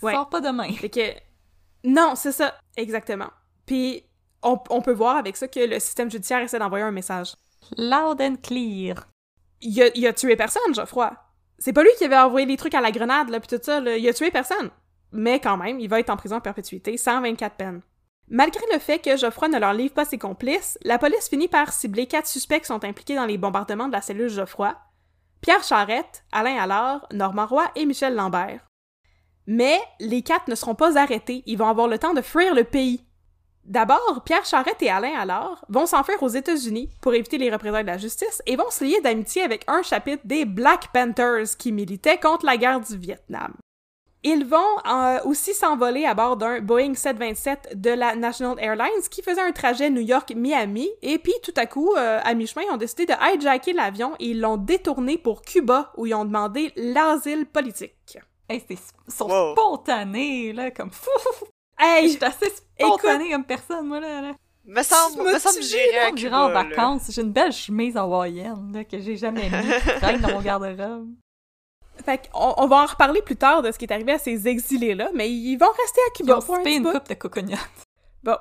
[0.06, 0.14] Ouais.
[0.14, 0.72] Sors pas demain.
[0.74, 1.14] Fait que.
[1.84, 3.30] Non, c'est ça, exactement.
[3.66, 4.04] Puis,
[4.42, 7.36] on, on peut voir avec ça que le système judiciaire essaie d'envoyer un message.
[7.78, 9.08] Loud and clear.
[9.62, 11.12] Il a, il a tué personne, Geoffroy.
[11.58, 13.80] C'est pas lui qui avait envoyé les trucs à la grenade, là, pis tout ça,
[13.80, 13.98] là.
[13.98, 14.70] Il a tué personne.
[15.12, 17.82] Mais quand même, il va être en prison à perpétuité, 124 peines.
[18.28, 21.72] Malgré le fait que Geoffroy ne leur livre pas ses complices, la police finit par
[21.72, 24.76] cibler quatre suspects qui sont impliqués dans les bombardements de la cellule Geoffroy.
[25.42, 28.66] Pierre Charette, Alain Allard, Normand Roy et Michel Lambert.
[29.48, 32.64] Mais les quatre ne seront pas arrêtés, ils vont avoir le temps de fuir le
[32.64, 33.06] pays.
[33.66, 37.90] D'abord, Pierre Charette et Alain Allard vont s'enfuir aux États-Unis pour éviter les représailles de
[37.90, 42.20] la justice et vont se lier d'amitié avec un chapitre des Black Panthers qui militaient
[42.20, 43.54] contre la guerre du Vietnam.
[44.28, 49.22] Ils vont euh, aussi s'envoler à bord d'un Boeing 727 de la National Airlines qui
[49.22, 52.78] faisait un trajet New York-Miami et puis tout à coup, euh, à mi-chemin, ils ont
[52.78, 57.46] décidé de hijacker l'avion et ils l'ont détourné pour Cuba où ils ont demandé l'asile
[57.46, 58.18] politique.
[58.50, 58.78] Hey, c'est
[59.08, 59.54] ils sont Wow.
[59.54, 61.10] spontanés, là, comme fou.
[61.80, 62.10] Je Hey!
[62.12, 64.22] suis assez spontanée comme personne, moi, là.
[64.22, 64.32] là.
[64.68, 66.64] Me semble, me semble que j'irais à en Cuba, là.
[66.64, 67.12] vacances?
[67.12, 71.10] J'ai une belle chemise hawaïenne, là, que j'ai jamais mis, qui traîne dans mon garde-robe.
[72.04, 74.48] Fait qu'on on va en reparler plus tard de ce qui est arrivé à ces
[74.48, 77.56] exilés-là, mais ils vont rester à Ils Cuba ont pour un une coupe de coconut.
[78.24, 78.36] Bon.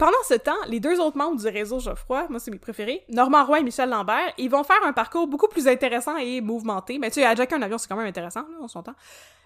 [0.00, 3.44] Pendant ce temps, les deux autres membres du réseau Geoffroy, moi c'est mes préférés, Normand
[3.44, 6.98] Roy et Michel Lambert, ils vont faire un parcours beaucoup plus intéressant et mouvementé.
[6.98, 8.94] Mais tu sais, à chacun un avion, c'est quand même intéressant, là, on s'entend.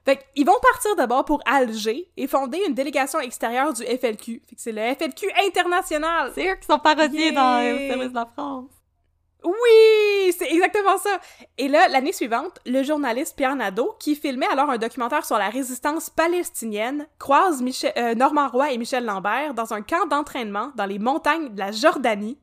[0.04, 4.42] Fait qu'ils vont partir d'abord pour Alger et fonder une délégation extérieure du FLQ.
[4.46, 6.30] Fait que c'est le FLQ international.
[6.36, 8.70] C'est eux qui sont parodiés dans le service de la France.
[9.44, 11.20] Oui, c'est exactement ça.
[11.58, 15.50] Et là, l'année suivante, le journaliste Pierre Nadeau, qui filmait alors un documentaire sur la
[15.50, 20.86] résistance palestinienne, croise Michel, euh, Normand Roy et Michel Lambert dans un camp d'entraînement dans
[20.86, 22.38] les montagnes de la Jordanie.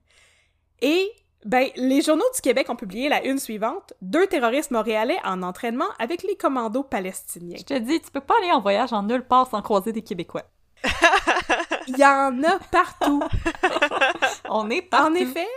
[0.81, 1.11] Et,
[1.43, 5.89] ben, les journaux du Québec ont publié la une suivante, deux terroristes montréalais en entraînement
[5.97, 7.57] avec les commandos palestiniens.
[7.57, 10.03] Je te dis, tu peux pas aller en voyage en nulle part sans croiser des
[10.03, 10.43] Québécois.
[11.87, 13.23] Il y en a partout.
[14.49, 15.11] On est partout.
[15.11, 15.47] En effet,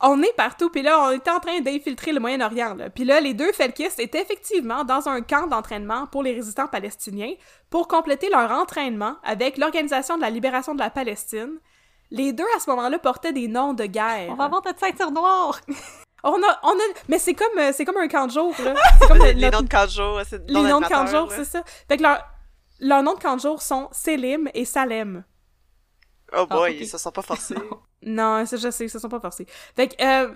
[0.00, 0.70] on est partout.
[0.70, 2.76] Puis là, on était en train d'infiltrer le Moyen-Orient.
[2.94, 7.32] Puis là, les deux felkistes étaient effectivement dans un camp d'entraînement pour les résistants palestiniens
[7.70, 11.58] pour compléter leur entraînement avec l'Organisation de la libération de la Palestine.
[12.10, 14.28] Les deux, à ce moment-là, portaient des noms de guerre.
[14.30, 15.60] On va avoir notre ceinture noire.
[16.24, 18.74] On a, on a, mais c'est comme, euh, c'est comme un camp de jour, là.
[19.00, 21.10] C'est comme le- Les noms de camp de jour, c'est les noms de camp de
[21.10, 21.62] jour, c'est ça.
[21.86, 22.18] Fait que leur,
[22.80, 25.22] leurs noms de camp de jour sont Selim et Salem.
[26.36, 26.76] Oh boy, Ah, ok.
[26.80, 27.54] ils se sont pas forcés.
[28.02, 29.44] Non, ça, je sais, ils se sont pas forcés.
[29.74, 30.32] Fait que, euh,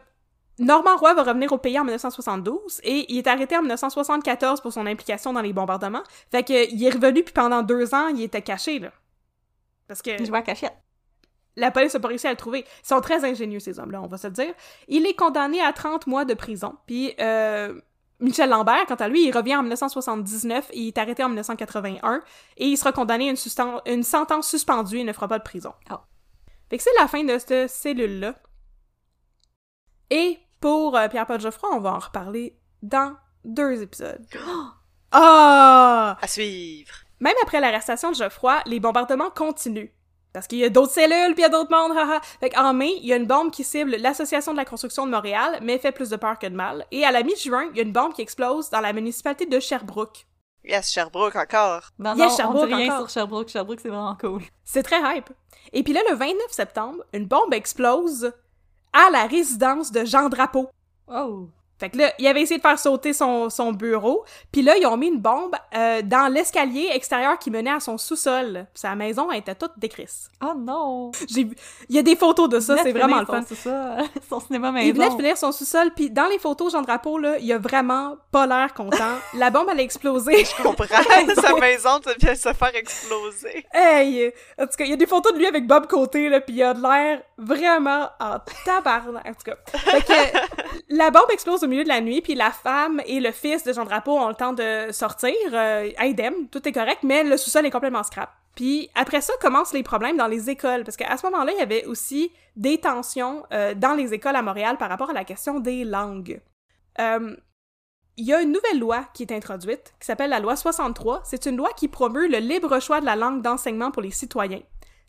[0.59, 4.73] Normand Roy va revenir au pays en 1972 et il est arrêté en 1974 pour
[4.73, 6.03] son implication dans les bombardements.
[6.33, 8.91] Fait que, il est revenu puis pendant deux ans, il était caché, là.
[9.87, 10.75] Parce que Je vois à cachette.
[11.57, 12.65] la police a pas réussi à le trouver.
[12.83, 14.53] Ils sont très ingénieux, ces hommes-là, on va se le dire.
[14.89, 16.75] Il est condamné à 30 mois de prison.
[16.87, 17.81] Puis, euh,
[18.23, 22.23] Michel Lambert, quant à lui, il revient en 1979 et il est arrêté en 1981
[22.57, 23.35] et il sera condamné à
[23.91, 25.75] une, sentence suspendue et ne fera pas de prison.
[25.91, 26.05] Ah.
[26.71, 28.37] Fait que c'est la fin de cette cellule-là.
[30.11, 34.25] Et pour euh, Pierre-Paul Geoffroy, on va en reparler dans deux épisodes.
[35.15, 36.17] Ah!
[36.23, 36.95] À suivre.
[37.21, 39.91] Même après l'arrestation de Geoffroy, les bombardements continuent.
[40.33, 42.21] Parce qu'il y a d'autres cellules, puis il y a d'autres mondes, haha.
[42.41, 45.11] Fait qu'en mai, il y a une bombe qui cible l'Association de la construction de
[45.11, 46.87] Montréal, mais fait plus de peur que de mal.
[46.91, 49.61] Et à la mi-juin, il y a une bombe qui explose dans la municipalité de
[49.61, 50.27] Sherbrooke.
[50.65, 51.91] Yes, Sherbrooke encore.
[51.99, 53.11] Non, Yes, non, Sherbrooke on dit rien encore.
[53.11, 53.49] sur Sherbrooke.
[53.49, 54.43] Sherbrooke, c'est vraiment cool.
[54.65, 55.29] C'est très hype.
[55.73, 58.33] Et puis là, le 29 septembre, une bombe explose
[58.93, 60.69] à la résidence de Jean Drapeau.
[61.09, 61.49] Oh.
[61.83, 64.87] Fait que là, il avait essayé de faire sauter son, son bureau, puis là, ils
[64.87, 68.67] ont mis une bombe euh, dans l'escalier extérieur qui menait à son sous-sol.
[68.73, 70.31] Puis Sa maison elle était toute décrisse.
[70.41, 71.11] Oh non.
[71.29, 71.49] J'ai
[71.89, 73.41] Il y a des photos de ça, c'est vraiment le fun.
[73.41, 73.97] son- C'est ça,
[74.29, 75.17] son cinéma Il venait de maison.
[75.17, 78.73] finir son sous-sol, puis dans les photos, Jean Drapeau, là, il a vraiment pas l'air
[78.75, 79.17] content.
[79.35, 80.45] La bombe, elle a explosé.
[80.45, 80.85] Je comprends.
[81.43, 83.67] Sa maison vient de se faire exploser.
[83.73, 84.33] Hey!
[84.57, 86.55] En tout cas, il y a des photos de lui avec Bob Côté, là, puis
[86.55, 89.27] il a de l'air vraiment en tabarnak.
[89.27, 89.57] En tout cas.
[89.79, 90.39] Fait que
[90.91, 93.73] la bombe explose au milieu de la nuit, puis la femme et le fils de
[93.73, 97.67] Jean Drapeau ont le temps de sortir, euh, indemne, tout est correct, mais le sous-sol
[97.67, 98.31] est complètement scrap.
[98.55, 101.63] Puis après ça commencent les problèmes dans les écoles, parce qu'à ce moment-là, il y
[101.63, 105.59] avait aussi des tensions euh, dans les écoles à Montréal par rapport à la question
[105.59, 106.41] des langues.
[107.01, 107.35] Euh,
[108.19, 111.23] il y a une nouvelle loi qui est introduite, qui s'appelle la loi 63.
[111.25, 114.61] C'est une loi qui promeut le libre choix de la langue d'enseignement pour les citoyens.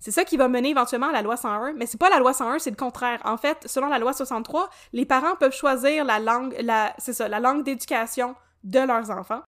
[0.03, 2.33] C'est ça qui va mener éventuellement à la loi 101, mais c'est pas la loi
[2.33, 3.21] 101, c'est le contraire.
[3.23, 7.29] En fait, selon la loi 63, les parents peuvent choisir la langue, la, c'est ça,
[7.29, 8.35] la langue d'éducation
[8.65, 9.39] de leurs enfants.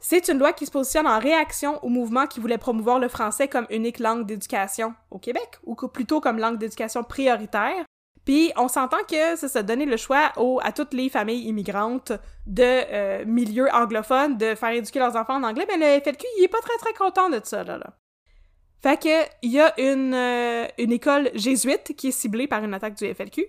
[0.00, 3.48] C'est une loi qui se positionne en réaction au mouvement qui voulait promouvoir le français
[3.48, 7.84] comme unique langue d'éducation au Québec, ou plutôt comme langue d'éducation prioritaire.
[8.24, 10.32] Puis on s'entend que ça, ça donnait le choix
[10.62, 12.12] à toutes les familles immigrantes
[12.46, 16.44] de euh, milieux anglophones de faire éduquer leurs enfants en anglais, mais le FLQ, il
[16.44, 17.76] est pas très très content de ça, là.
[17.76, 17.99] là.
[18.82, 22.72] Fait que, il y a une, euh, une école jésuite qui est ciblée par une
[22.74, 23.44] attaque du FLQ.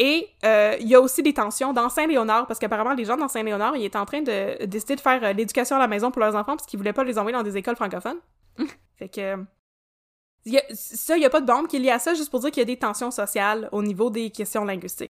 [0.00, 3.28] Et euh, il y a aussi des tensions dans Saint-Léonard, parce qu'apparemment, les gens dans
[3.28, 6.20] Saint-Léonard, ils étaient en train de décider de faire euh, l'éducation à la maison pour
[6.20, 8.20] leurs enfants, parce qu'ils voulaient pas les envoyer dans des écoles francophones.
[8.96, 9.36] fait que...
[10.46, 12.30] y a- ça, il y a pas de bombe qui est liée à ça, juste
[12.30, 15.10] pour dire qu'il y a des tensions sociales au niveau des questions linguistiques.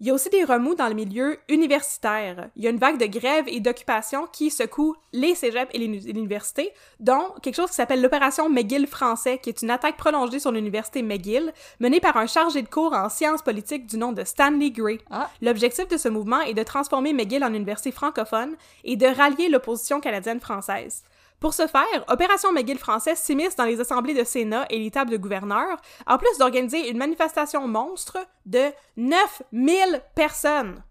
[0.00, 2.50] Il y a aussi des remous dans le milieu universitaire.
[2.54, 5.88] Il y a une vague de grève et d'occupation qui secoue les cégeps et les
[5.88, 9.96] nu- et l'université, dont quelque chose qui s'appelle l'opération McGill français, qui est une attaque
[9.96, 14.12] prolongée sur l'université McGill, menée par un chargé de cours en sciences politiques du nom
[14.12, 14.98] de Stanley Gray.
[15.10, 15.30] Ah.
[15.40, 20.00] L'objectif de ce mouvement est de transformer McGill en université francophone et de rallier l'opposition
[20.00, 21.04] canadienne-française.
[21.40, 25.10] Pour ce faire, Opération McGill français s'immisce dans les assemblées de Sénat et les tables
[25.10, 25.76] de gouverneurs,
[26.06, 30.82] en plus d'organiser une manifestation monstre de 9000 personnes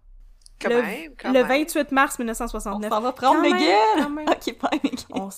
[0.60, 1.48] Quand le, même, quand le même.
[1.48, 2.90] 28 mars On 1969.
[2.90, 4.14] s'en va prendre Quand même, McGill!
[4.14, 4.28] même.
[4.30, 5.06] Occupy McGill.
[5.10, 5.28] On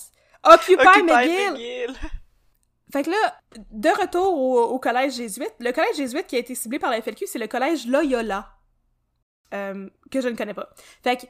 [0.43, 1.51] Occupy, Occupy McGill!
[1.51, 1.95] McGill.
[2.91, 3.35] Fait que là,
[3.71, 7.01] de retour au, au collège jésuite, le collège jésuite qui a été ciblé par la
[7.01, 8.49] FLQ, c'est le collège Loyola,
[9.53, 10.69] euh, que je ne connais pas.
[11.03, 11.25] Fait que,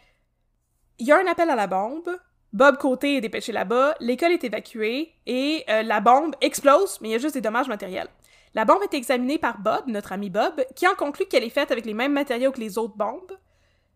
[0.99, 2.09] il y a un appel à la bombe,
[2.51, 7.11] Bob Côté est dépêché là-bas, l'école est évacuée, et euh, la bombe explose, mais il
[7.11, 8.07] y a juste des dommages matériels.
[8.55, 11.71] La bombe est examinée par Bob, notre ami Bob, qui en conclut qu'elle est faite
[11.71, 13.37] avec les mêmes matériaux que les autres bombes,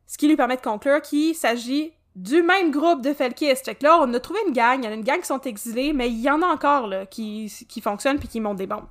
[0.06, 3.56] ce qui lui permet de conclure qu'il s'agit du même groupe de Felkis.
[3.56, 5.26] Fait que là, on a trouvé une gang, il y en a une gang qui
[5.26, 8.58] sont exilés, mais il y en a encore là, qui, qui fonctionnent puis qui montent
[8.58, 8.88] des bombes.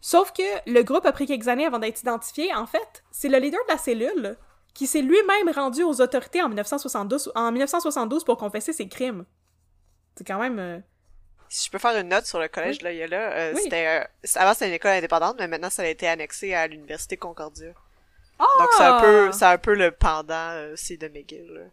[0.00, 2.54] Sauf que le groupe a pris quelques années avant d'être identifié.
[2.54, 4.36] En fait, c'est le leader de la cellule
[4.74, 9.24] qui s'est lui-même rendu aux autorités en 1972, en 1972 pour confesser ses crimes.
[10.16, 10.58] C'est quand même...
[10.58, 10.78] euh,
[11.48, 12.84] Si je peux faire une note sur le collège Oui.
[12.92, 13.60] Loyola, euh, Oui.
[13.62, 14.04] c'était euh,
[14.40, 17.72] avant c'était une école indépendante, mais maintenant ça a été annexé à l'université Concordia.
[18.38, 18.44] Ah!
[18.58, 21.70] Donc c'est un peu c'est un peu le pendant euh, aussi de McGill.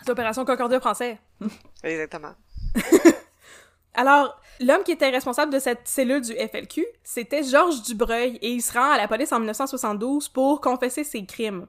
[0.00, 1.18] C'est l'opération Concordia français.
[1.82, 2.34] Exactement.
[3.94, 8.60] Alors, l'homme qui était responsable de cette cellule du FLQ, c'était Georges Dubreuil, et il
[8.60, 11.66] se rend à la police en 1972 pour confesser ses crimes.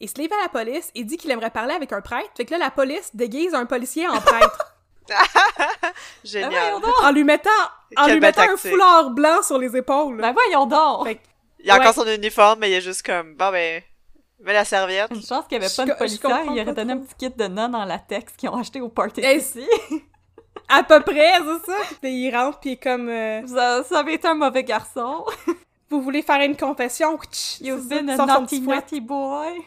[0.00, 2.44] Il se lève à la police et dit qu'il aimerait parler avec un prêtre, fait
[2.46, 4.74] que là, la police déguise un policier en prêtre,
[6.24, 6.50] Génial.
[6.50, 7.02] Ben voyons donc!
[7.02, 7.50] en lui mettant,
[7.96, 10.16] en Quelle lui mettant un foulard blanc sur les épaules.
[10.20, 11.06] Ben voyons donc!
[11.06, 11.20] Fait que-
[11.58, 11.80] Il y a Ouais.
[11.80, 13.82] encore son uniforme, mais il est juste comme bon ben
[14.40, 15.10] mets la serviette.
[15.10, 17.06] Une chance qu'il n'y avait pas de policière, il aurait donné un trop.
[17.06, 19.66] petit kit de nonnes en latex qu'ils ont acheté au party Eh, ici.
[20.68, 21.78] À peu près, c'est ça?
[22.00, 23.08] Puis il rentre, puis il est comme...
[23.08, 25.24] euh, Vous, a- vous avez été un mauvais garçon.
[25.90, 27.18] vous voulez faire une confession?
[27.18, 29.60] Tch, You've c'est ça, been il a naughty, naughty boy.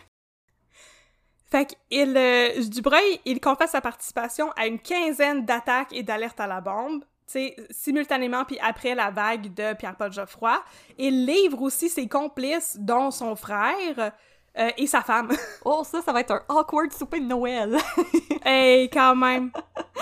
[1.54, 6.48] Fait qu'il, euh, Dubreuil, il confesse sa participation à une quinzaine d'attaques et d'alertes à
[6.48, 10.60] la bombe, tu sais, simultanément puis après la vague de Pierre-Paul Geoffroy.
[10.98, 14.14] Il livre aussi ses complices, dont son frère
[14.58, 15.30] euh, et sa femme.
[15.64, 17.78] Oh, ça, ça va être un awkward souper de Noël.
[18.46, 19.52] hey, quand même!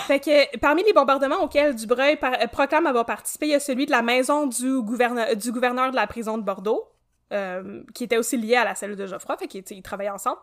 [0.07, 3.85] Fait que parmi les bombardements auxquels Dubreuil euh, proclame avoir participé, il y a celui
[3.85, 6.87] de la maison du, gouverneur, du gouverneur de la prison de Bordeaux,
[7.33, 10.39] euh, qui était aussi lié à la cellule de Geoffroy, fait qu'ils travaillaient ensemble.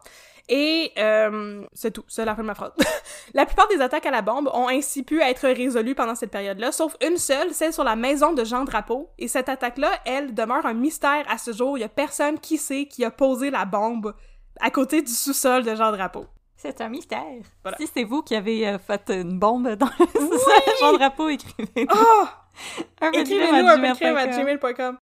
[0.48, 2.72] Et euh, c'est tout, c'est la fin de ma phrase.
[3.34, 6.72] la plupart des attaques à la bombe ont ainsi pu être résolues pendant cette période-là,
[6.72, 9.10] sauf une seule, celle sur la maison de Jean Drapeau.
[9.18, 11.76] Et cette attaque-là, elle, demeure un mystère à ce jour.
[11.76, 14.14] Il y a personne qui sait qui a posé la bombe
[14.60, 16.26] à côté du sous-sol de Jean Drapeau.
[16.56, 17.22] C'est un mystère.
[17.62, 17.76] Voilà.
[17.78, 21.86] Si c'est vous qui avez euh, fait une bombe dans le sous-sol, Jean Drapeau, écrivez
[21.92, 22.24] Oh!
[23.00, 24.98] un Écrivez-nous à gmail.com.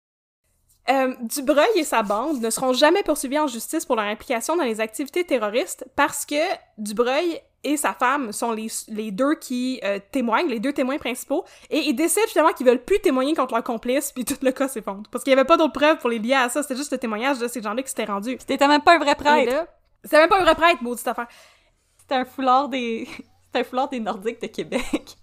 [0.89, 4.63] Euh, Dubreuil et sa bande ne seront jamais poursuivis en justice pour leur implication dans
[4.63, 6.35] les activités terroristes parce que
[6.77, 11.43] Dubreuil et sa femme sont les, les deux qui euh, témoignent, les deux témoins principaux,
[11.69, 14.69] et ils décident finalement qu'ils veulent plus témoigner contre leur complice, puis tout le cas
[14.69, 15.03] s'effondre.
[15.11, 16.97] Parce qu'il y avait pas d'autres preuves pour les lier à ça, c'était juste le
[16.99, 18.37] témoignage de ces gens-là qui s'étaient rendus.
[18.47, 19.67] C'était même pas un vrai prêtre.
[20.03, 21.27] C'était même pas un vrai prêtre, maudite affaire.
[21.99, 23.05] C'était un foulard des...
[23.47, 25.17] C'était un foulard des Nordiques de Québec.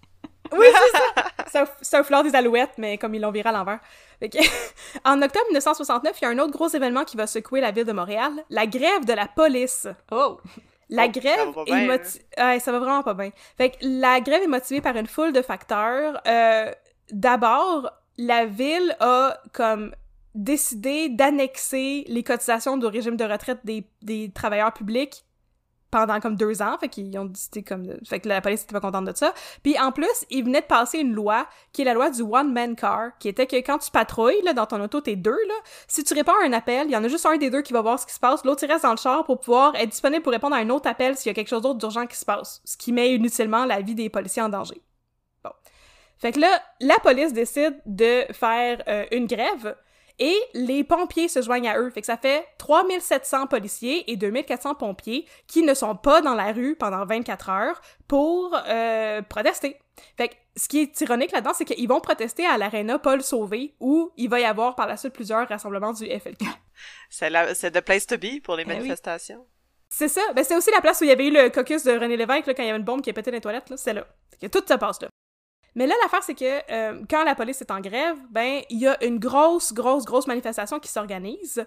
[0.53, 1.25] Oui, c'est ça!
[1.51, 3.81] C'est un- C'est un foulard des alouettes, mais comme ils l'ont viré à l'envers.
[4.29, 4.39] Que-
[5.05, 7.85] en octobre 1969, il y a un autre gros événement qui va secouer la ville
[7.85, 9.87] de Montréal, la grève de la police.
[10.11, 10.39] Oh!
[10.91, 12.25] La Oh, grève ça va est bien, motivée...
[12.39, 13.31] Ouais, ça va vraiment pas bien.
[13.57, 16.21] Fait que la grève est motivée par une foule de facteurs.
[16.29, 16.71] Euh,
[17.11, 19.95] D'abord, la ville a comme
[20.35, 25.25] décidé d'annexer les cotisations du régime de retraite des, des travailleurs publics
[25.95, 27.87] pendant comme deux ans, fait qu'ils ont décidé comme...
[28.05, 29.33] Fait que la police était pas contente de ça.
[29.63, 32.75] Puis en plus, ils venaient de passer une loi, qui est la loi du one-man
[32.75, 35.55] car, qui était que quand tu patrouilles, là, dans ton auto, t'es deux, là,
[35.87, 37.73] si tu réponds à un appel, il y en a juste un des deux qui
[37.73, 39.91] va voir ce qui se passe, l'autre il reste dans le char pour pouvoir être
[39.91, 42.17] disponible pour répondre à un autre appel s'il y a quelque chose d'autre d'urgent qui
[42.17, 44.83] se passe, ce qui met inutilement la vie des policiers en danger.
[45.45, 45.51] Bon.
[46.19, 49.77] Fait que là, la police décide de faire euh, une grève
[50.19, 51.91] et les pompiers se joignent à eux.
[51.91, 56.53] Fait que ça fait 3700 policiers et 2400 pompiers qui ne sont pas dans la
[56.53, 59.79] rue pendant 24 heures pour euh, protester.
[60.17, 63.75] Fait que ce qui est ironique là-dedans, c'est qu'ils vont protester à l'aréna Paul Sauvé
[63.81, 66.47] où il va y avoir par la suite plusieurs rassemblements du FLQ.
[67.11, 68.77] C'est la c'est the place to be pour les Eh oui.
[68.77, 69.47] manifestations.
[69.89, 70.21] C'est ça.
[70.35, 72.47] Ben, c'est aussi la place où il y avait eu le caucus de René Lévesque,
[72.47, 73.77] là, quand il y avait une bombe qui a pété dans les toilettes, là.
[73.77, 74.05] C'est là.
[74.41, 75.09] Que tout se passe là.
[75.75, 78.87] Mais là, l'affaire, c'est que euh, quand la police est en grève, ben, il y
[78.87, 81.67] a une grosse, grosse, grosse manifestation qui s'organise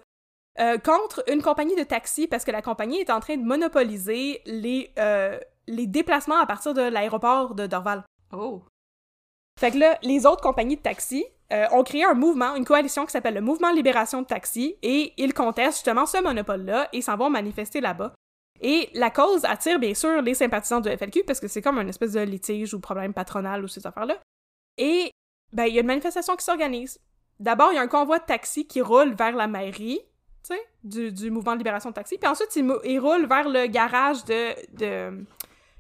[0.60, 4.42] euh, contre une compagnie de taxi parce que la compagnie est en train de monopoliser
[4.46, 8.04] les, euh, les déplacements à partir de l'aéroport de Dorval.
[8.32, 8.64] Oh!
[9.60, 11.26] Fait que là, les autres compagnies de taxi
[11.72, 15.34] ont créé un mouvement, une coalition qui s'appelle le Mouvement Libération de Taxi, et ils
[15.34, 18.14] contestent justement ce monopole-là et s'en vont manifester là-bas.
[18.62, 21.90] Et la cause attire bien sûr les sympathisants du FLQ parce que c'est comme une
[21.90, 24.18] espèce de litige ou problème patronal ou ces affaires-là.
[24.78, 25.12] Et
[25.54, 27.00] ben il y a une manifestation qui s'organise.
[27.40, 30.02] D'abord, il y a un convoi de taxi qui roule vers la mairie,
[30.84, 32.18] du, mouvement de libération de taxi.
[32.18, 35.26] Puis ensuite, il, roule vers le garage de, de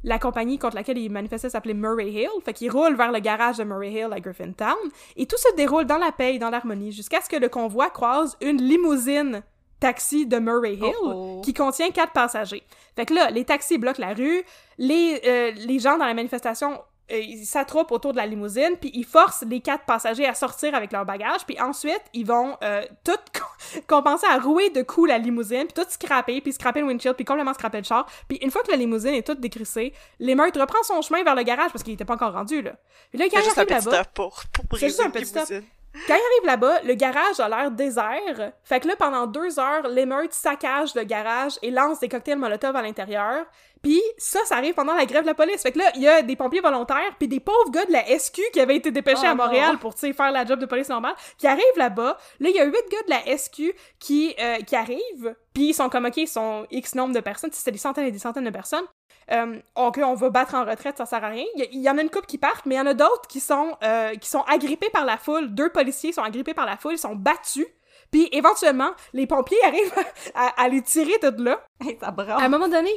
[0.03, 2.29] la compagnie contre laquelle il manifestait s'appelait Murray Hill.
[2.43, 4.75] Fait qu'il roule vers le garage de Murray Hill à Griffintown.
[5.15, 7.89] Et tout se déroule dans la paix et dans l'harmonie jusqu'à ce que le convoi
[7.89, 9.43] croise une limousine
[9.79, 11.41] taxi de Murray Hill Oh, oh.
[11.43, 12.63] qui contient quatre passagers.
[12.95, 14.43] Fait que là, les taxis bloquent la rue,
[14.77, 16.79] les, euh, les gens dans la manifestation
[17.09, 20.75] euh, ils s'attroupent autour de la limousine, puis ils forcent les quatre passagers à sortir
[20.75, 23.11] avec leur bagage, puis ensuite, ils vont euh, tout
[23.87, 27.23] commencer à rouer de coups la limousine, puis tout scraper, puis scraper le windshield, puis
[27.23, 28.05] complètement scraper le char.
[28.27, 31.43] Puis une fois que la limousine est toute décrissée, l'émeute reprend son chemin vers le
[31.43, 32.73] garage parce qu'il était pas encore rendu, là.
[33.09, 34.03] Puis là, quand C'est il juste un petit là-bas...
[34.13, 35.65] pour, pour C'est juste briser un petit.
[36.07, 38.51] Quand il arrive là-bas, le garage a l'air désert.
[38.63, 42.75] Fait que là, pendant deux heures, l'émeute saccage le garage et lance des cocktails Molotov
[42.75, 43.45] à l'intérieur.
[43.81, 45.61] Puis ça, ça arrive pendant la grève de la police.
[45.61, 48.05] Fait que là, il y a des pompiers volontaires puis des pauvres gars de la
[48.17, 49.77] SQ qui avaient été dépêchés Oh à Montréal non.
[49.79, 52.17] pour, tu sais, faire la job de police normale, qui arrivent là-bas.
[52.39, 55.35] Là, il y a huit gars de la SQ qui, euh, qui arrivent.
[55.53, 57.49] Puis ils sont comme, OK, ils sont X nombre de personnes.
[57.53, 58.85] C'est des centaines et des centaines de personnes.
[59.31, 61.45] Euh, OK, on va battre en retraite, ça sert à rien.
[61.55, 63.39] Il y, en a une couple qui partent, mais il y en a d'autres qui
[63.39, 65.53] sont euh, qui sont agrippés par la foule.
[65.53, 67.67] Deux policiers sont agrippés par la foule, ils sont battus.
[68.11, 69.93] Puis éventuellement, les pompiers arrivent
[70.33, 71.59] à, à les tirer de là.
[71.83, 72.41] Hey, ça À brasse.
[72.41, 72.91] un moment donné,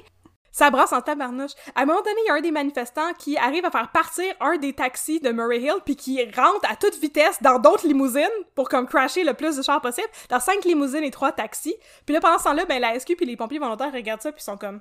[0.52, 1.52] ça brasse en tabarnouche.
[1.74, 4.32] À un moment donné, il y a un des manifestants qui arrive à faire partir
[4.40, 8.26] un des taxis de Murray Hill puis qui rentre à toute vitesse dans d'autres limousines
[8.54, 10.08] pour comme crasher le plus de chars possible.
[10.28, 11.76] Dans cinq limousines et trois taxis.
[12.04, 14.42] Puis là, pendant ce temps-là, ben la SQ puis les pompiers volontaires regardent ça puis
[14.42, 14.80] sont comme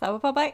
[0.00, 0.50] Ça va pas bien.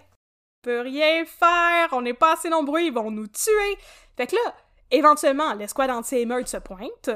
[0.63, 3.79] Peut rien faire, on n'est pas assez nombreux, ils vont nous tuer.
[4.17, 4.55] Fait que là,
[4.91, 7.11] éventuellement, l'escouade anti-émeute se pointe,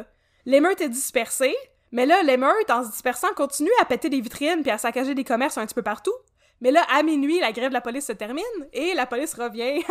[0.47, 1.55] l'émeute est dispersée,
[1.90, 5.24] mais là, l'émeute, en se dispersant, continue à péter des vitrines puis à saccager des
[5.24, 6.14] commerces un petit peu partout.
[6.60, 9.82] Mais là, à minuit, la grève de la police se termine et la police revient.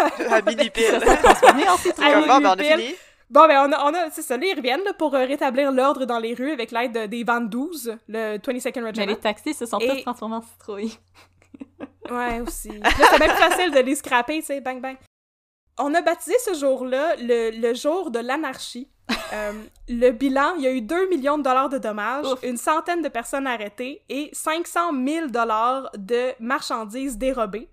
[2.27, 2.65] Bon, ben, on a pile.
[2.77, 2.95] fini.
[3.29, 5.71] bon, ben, on a, on a c'est ça, là, ils reviennent là, pour euh, rétablir
[5.73, 7.59] l'ordre dans les rues avec l'aide de- des 22,
[8.07, 9.05] le 22nd Mais Regiment.
[9.07, 10.97] les taxis se sont Et- tous transformés en citrouilles.
[12.09, 12.69] Ouais, aussi.
[12.79, 14.97] Là, c'est même facile de les scraper, tu sais, bang bang.
[15.77, 18.89] On a baptisé ce jour-là le, le jour de l'anarchie.
[19.33, 19.53] Euh,
[19.87, 22.43] le bilan, il y a eu 2 millions de dollars de dommages, Ouf.
[22.43, 27.69] une centaine de personnes arrêtées et 500 000 dollars de marchandises dérobées.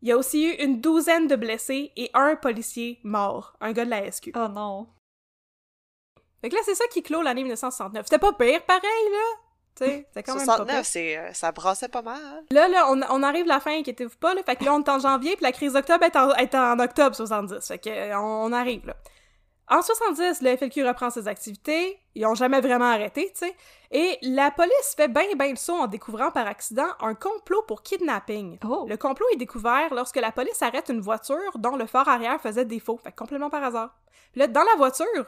[0.00, 3.84] Il y a aussi eu une douzaine de blessés et un policier mort, un gars
[3.84, 4.32] de la SQ.
[4.34, 4.88] Oh non.
[6.40, 8.06] Fait que là, c'est ça qui clôt l'année 1969.
[8.06, 9.38] C'était pas pire, pareil, là!
[9.76, 10.66] Tu sais, c'était quand même pas pire.
[10.66, 12.44] 69, c'est, euh, ça brassait pas mal.
[12.50, 14.42] Là, là, on, on arrive à la fin, inquiétez-vous pas, là.
[14.44, 16.78] Fait que là, on est en janvier, puis la crise d'octobre est en, est en
[16.78, 17.66] octobre 70.
[17.66, 18.94] Fait que, euh, on, on arrive, là.
[19.68, 21.98] En 70, le FLQ reprend ses activités.
[22.14, 23.56] Ils ont jamais vraiment arrêté, tu sais.
[23.90, 27.82] Et la police fait ben ben le saut en découvrant par accident un complot pour
[27.82, 28.58] kidnapping.
[28.68, 28.84] Oh.
[28.86, 32.64] Le complot est découvert lorsque la police arrête une voiture dont le phare arrière faisait
[32.66, 32.98] défaut.
[33.02, 33.96] Fait que complètement par hasard.
[34.32, 35.26] Puis là, dans la voiture,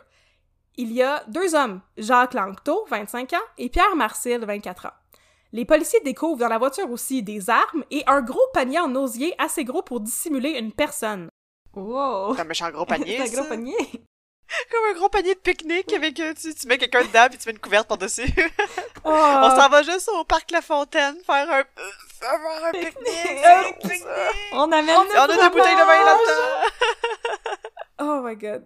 [0.77, 4.93] il y a deux hommes, Jacques Lanctot, 25 ans, et Pierre Marcil, 24 ans.
[5.53, 9.35] Les policiers découvrent dans la voiture aussi des armes et un gros panier en osier
[9.39, 11.29] assez gros pour dissimuler une personne.
[11.75, 12.35] Wow.
[12.35, 13.77] C'est un méchant gros panier, C'est un gros panier.
[14.71, 17.49] Comme un gros panier de pique-nique avec, euh, tu, tu mets quelqu'un dedans puis tu
[17.49, 18.29] mets une couverte par-dessus.
[19.07, 21.65] Oh, On s'en va juste au parc La Fontaine faire un, euh,
[22.19, 23.45] faire un pique-nique.
[23.45, 24.03] Un c'est pique-nique.
[24.03, 24.31] ça.
[24.53, 26.71] On amène On on a des bouteilles de vin là-dedans.
[28.01, 28.65] Oh my god.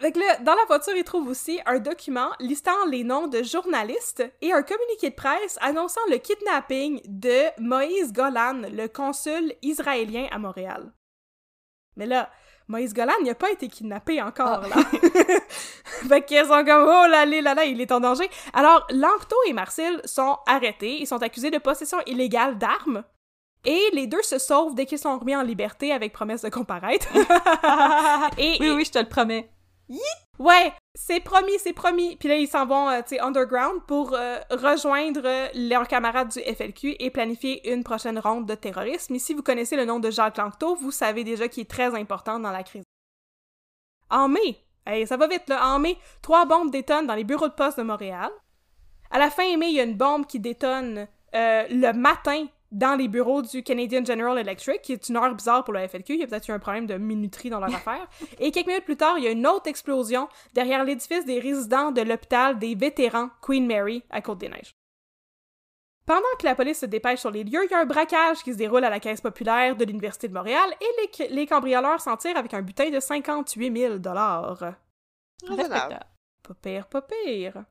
[0.00, 3.42] Fait que là, dans la voiture, ils trouvent aussi un document listant les noms de
[3.42, 10.26] journalistes et un communiqué de presse annonçant le kidnapping de Moïse Golan, le consul israélien
[10.30, 10.90] à Montréal.
[11.96, 12.30] Mais là,
[12.66, 14.76] Moïse Golan n'a pas été kidnappé encore, là.
[16.08, 18.30] fait qu'ils sont comme, oh là là là là, il est en danger.
[18.54, 20.98] Alors, Lanctot et Marcel sont arrêtés.
[20.98, 23.04] Ils sont accusés de possession illégale d'armes.
[23.66, 27.08] Et les deux se sauvent dès qu'ils sont remis en liberté avec promesse de comparaître.
[28.38, 29.50] et, Oui, oui, je te le promets.
[30.40, 32.16] Ouais, c'est promis, c'est promis.
[32.16, 36.28] Puis là, ils s'en vont, euh, tu sais, underground pour euh, rejoindre euh, leurs camarades
[36.28, 39.14] du FLQ et planifier une prochaine ronde de terrorisme.
[39.14, 41.94] Et si vous connaissez le nom de Jacques Lanctot, vous savez déjà qu'il est très
[41.94, 42.84] important dans la crise.
[44.08, 47.48] En mai, hey, ça va vite là, en mai, trois bombes détonnent dans les bureaux
[47.48, 48.30] de poste de Montréal.
[49.10, 53.08] À la fin mai, il y a une bombe qui détonne le matin dans les
[53.08, 56.14] bureaux du Canadian General Electric, qui est une heure bizarre pour le FLQ.
[56.14, 58.08] Il y a peut-être eu un problème de minuterie dans leur affaire.
[58.38, 61.90] Et quelques minutes plus tard, il y a une autre explosion derrière l'édifice des résidents
[61.90, 64.74] de l'hôpital des vétérans Queen Mary à Côte-des-Neiges.
[66.06, 68.52] Pendant que la police se dépêche sur les lieux, il y a un braquage qui
[68.52, 72.16] se déroule à la Caisse populaire de l'Université de Montréal et les, les cambrioleurs s'en
[72.16, 74.76] tirent avec un butin de 58 000 Raisonnable.
[75.48, 76.06] Respectable.
[76.42, 77.64] Pas pire, pas pire.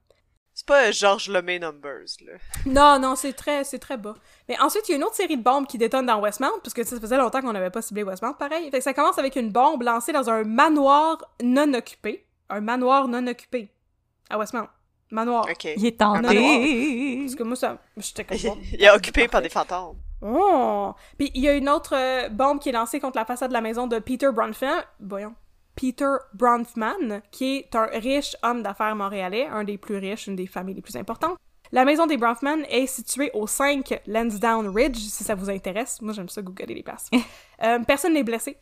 [0.59, 2.33] C'est pas euh, Georges Lemay Numbers, là.
[2.65, 4.15] Non, non, c'est très, c'est très bas.
[4.49, 6.73] Mais ensuite, il y a une autre série de bombes qui détonnent dans Westmount, parce
[6.73, 8.69] que ça faisait longtemps qu'on n'avait pas ciblé Westmount, pareil.
[8.69, 12.27] Fait que ça commence avec une bombe lancée dans un manoir non occupé.
[12.49, 13.69] Un manoir non occupé.
[14.29, 14.67] À Westmount.
[15.11, 15.47] Manoir.
[15.49, 15.63] Ok.
[15.63, 16.23] Il est manoir.
[16.23, 17.19] tenté.
[17.21, 18.57] Parce que moi, ça, j'étais comme bon.
[18.73, 19.95] Il est occupé par des fantômes.
[20.21, 20.91] Oh!
[21.17, 23.53] Puis il y a une autre euh, bombe qui est lancée contre la façade de
[23.53, 24.83] la maison de Peter Bronfman.
[24.99, 25.33] Voyons.
[25.79, 30.45] Peter Bronfman, qui est un riche homme d'affaires montréalais, un des plus riches, une des
[30.45, 31.37] familles les plus importantes.
[31.71, 36.01] La maison des Bronfman est située au 5 Lansdowne Ridge, si ça vous intéresse.
[36.01, 37.09] Moi, j'aime ça googler les places.
[37.61, 38.55] Euh, personne n'est blessé.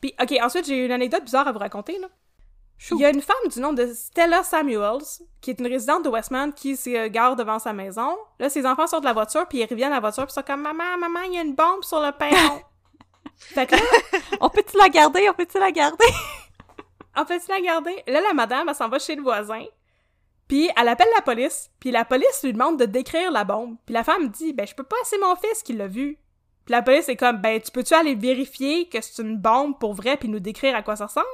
[0.00, 2.08] Puis, OK, ensuite, j'ai une anecdote bizarre à vous raconter, là.
[2.78, 2.96] Chou.
[2.96, 5.04] Il y a une femme du nom de Stella Samuels,
[5.40, 8.16] qui est une résidente de Westmount, qui se gare devant sa maison.
[8.40, 10.40] Là, ses enfants sortent de la voiture, puis ils reviennent à la voiture, puis ils
[10.40, 12.60] sont comme «Maman, maman, il y a une bombe sur le perron!»
[13.36, 13.82] Fait que là,
[14.40, 15.28] On peut-tu la garder?
[15.28, 16.06] On peut-tu la garder?
[17.16, 18.02] En fait, la garder.
[18.06, 19.64] Là, la madame, elle s'en va chez le voisin.
[20.48, 21.70] Puis elle appelle la police.
[21.78, 23.76] Puis la police lui demande de décrire la bombe.
[23.86, 26.18] Puis la femme dit, ben, je peux pas, c'est mon fils qui l'a vu.
[26.64, 29.94] Puis la police est comme, ben, tu peux-tu aller vérifier que c'est une bombe pour
[29.94, 31.26] vrai puis nous décrire à quoi ça ressemble?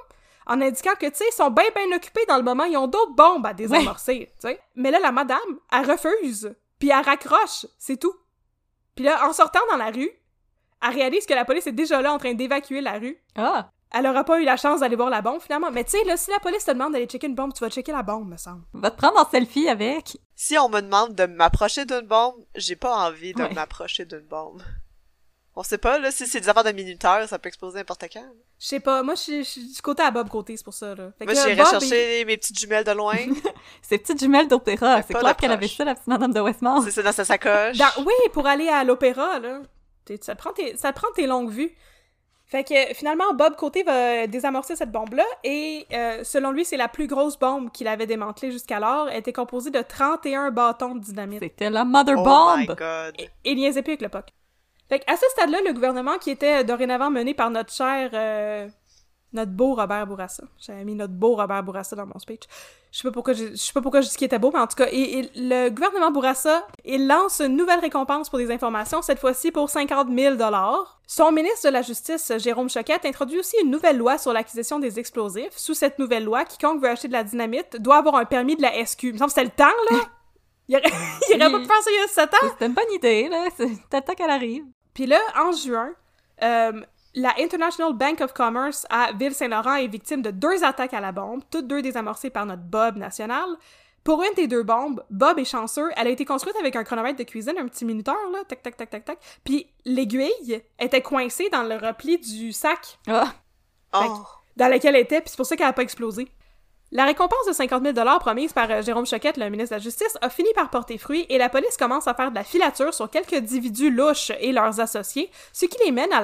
[0.46, 2.86] En indiquant que, tu sais, ils sont bien, bien occupés dans le moment, ils ont
[2.86, 4.60] d'autres bombes à désamorcer, tu sais.
[4.76, 5.40] Mais là, la madame,
[5.72, 6.54] elle refuse.
[6.78, 8.14] Puis elle raccroche, c'est tout.
[8.94, 10.10] Puis là, en sortant dans la rue,
[10.82, 13.18] elle réalise que la police est déjà là en train d'évacuer la rue.
[13.34, 13.70] Ah!
[13.92, 15.70] Elle aura pas eu la chance d'aller voir la bombe, finalement.
[15.70, 17.70] Mais tu sais, là, si la police te demande d'aller checker une bombe, tu vas
[17.70, 18.62] checker la bombe, me semble.
[18.74, 20.18] Va te prendre en selfie avec.
[20.34, 23.54] Si on me demande de m'approcher d'une bombe, j'ai pas envie de Ouais.
[23.54, 24.60] m'approcher d'une bombe.
[25.58, 28.26] On sait pas, là, si c'est des affaires de minuteurs, ça peut exploser n'importe quand.
[28.58, 31.12] Je sais pas, moi, je suis- du côté à Bob côté, c'est pour ça, là.
[31.18, 33.16] Fait Moi, j'irais Bob, chercher mes petites jumelles de loin.
[33.82, 35.00] Ces petites jumelles d'opéra.
[35.02, 36.82] C'est clair qu'elle avait ça, la petite madame de Westmount.
[36.82, 37.78] c'est ça dans sa sacoche.
[37.78, 39.62] dans- Oui, pour aller à l'opéra, là.
[40.20, 41.74] Ça te, prend tes, ça te prend tes longues vues.
[42.48, 46.86] Fait que finalement, Bob Côté va désamorcer cette bombe-là et euh, selon lui, c'est la
[46.86, 49.08] plus grosse bombe qu'il avait démantelée jusqu'alors.
[49.10, 51.40] Elle était composée de 31 bâtons de dynamite.
[51.42, 52.76] C'était la Mother Oh my Bomb!
[52.76, 53.14] god.
[53.18, 54.26] Et il niaisait plus avec le POC.
[54.88, 58.10] Fait qu'à ce stade-là, le gouvernement qui était dorénavant mené par notre cher...
[58.12, 58.68] euh,
[59.32, 60.44] notre beau Robert Bourassa.
[60.58, 62.42] J'avais mis notre beau Robert Bourassa dans mon speech.
[62.92, 64.60] Je sais pas pourquoi je, je sais pas pourquoi je dis qu'il était beau, mais
[64.60, 68.50] en tout cas, et- et le gouvernement Bourassa, il lance une nouvelle récompense pour des
[68.50, 70.36] informations, cette fois-ci pour 50 000
[71.06, 74.98] Son ministre de la Justice, Jérôme Choquette, introduit aussi une nouvelle loi sur l'acquisition des
[74.98, 75.56] explosifs.
[75.56, 78.62] Sous cette nouvelle loi, quiconque veut acheter de la dynamite doit avoir un permis de
[78.62, 79.02] la SQ.
[79.08, 79.98] Il me semble que c'était le temps, là!
[80.68, 80.84] Il aurait,
[81.30, 82.48] il aurait pas pu faire ça il y a 7 ans!
[82.52, 83.44] C'était une bonne idée, là.
[84.00, 84.64] Temps qu'elle arrive.
[84.94, 85.90] Puis là, en juin,
[86.42, 86.72] euh,
[87.16, 91.42] la International Bank of Commerce à Ville-Saint-Laurent est victime de deux attaques à la bombe,
[91.50, 93.48] toutes deux désamorcées par notre Bob national.
[94.04, 97.18] Pour une des deux bombes, Bob est chanceux, elle a été construite avec un chronomètre
[97.18, 99.18] de cuisine, un petit minuteur, là, tac, tac, tac, tac, tac.
[99.42, 103.32] Puis l'aiguille était coincée dans le repli du sac Ah!
[103.94, 104.22] Oh.
[104.56, 106.28] dans lequel elle était, puis c'est pour ça qu'elle a pas explosé.
[106.92, 110.16] La récompense de 50 000 promise par euh, Jérôme Choquette, le ministre de la Justice,
[110.20, 113.10] a fini par porter fruit et la police commence à faire de la filature sur
[113.10, 116.20] quelques individus louches et leurs associés, ce qui les mène à,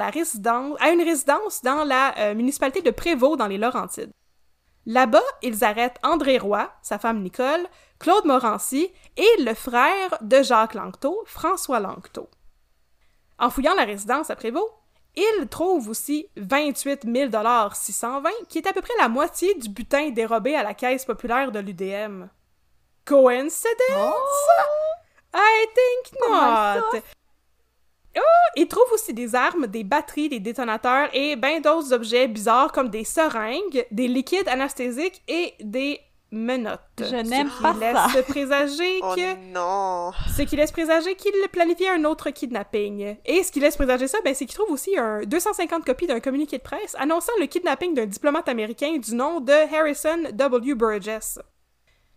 [0.93, 4.13] une résidence dans la euh, municipalité de Prévost dans les Laurentides.
[4.87, 7.67] Là-bas, ils arrêtent André Roy, sa femme Nicole,
[7.99, 12.29] Claude Morancy et le frère de Jacques Lanctot, François Lanctot.
[13.39, 14.71] En fouillant la résidence à Prévost,
[15.17, 17.07] ils trouvent aussi 28
[17.75, 21.53] 620, qui est à peu près la moitié du butin dérobé à la caisse populaire
[21.53, 22.29] de l'UDM.
[23.05, 23.67] Coincidence?
[25.35, 27.03] I think Comment not!
[28.17, 28.21] Oh,
[28.57, 32.91] ils trouvent aussi des armes, des batteries, des détonateurs et bien d'autres objets bizarres comme
[32.91, 35.99] des seringues, des liquides anesthésiques et des
[36.33, 36.81] menottes.
[36.99, 38.23] Je n'aime Ce qui pas laisse ça.
[38.25, 40.13] présager Oh que non.
[40.37, 43.17] ce qui laisse présager qu'il planifiait un autre kidnapping.
[43.25, 46.21] Et ce qui laisse présager ça, ben, c'est qu'il trouve aussi un 250 copies d'un
[46.21, 50.75] communiqué de presse annonçant le kidnapping d'un diplomate américain du nom de Harrison W.
[50.75, 51.39] Burgess.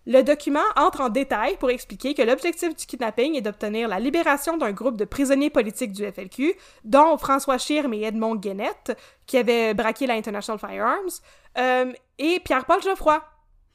[0.08, 4.56] Le document entre en détail pour expliquer que l'objectif du kidnapping est d'obtenir la libération
[4.56, 9.74] d'un groupe de prisonniers politiques du FLQ, dont François Schirm et Edmond Guénette, qui avaient
[9.74, 11.22] braqué la International Firearms,
[11.58, 13.20] euh, et Pierre-Paul Geoffroy,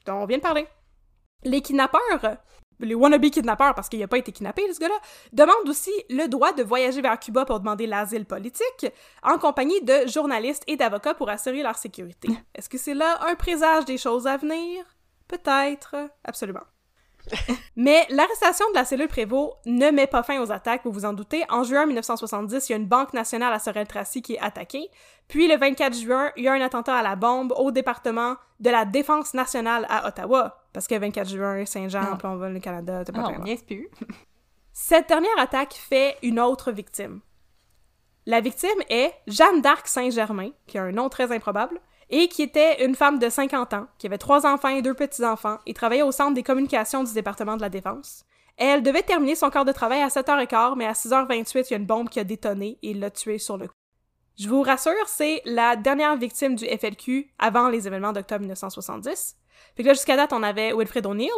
[0.05, 0.67] dont on vient de parler.
[1.43, 2.37] Les kidnappeurs,
[2.79, 4.99] les wannabe kidnappeurs, parce qu'il n'a pas été kidnappé, ce gars-là,
[5.33, 8.87] demandent aussi le droit de voyager vers Cuba pour demander l'asile politique,
[9.23, 12.29] en compagnie de journalistes et d'avocats pour assurer leur sécurité.
[12.55, 14.83] Est-ce que c'est là un présage des choses à venir?
[15.27, 15.95] Peut-être.
[16.23, 16.63] Absolument.
[17.75, 21.13] Mais l'arrestation de la cellule Prévost ne met pas fin aux attaques, vous vous en
[21.13, 21.43] doutez.
[21.49, 24.89] En juin 1970, il y a une banque nationale à Sorel-Tracy qui est attaquée.
[25.27, 28.69] Puis le 24 juin, il y a un attentat à la bombe au département de
[28.69, 30.65] la Défense nationale à Ottawa.
[30.73, 32.17] Parce que 24 juin, Saint-Jean, Ah.
[32.23, 33.45] on va le Canada, t'as pas très on loin.
[33.45, 33.89] niaise plus.
[34.73, 37.21] Cette dernière attaque fait une autre victime.
[38.25, 41.79] La victime est Jeanne d'Arc Saint-Germain, qui a un nom très improbable,
[42.11, 45.57] et qui était une femme de 50 ans, qui avait trois enfants et deux petits-enfants,
[45.65, 48.25] et travaillait au centre des communications du département de la Défense.
[48.57, 51.77] Elle devait terminer son quart de travail à 7h15, mais à 6h28, il y a
[51.77, 53.73] une bombe qui a détonné et l'a tuée sur le coup.
[54.37, 59.35] Je vous rassure, c'est la dernière victime du FLQ avant les événements d'octobre 1970.
[59.75, 61.29] Fait que là, jusqu'à date, on avait Wilfred O'Neill,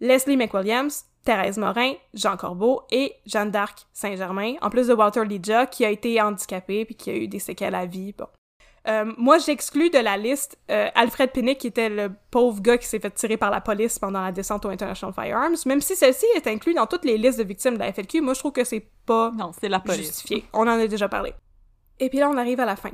[0.00, 0.90] Leslie McWilliams,
[1.24, 5.90] Thérèse Morin, Jean Corbeau et Jeanne d'Arc Saint-Germain, en plus de Walter Lidja, qui a
[5.90, 8.12] été handicapé puis qui a eu des séquelles à vie.
[8.12, 8.26] Bon.
[8.88, 12.86] Euh, moi, j'exclus de la liste euh, Alfred Pinnick, qui était le pauvre gars qui
[12.86, 15.56] s'est fait tirer par la police pendant la descente au International Firearms.
[15.66, 18.34] Même si celle-ci est inclue dans toutes les listes de victimes de la FLQ, moi,
[18.34, 20.06] je trouve que c'est pas Non, c'est la police.
[20.06, 20.44] justifié.
[20.52, 21.32] On en a déjà parlé.
[22.00, 22.90] Et puis là, on arrive à la fin.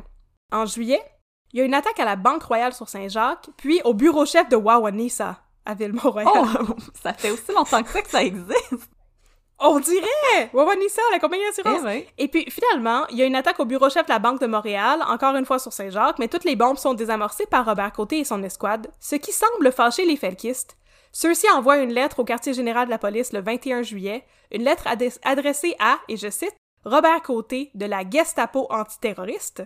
[0.52, 1.00] En juillet,
[1.54, 4.50] Il y a une attaque à la Banque Royale sur Saint-Jacques, puis au bureau chef
[4.50, 6.28] de Wawanisa, à Ville-Mont-Royal.
[6.60, 8.90] Oh, ça fait aussi longtemps que ça que ça existe.
[9.60, 10.50] On dirait!
[11.10, 11.80] La compagnie d'assurance.
[11.82, 12.06] Eh ouais.
[12.16, 14.46] Et puis, finalement, il y a une attaque au bureau chef de la Banque de
[14.46, 18.20] Montréal, encore une fois sur Saint-Jacques, mais toutes les bombes sont désamorcées par Robert Côté
[18.20, 20.76] et son escouade, ce qui semble fâcher les Felkistes.
[21.12, 24.86] Ceux-ci envoient une lettre au quartier général de la police le 21 juillet, une lettre
[25.24, 26.54] adressée à, et je cite,
[26.84, 29.64] Robert Côté de la Gestapo antiterroriste.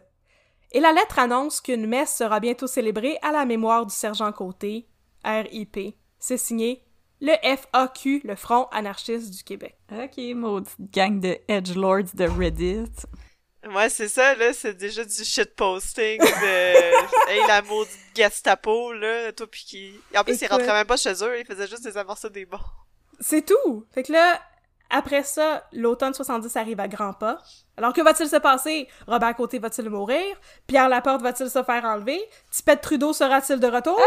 [0.72, 4.88] Et la lettre annonce qu'une messe sera bientôt célébrée à la mémoire du sergent Côté,
[5.24, 5.96] RIP.
[6.18, 6.82] C'est signé
[7.22, 9.76] le FAQ, le Front anarchiste du Québec.
[9.92, 12.90] Ok, maudite gang de edgelords de Reddit.
[13.72, 17.28] Ouais, c'est ça, là, c'est déjà du shitposting de...
[17.30, 19.94] hey, la maudite Gestapo, là, toi pis qui...
[20.18, 20.50] En plus, ils Écoute.
[20.50, 22.58] rentraient même pas chez eux, ils faisaient juste désamorcer des bons.
[23.20, 23.86] C'est tout!
[23.94, 24.42] Fait que là,
[24.92, 27.38] après ça, l'automne 70 arrive à grands pas.
[27.76, 28.86] Alors, que va-t-il se passer?
[29.08, 30.22] Robert Côté va-t-il mourir?
[30.66, 32.20] Pierre Laporte va-t-il se faire enlever?
[32.50, 33.98] Tipette Trudeau sera-t-il de retour?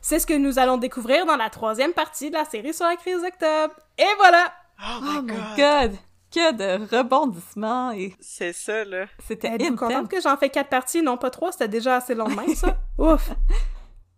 [0.00, 2.96] C'est ce que nous allons découvrir dans la troisième partie de la série sur la
[2.96, 3.74] crise d'octobre.
[3.98, 4.52] Et voilà!
[4.80, 5.56] Oh Oh my my god!
[5.56, 5.96] god!
[6.32, 9.06] Que de rebondissements et C'est ça, là.
[9.26, 9.78] c'était Êtes-vous intense.
[9.88, 11.50] contente que j'en fais quatre parties, non pas trois?
[11.50, 12.76] C'était déjà assez long de même, ça?
[12.98, 13.30] Ouf!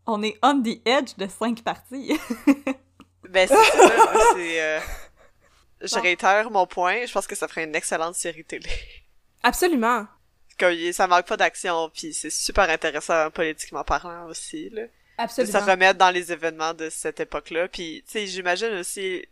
[0.07, 2.19] On est on the edge de cinq parties.
[3.31, 4.61] Ben, c'est ça, c'est...
[4.61, 4.79] euh,
[5.83, 6.01] Je Bon.
[6.01, 8.69] réitère mon point, je pense que ça ferait une excellente série télé.
[9.43, 10.07] Absolument!
[10.61, 14.83] Il- ça manque pas d'action, puis c'est super intéressant politiquement parlant aussi, là.
[14.83, 14.89] de
[15.19, 15.61] Absolument.
[15.61, 17.69] se remettre dans les événements de cette époque-là.
[17.69, 19.25] Puis, tu sais, j'imagine aussi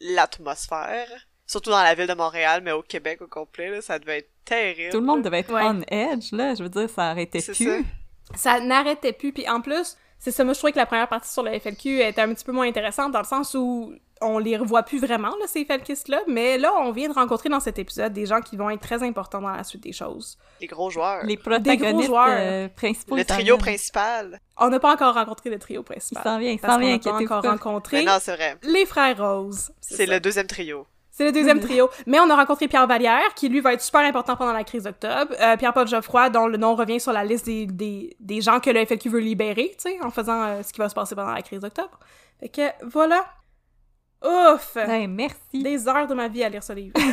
[0.00, 1.08] l'atmosphère,
[1.46, 4.30] surtout dans la ville de Montréal, mais au Québec au complet, là, ça devait être
[4.44, 4.90] terrible.
[4.92, 5.62] Tout le monde devait être Ouais.
[5.64, 6.54] on edge, là.
[6.54, 7.54] Je veux dire, ça arrêtait plus.
[7.54, 7.78] ça.
[8.34, 9.32] ça n'arrêtait plus.
[9.32, 12.00] Puis en plus, c'est ça, moi je trouvais que la première partie sur le FLQ
[12.02, 15.28] était un petit peu moins intéressante dans le sens où on les revoit plus vraiment,
[15.28, 18.56] là, ces FLQistes-là, mais là, on vient de rencontrer dans cet épisode des gens qui
[18.56, 20.38] vont être très importants dans la suite des choses.
[20.60, 21.24] Les gros joueurs.
[21.24, 22.28] Les gros protagonistes joueurs.
[22.30, 23.16] euh, principaux.
[23.16, 24.40] Le trio principal.
[24.58, 26.22] On n'a pas encore rencontré le trio Il principal.
[26.22, 27.50] s'en vient, il s'en qu'on vient, n'a pas encore pas.
[27.50, 28.56] rencontré Mais non, c'est vrai.
[28.62, 29.70] les frères Rose.
[29.80, 30.86] C'est le deuxième trio.
[31.10, 31.88] C'est le deuxième trio.
[32.06, 34.82] Mais on a rencontré Pierre Vallière, qui lui va être super important pendant la crise
[34.84, 35.32] d'octobre.
[35.40, 38.68] Euh, Pierre-Paul Geoffroy, dont le nom revient sur la liste des, des, des gens que
[38.68, 41.32] le FLQ veut libérer, tu sais, en faisant euh, ce qui va se passer pendant
[41.32, 41.98] la crise d'octobre.
[42.40, 43.24] Fait que, voilà.
[44.26, 44.72] Ouf!
[44.74, 45.62] Ben, merci.
[45.62, 46.94] Des heures de ma vie à lire ce livre.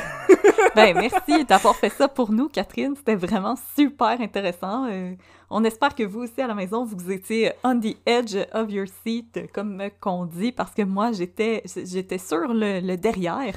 [0.75, 2.95] Ben, merci d'avoir fait ça pour nous, Catherine.
[2.95, 4.87] C'était vraiment super intéressant.
[4.89, 5.13] Euh,
[5.51, 8.87] on espère que vous aussi, à la maison, vous étiez on the edge of your
[9.05, 13.53] seat, comme qu'on dit, parce que moi, j'étais j'étais sur le, le derrière.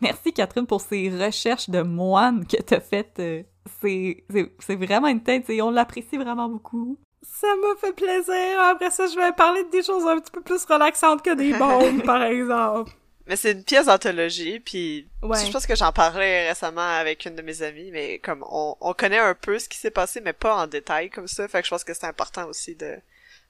[0.00, 3.18] Merci, Catherine, pour ces recherches de moine que t'as faites.
[3.20, 3.42] Euh,
[3.82, 6.98] C'est c'est- c'est vraiment une tête et on l'apprécie vraiment beaucoup.
[7.40, 8.60] Ça m'a fait plaisir.
[8.60, 11.52] Après ça, je vais parler de des choses un petit peu plus relaxantes que des
[11.54, 12.92] bombes, par exemple.
[13.26, 15.38] Mais c'est une pièce d'anthologie, puis Ouais.
[15.44, 18.92] je pense que j'en parlais récemment avec une de mes amies, mais comme on, on
[18.92, 21.64] connaît un peu ce qui s'est passé, mais pas en détail comme ça, fait que
[21.66, 22.96] je pense que c'est important aussi de,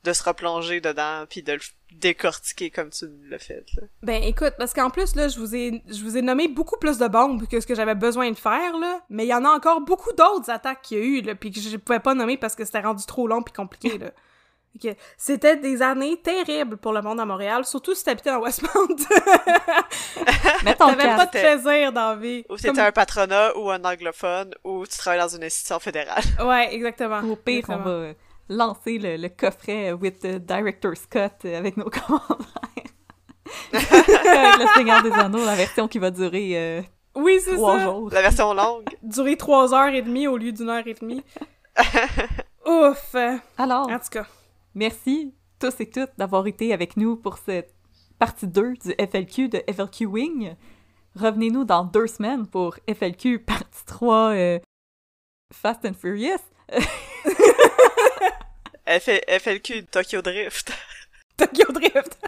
[0.04, 1.60] de se replonger dedans, puis de le
[1.92, 3.64] décortiquer comme tu l'as fait.
[3.76, 3.82] Là.
[4.02, 6.98] Ben écoute, parce qu'en plus là, je vous ai je vous ai nommé beaucoup plus
[6.98, 9.48] de bombes que ce que j'avais besoin de faire là, mais il y en a
[9.48, 12.36] encore beaucoup d'autres attaques qu'il y a eu là, puis que je pouvais pas nommer
[12.36, 14.10] parce que c'était rendu trop long puis compliqué là.
[14.82, 18.88] Que C'était des années terribles pour le monde à Montréal, surtout si t'habitais dans Westmount.
[20.76, 22.44] Ton T'avais pas de plaisir dans la vie.
[22.48, 26.24] Ou c'était un patronat, ou un anglophone, ou tu travailles dans une institution fédérale.
[26.44, 27.20] Ouais, exactement.
[27.20, 28.14] Au pire, on va
[28.48, 32.36] lancer le, le coffret with the Director Scott avec nos commentaires.
[33.72, 36.82] avec le Seigneur des Anneaux, la version qui va durer euh,
[37.14, 37.84] Oui, c'est trois ça.
[37.84, 38.10] jours.
[38.10, 38.84] La version longue.
[39.02, 41.22] Durer trois heures et demie au lieu d'une heure et demie.
[42.66, 43.14] Ouf.
[43.58, 44.26] Alors, En tout cas.
[44.74, 47.74] merci tous et toutes d'avoir été avec nous pour cette
[48.18, 50.54] partie 2 du FLQ de FLQ Wing.
[51.16, 54.58] Revenez-nous dans deux semaines pour FLQ partie 3 euh,
[55.52, 56.38] Fast and Furious.
[58.86, 60.72] F- FLQ Tokyo Drift.
[61.36, 62.18] Tokyo Drift.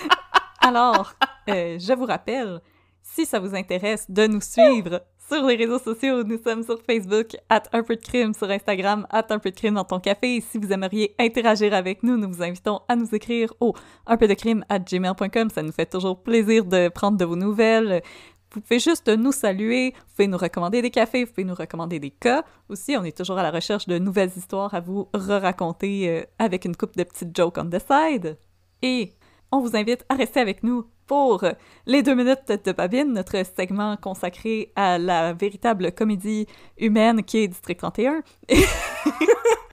[0.60, 1.12] Alors,
[1.48, 2.60] euh, je vous rappelle,
[3.02, 7.36] si ça vous intéresse de nous suivre sur les réseaux sociaux, nous sommes sur Facebook,
[7.48, 10.36] at un peu de crime, sur Instagram, at un peu de crime dans ton café.
[10.36, 13.74] Et si vous aimeriez interagir avec nous, nous vous invitons à nous écrire au
[14.06, 15.50] un peu de crime at gmail.com.
[15.50, 18.02] Ça nous fait toujours plaisir de prendre de vos nouvelles.
[18.52, 21.98] Vous pouvez juste nous saluer, vous pouvez nous recommander des cafés, vous pouvez nous recommander
[21.98, 22.44] des cas.
[22.68, 26.64] Aussi, on est toujours à la recherche de nouvelles histoires à vous re-raconter euh, avec
[26.64, 28.38] une coupe de petites jokes on the side.
[28.82, 29.12] Et
[29.52, 31.44] on vous invite à rester avec nous pour
[31.86, 36.46] les deux minutes de Babine, notre segment consacré à la véritable comédie
[36.78, 38.22] humaine qui est District 31.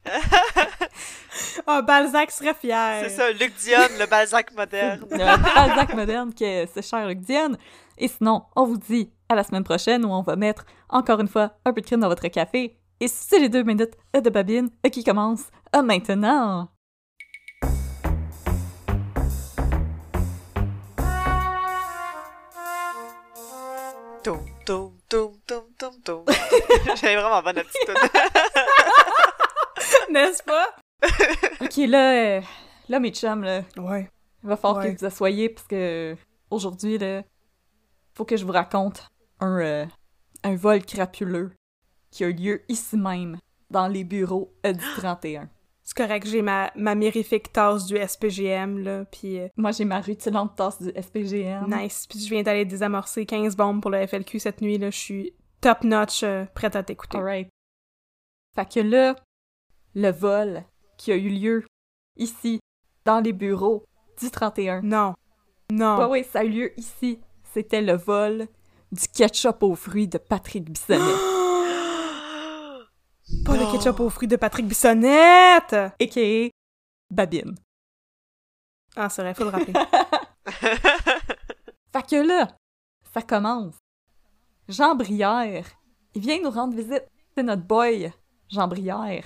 [1.65, 3.01] Ah, Balzac serait fier.
[3.03, 5.05] C'est ça, Luc Dion, le Balzac moderne.
[5.11, 7.57] Le Balzac moderne qui est ce cher Luc Dienne.
[7.97, 11.27] Et sinon, on vous dit à la semaine prochaine où on va mettre encore une
[11.27, 14.69] fois un peu de crime dans votre café Et c'est les deux minutes de babine
[14.91, 16.69] qui commencent maintenant.
[26.95, 27.95] J'avais vraiment bonne la petite toune.
[30.11, 30.67] N'est-ce pas?
[31.61, 32.41] Ok, là, euh,
[32.89, 34.09] là, mes chums, là, Ouais.
[34.43, 34.93] il va falloir Ouais.
[34.93, 36.15] que vous asseyez parce que
[36.49, 37.23] aujourd'hui, là,
[38.13, 39.07] faut que je vous raconte
[39.39, 39.85] un, euh,
[40.43, 41.51] un vol crapuleux
[42.11, 43.37] qui a eu lieu ici même,
[43.69, 45.49] dans les bureaux du 31.
[45.85, 49.99] C'est correct, j'ai ma, ma mirifique tasse du SPGM, là, pis euh, Moi, j'ai ma
[49.99, 51.65] rutilante tasse du SPGM.
[51.67, 52.07] nice.
[52.07, 54.91] Puis je viens d'aller désamorcer 15 bombes pour le FLQ cette nuit, là.
[54.91, 57.17] Je suis top-notch, euh, prête à t'écouter.
[57.17, 57.49] Alright.
[58.55, 59.15] Fait que là,
[59.95, 60.63] le vol
[60.97, 61.65] qui a eu lieu
[62.15, 62.59] ici,
[63.05, 63.85] dans les bureaux
[64.19, 64.81] du 31.
[64.81, 65.13] Non.
[65.71, 65.97] Non.
[65.97, 67.19] Ouais, ouais, ça a eu lieu ici.
[67.53, 68.47] C'était le vol
[68.91, 71.01] du ketchup aux fruits de Patrick Bissonnette.
[73.45, 75.73] Pas le ketchup aux fruits de Patrick Bissonnette!
[75.73, 76.49] a.k.a.
[77.09, 77.55] Babine.
[78.95, 79.73] Ah, c'est vrai, faut le rappeler.
[81.91, 82.55] Fait que là,
[83.13, 83.75] ça commence.
[84.67, 85.65] Jean Brière,
[86.15, 87.05] il vient nous rendre visite.
[87.35, 88.11] C'est notre boy,
[88.49, 89.25] Jean Brière.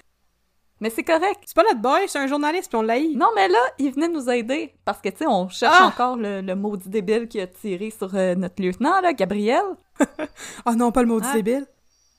[0.80, 1.40] Mais c'est correct.
[1.46, 4.10] c'est pas notre boy, c'est un journaliste, puis on l'a Non, mais là, il venait
[4.10, 4.76] nous aider.
[4.86, 5.88] Parce que, tu sais, on cherche Ah!
[5.88, 9.64] encore le, le maudit débile qui a tiré sur euh, notre lieutenant, là, Gabriel.
[10.66, 11.34] Oh non, pas le maudit Ah.
[11.34, 11.66] débile.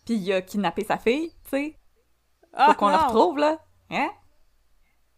[0.04, 1.76] Puis il a kidnappé sa fille, tu sais.
[2.52, 3.06] Ah, Faut qu'on la non.
[3.06, 3.58] retrouve, là.
[3.90, 4.08] Hein?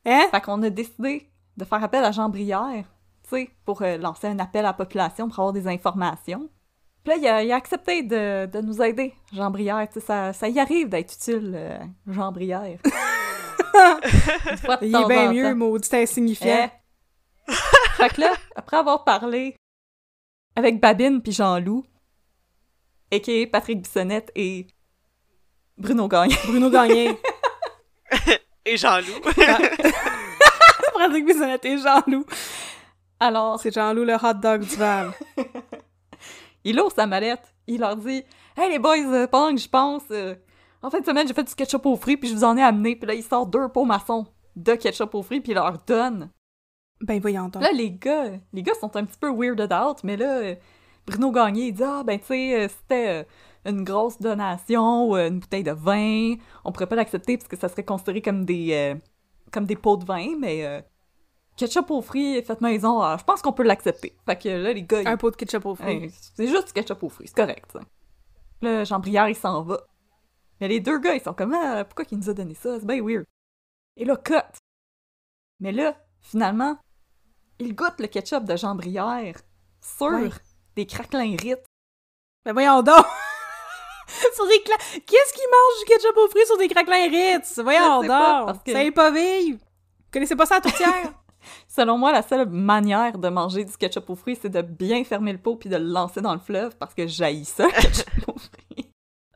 [0.05, 0.27] Hein?
[0.31, 2.85] Fait qu'on a décidé de faire appel à Jean Brière,
[3.23, 6.49] tu sais, pour euh, lancer un appel à la population pour avoir des informations.
[7.05, 9.87] Puis là, il a, il a accepté de, de nous aider, Jean Brière.
[9.89, 12.79] Tu sais, ça, ça y arrive d'être utile, euh, Jean Brière.
[14.51, 16.71] Une fois de Il est bien en mieux, maudit insignifiant.
[16.71, 17.53] Eh?
[17.97, 19.57] fait que là, après avoir parlé
[20.57, 21.85] avec Babine puis Jean-Loup,
[23.13, 23.47] a.k.a.
[23.51, 24.67] Patrick Bissonnette et
[25.77, 26.35] Bruno Gagne.
[26.47, 27.19] Bruno Gagné.
[28.67, 29.21] Et Jean-Loup.
[30.95, 32.27] Patrick Bissonnette et Jean-Loup.
[33.19, 35.13] Alors, C'est Jean-Loup, le hot dog du Val.
[36.65, 38.23] il ouvre sa mallette, il leur dit
[38.57, 40.35] Hey les boys, euh, pendant que je pense, euh,
[40.82, 42.62] en fin de semaine, j'ai fait du ketchup aux fruits, puis je vous en ai
[42.62, 42.97] amené.
[42.97, 44.27] Puis là, il sort deux pots maçons
[44.57, 46.31] de ketchup aux fruits, puis il leur donne.
[47.02, 47.62] Ben voyons donc.
[47.62, 50.55] Là, les gars, les gars sont un petit peu weirded out, mais là, euh,
[51.07, 55.16] Bruno Gagné, il dit Ah, ben, tu sais, euh, c'était euh, une grosse donation, ou,
[55.16, 56.35] une bouteille de vin.
[56.65, 58.94] On pourrait pas l'accepter parce que ça serait considéré comme des, euh,
[59.51, 60.81] comme des pots de vin, mais euh,
[61.57, 64.15] ketchup aux fruits fait maison, ah, je pense qu'on peut l'accepter.
[64.27, 66.11] Fait que là, les gars, ils- Un pot de ketchup aux fruits.
[66.35, 67.81] C'est juste du ketchup aux fruits, c'est correct, ça.
[68.62, 69.81] Là, Jean Brière, il s'en va.
[70.61, 72.78] Mais les deux gars, ils sont comme, ah, pourquoi qu'il nous a donné ça?
[72.78, 73.24] C'est bien weird.
[73.97, 74.35] Et là, cut.
[75.61, 76.78] Mais là, finalement,
[77.59, 79.37] il goûte le ketchup de Jean Brière
[79.82, 80.31] sur Ouais.
[80.77, 81.65] des craquelins rites.
[82.45, 83.05] Ben voyons donc!
[84.35, 84.77] sur des cla...
[85.07, 87.59] Qu'est-ce qui mange du ketchup aux fruits sur des craquelins Ritz?
[87.59, 88.62] Voyons donc!
[88.65, 89.59] que- Ça est pas vivre!
[89.59, 91.12] Vous connaissez pas ça à tourtière?
[91.69, 95.32] Selon moi, la seule manière de manger du ketchup aux fruits, c'est de bien fermer
[95.32, 98.28] le pot puis de le lancer dans le fleuve parce que j'haïs ça, le ketchup
[98.28, 98.60] aux fruits.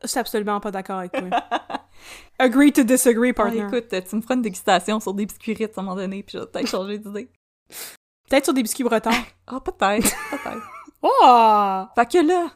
[0.04, 1.28] Je suis absolument pas d'accord avec toi.
[2.38, 3.60] Agree to disagree, Ah, partner.
[3.66, 6.34] écoute, tu me feras une dégustation sur des biscuits rites à un moment donné, puis
[6.36, 7.30] je vais peut-être changer d'idée.
[8.28, 9.10] Peut-être sur des biscuits bretons.
[9.46, 10.70] Ah, peut-être, peut-être.
[11.02, 11.84] Oh!
[11.94, 12.48] Fait que là,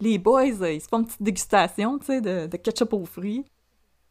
[0.00, 3.06] les boys, euh, ils se font une petite dégustation, tu sais, de, de ketchup aux
[3.06, 3.44] fruits.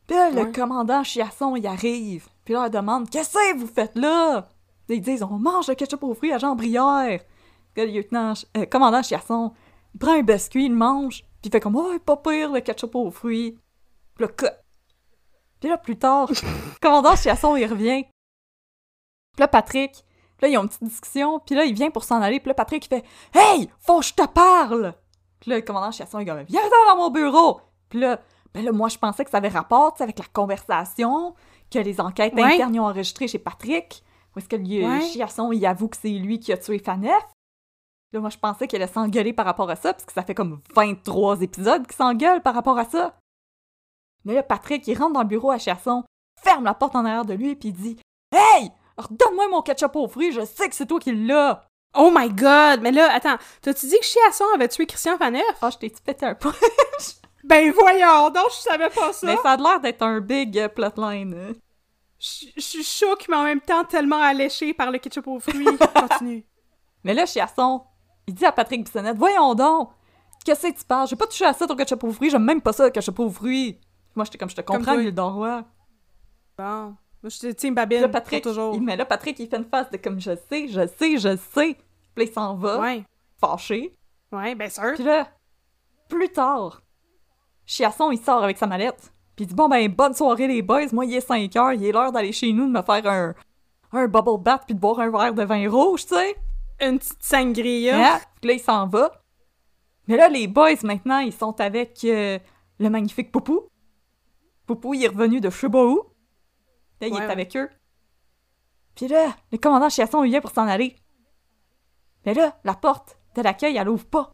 [0.08, 2.28] Puis là, le commandant Chiasson, il arrive.
[2.44, 4.48] Puis là, il demande Qu'est-ce que vous faites là
[4.90, 7.20] Ils disent On mange le ketchup aux fruits à Jean Brière.
[7.76, 9.54] Puis là, le lieutenant, euh, commandant Chiasson,
[9.94, 11.24] il prend un biscuit, il mange.
[11.42, 13.58] Puis il fait comme Oh, pas pire le ketchup aux fruits.
[14.20, 14.48] Là, cut.
[15.60, 16.36] Puis là, plus tard, le
[16.82, 18.04] commandant Chiasson, il revient.
[18.04, 20.04] Puis là, Patrick, puis
[20.42, 21.40] là, ils ont une petite discussion.
[21.40, 22.40] Puis là, il vient pour s'en aller.
[22.40, 23.04] Puis là, Patrick, il fait
[23.34, 24.94] Hey, faut que je te parle!
[25.40, 27.62] Puis là, le commandant Chiasson, il est comme, viens dans mon bureau!
[27.90, 28.20] Puis là,
[28.54, 31.36] ben là, moi, je pensais que ça avait rapport, tu sais, avec la conversation
[31.72, 32.56] que les enquêtes Ouais.
[32.56, 34.04] internes ont enregistrées chez Patrick.
[34.36, 35.02] Où est-ce que le Ouais.
[35.02, 37.24] Chiasson, il avoue que c'est lui qui a tué Fanef?
[38.14, 40.34] Là, moi, je pensais qu'elle allait s'engueuler par rapport à ça, parce que ça fait
[40.36, 43.18] comme 23 épisodes qu'il s'engueule par rapport à ça.
[44.24, 46.04] Mais là, Patrick, il rentre dans le bureau à Chiasson,
[46.42, 47.98] ferme la porte en arrière de lui, puis il dit
[48.34, 48.72] Hey!
[48.98, 51.68] Redonne-moi mon ketchup aux fruits, je sais que c'est toi qui l'as!
[51.96, 52.82] Oh my god!
[52.82, 55.44] Mais là, attends, t'as-tu dit que Chiasson avait tué Christian Faneuf?
[55.62, 56.52] Ah, je t'ai-tu pété un peu?
[57.44, 59.26] Ben voyons donc, je savais pas ça!
[59.28, 61.34] Mais ça a l'air d'être un big euh, plotline.
[61.34, 61.54] hein.
[62.20, 65.66] Je je suis choquée, mais en même temps tellement alléchée par le ketchup aux fruits.
[66.10, 66.46] Continue.
[67.06, 67.84] Mais là, Chiasson,
[68.28, 69.90] il dit à Patrick Bissonnette, voyons donc,
[70.46, 71.08] qu'est-ce que tu parles?
[71.08, 73.20] J'ai pas touché à ça ton ketchup aux fruits, j'aime même pas ça le ketchup
[73.20, 73.80] aux fruits.
[74.16, 75.02] Moi, j'étais comme, je te comprends, toi.
[75.02, 75.64] Gildon Roy.
[76.58, 76.96] Bon.
[77.24, 78.76] Moi, je te tiens Babine là, Patrick, toujours.
[78.76, 81.36] il, mais là, Patrick, il fait une face de comme, je sais, je sais, je
[81.38, 81.78] sais.
[82.16, 83.04] Puis il s'en va, Ouais.
[83.40, 83.96] fâché.
[84.32, 84.94] Ouais, ben sûr.
[84.96, 85.28] Puis là,
[86.10, 86.82] plus tard,
[87.66, 89.14] Chiasson, il sort avec sa mallette.
[89.36, 91.86] Puis il dit bon ben bonne soirée les boys, moi il est 5 heures, il
[91.86, 93.36] est l'heure d'aller chez nous de me faire un
[93.94, 96.36] un bubble bath puis de boire un verre de vin rouge, tu sais.
[96.80, 97.98] Une petite sangria.
[97.98, 98.22] Yeah.
[98.42, 99.24] Puis là il s'en va.
[100.08, 102.40] Mais là les boys maintenant, ils sont avec euh,
[102.80, 103.68] le magnifique Poupou.
[104.66, 106.02] Poupou il est revenu de où.
[107.02, 107.24] Là il est ouais.
[107.24, 107.70] avec eux.
[108.96, 110.96] Puis là, le commandant Chiasson il vient pour s'en aller.
[112.26, 114.34] Mais là, la porte de l'accueil, elle ouvre pas.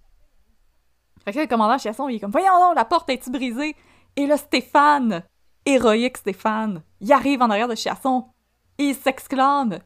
[1.24, 3.76] Fait que là, le commandant Chiasson, il est comme Voyons donc, la porte est-tu brisée?
[4.16, 5.24] Et là, Stéphane,
[5.66, 8.28] héroïque Stéphane, il arrive en arrière de Chiasson
[8.78, 9.80] et il s'exclame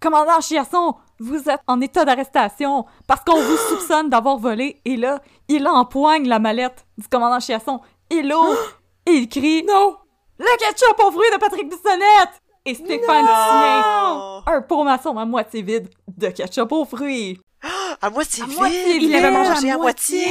[0.00, 4.80] Commandant Chiasson, vous êtes en état d'arrestation parce qu'on vous soupçonne d'avoir volé.
[4.84, 7.80] Et là, il empoigne la mallette du commandant Chiasson.
[8.10, 8.58] Il l'ouvre
[9.06, 9.96] et il crie Non!
[10.38, 12.40] Le ketchup aux fruits de Patrick Bissonnette!
[12.66, 14.40] Et Stéphane tient Oh!
[14.46, 17.40] un pot maçon à moitié vide de ketchup aux fruits.
[18.02, 19.02] À moitié vide!
[19.02, 20.26] Il l'avait mangé à moitié!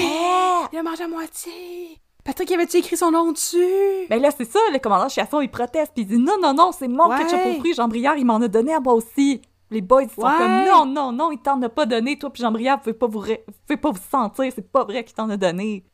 [0.71, 1.99] Il a mangé à moitié!
[2.23, 4.07] Patrick, avait-tu écrit son nom dessus?
[4.09, 6.71] Ben là, c'est ça, le commandant Chiasson, il proteste, puis il dit non, non, non,
[6.71, 9.41] c'est mon ketchup aux fruits, Jean-Briard, il m'en a donné à moi aussi.
[9.71, 10.37] Les boys, ils sont Ouais.
[10.37, 13.07] comme non, non, non, il t'en a pas donné, toi, puis Jean-Briard, vous pouvez pas
[13.07, 15.85] vous, ré- pouvez pas vous sentir, c'est pas vrai qu'il t'en a donné.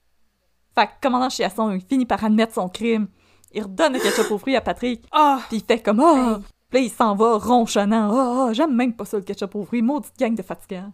[0.76, 3.08] Fait que, commandant Chiasson, il finit par admettre son crime.
[3.52, 5.40] Il redonne le ketchup aux fruits à Patrick, Ah!
[5.48, 6.16] puis il fait comme oh!
[6.16, 6.44] Hey.
[6.70, 8.10] Puis là, il s'en va ronchonnant.
[8.12, 10.91] Oh, oh, j'aime même pas ça, le ketchup aux fruits, maudite gang de fatigants.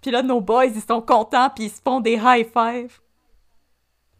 [0.00, 3.00] Puis là, nos boys, ils sont contents, puis ils se font des high five.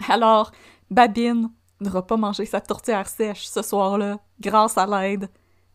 [0.08, 0.50] Alors,
[0.90, 5.28] Babine n'aura pas mangé sa tourtière sèche ce soir-là, grâce à l'aide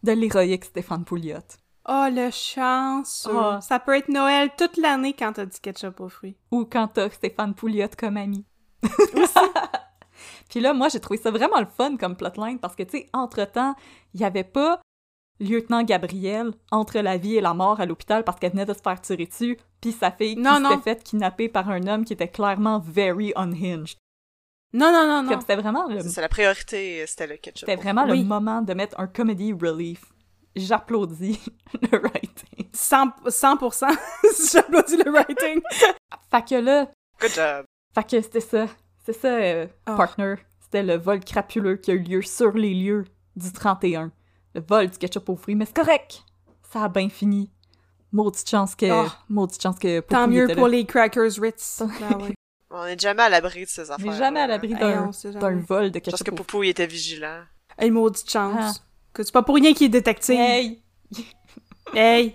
[0.04, 1.38] de l'héroïque Stéphane Pouliot.
[1.88, 3.28] Oh, le chance!
[3.32, 3.60] Ah.
[3.62, 6.36] Ça peut être Noël toute l'année quand t'as du ketchup aux fruits.
[6.52, 8.45] Ou quand t'as Stéphane Pouliot comme ami.
[10.49, 13.10] Puis là, moi, j'ai trouvé ça vraiment le fun comme plotline parce que, tu sais,
[13.14, 13.76] entre-temps,
[14.14, 14.80] il y avait pas
[15.40, 18.82] lieutenant Gabriel entre la vie et la mort à l'hôpital parce qu'elle venait de se
[18.82, 20.70] faire tirer dessus, puis sa fille qui Non, non.
[20.72, 23.98] s'était faite kidnapper par un homme qui était clairement very unhinged.
[24.74, 25.30] Non, non, non, non.
[25.30, 27.68] Comme c'était vraiment le, C'est la priorité, c'était le ketchup.
[27.68, 28.20] c'était vraiment Oui.
[28.20, 30.03] le moment de mettre un comedy relief.
[30.56, 31.40] J'applaudis
[31.91, 32.69] le writing.
[32.73, 33.98] 100%, 100%
[34.52, 35.61] j'applaudis le writing.
[36.30, 37.65] Fait que là, Good job.
[37.94, 38.65] Fait que c'était ça.
[39.06, 39.95] C'est ça, euh, Ah.
[39.95, 40.36] partner.
[40.60, 43.06] C'était le vol crapuleux qui a eu lieu sur les lieux
[43.36, 44.11] du 31.
[44.56, 46.23] Le vol du ketchup aux fruits, mais c'est correct.
[46.72, 47.49] Ça a bien fini.
[48.11, 48.90] Maudite chance que...
[48.91, 49.07] Ah.
[49.30, 49.99] Maudite chance que...
[50.02, 50.78] Tant mieux pour là.
[50.78, 51.82] les crackers Ritz.
[51.99, 52.34] Ben ouais.
[52.69, 54.11] On est jamais à l'abri de ces On affaires.
[54.11, 56.45] n'est jamais à l'abri Hey, d'un on vol de Je pense ketchup que aux fruits.
[56.45, 57.41] Poupou, il était vigilant.
[57.78, 58.82] Hey, maudite chance.
[59.14, 60.40] Que c'est pas pour rien qu'il est détective.
[60.40, 60.84] Hey!
[61.94, 62.34] Hey!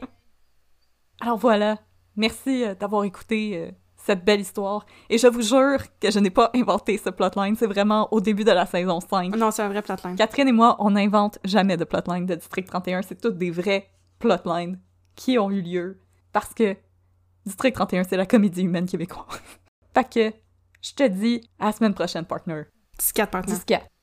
[1.20, 1.78] Alors voilà.
[2.16, 4.86] Merci euh, d'avoir écouté euh, cette belle histoire.
[5.09, 7.57] Et je vous jure que je n'ai pas inventé ce plotline.
[7.57, 9.35] C'est vraiment au début de la saison 5.
[9.35, 10.16] Non, c'est un vrai plotline.
[10.16, 13.03] Catherine et moi, on n'invente jamais de plotline de District 31.
[13.03, 13.89] C'est toutes des vrais
[14.19, 14.78] plotlines
[15.15, 16.01] qui ont eu lieu
[16.32, 16.77] parce que
[17.47, 19.27] District 31, c'est la comédie humaine québécoise.
[19.94, 20.36] fait que
[20.82, 22.65] je te dis à la semaine prochaine, partner.
[22.98, 23.55] 14 partner.
[23.55, 23.95] 10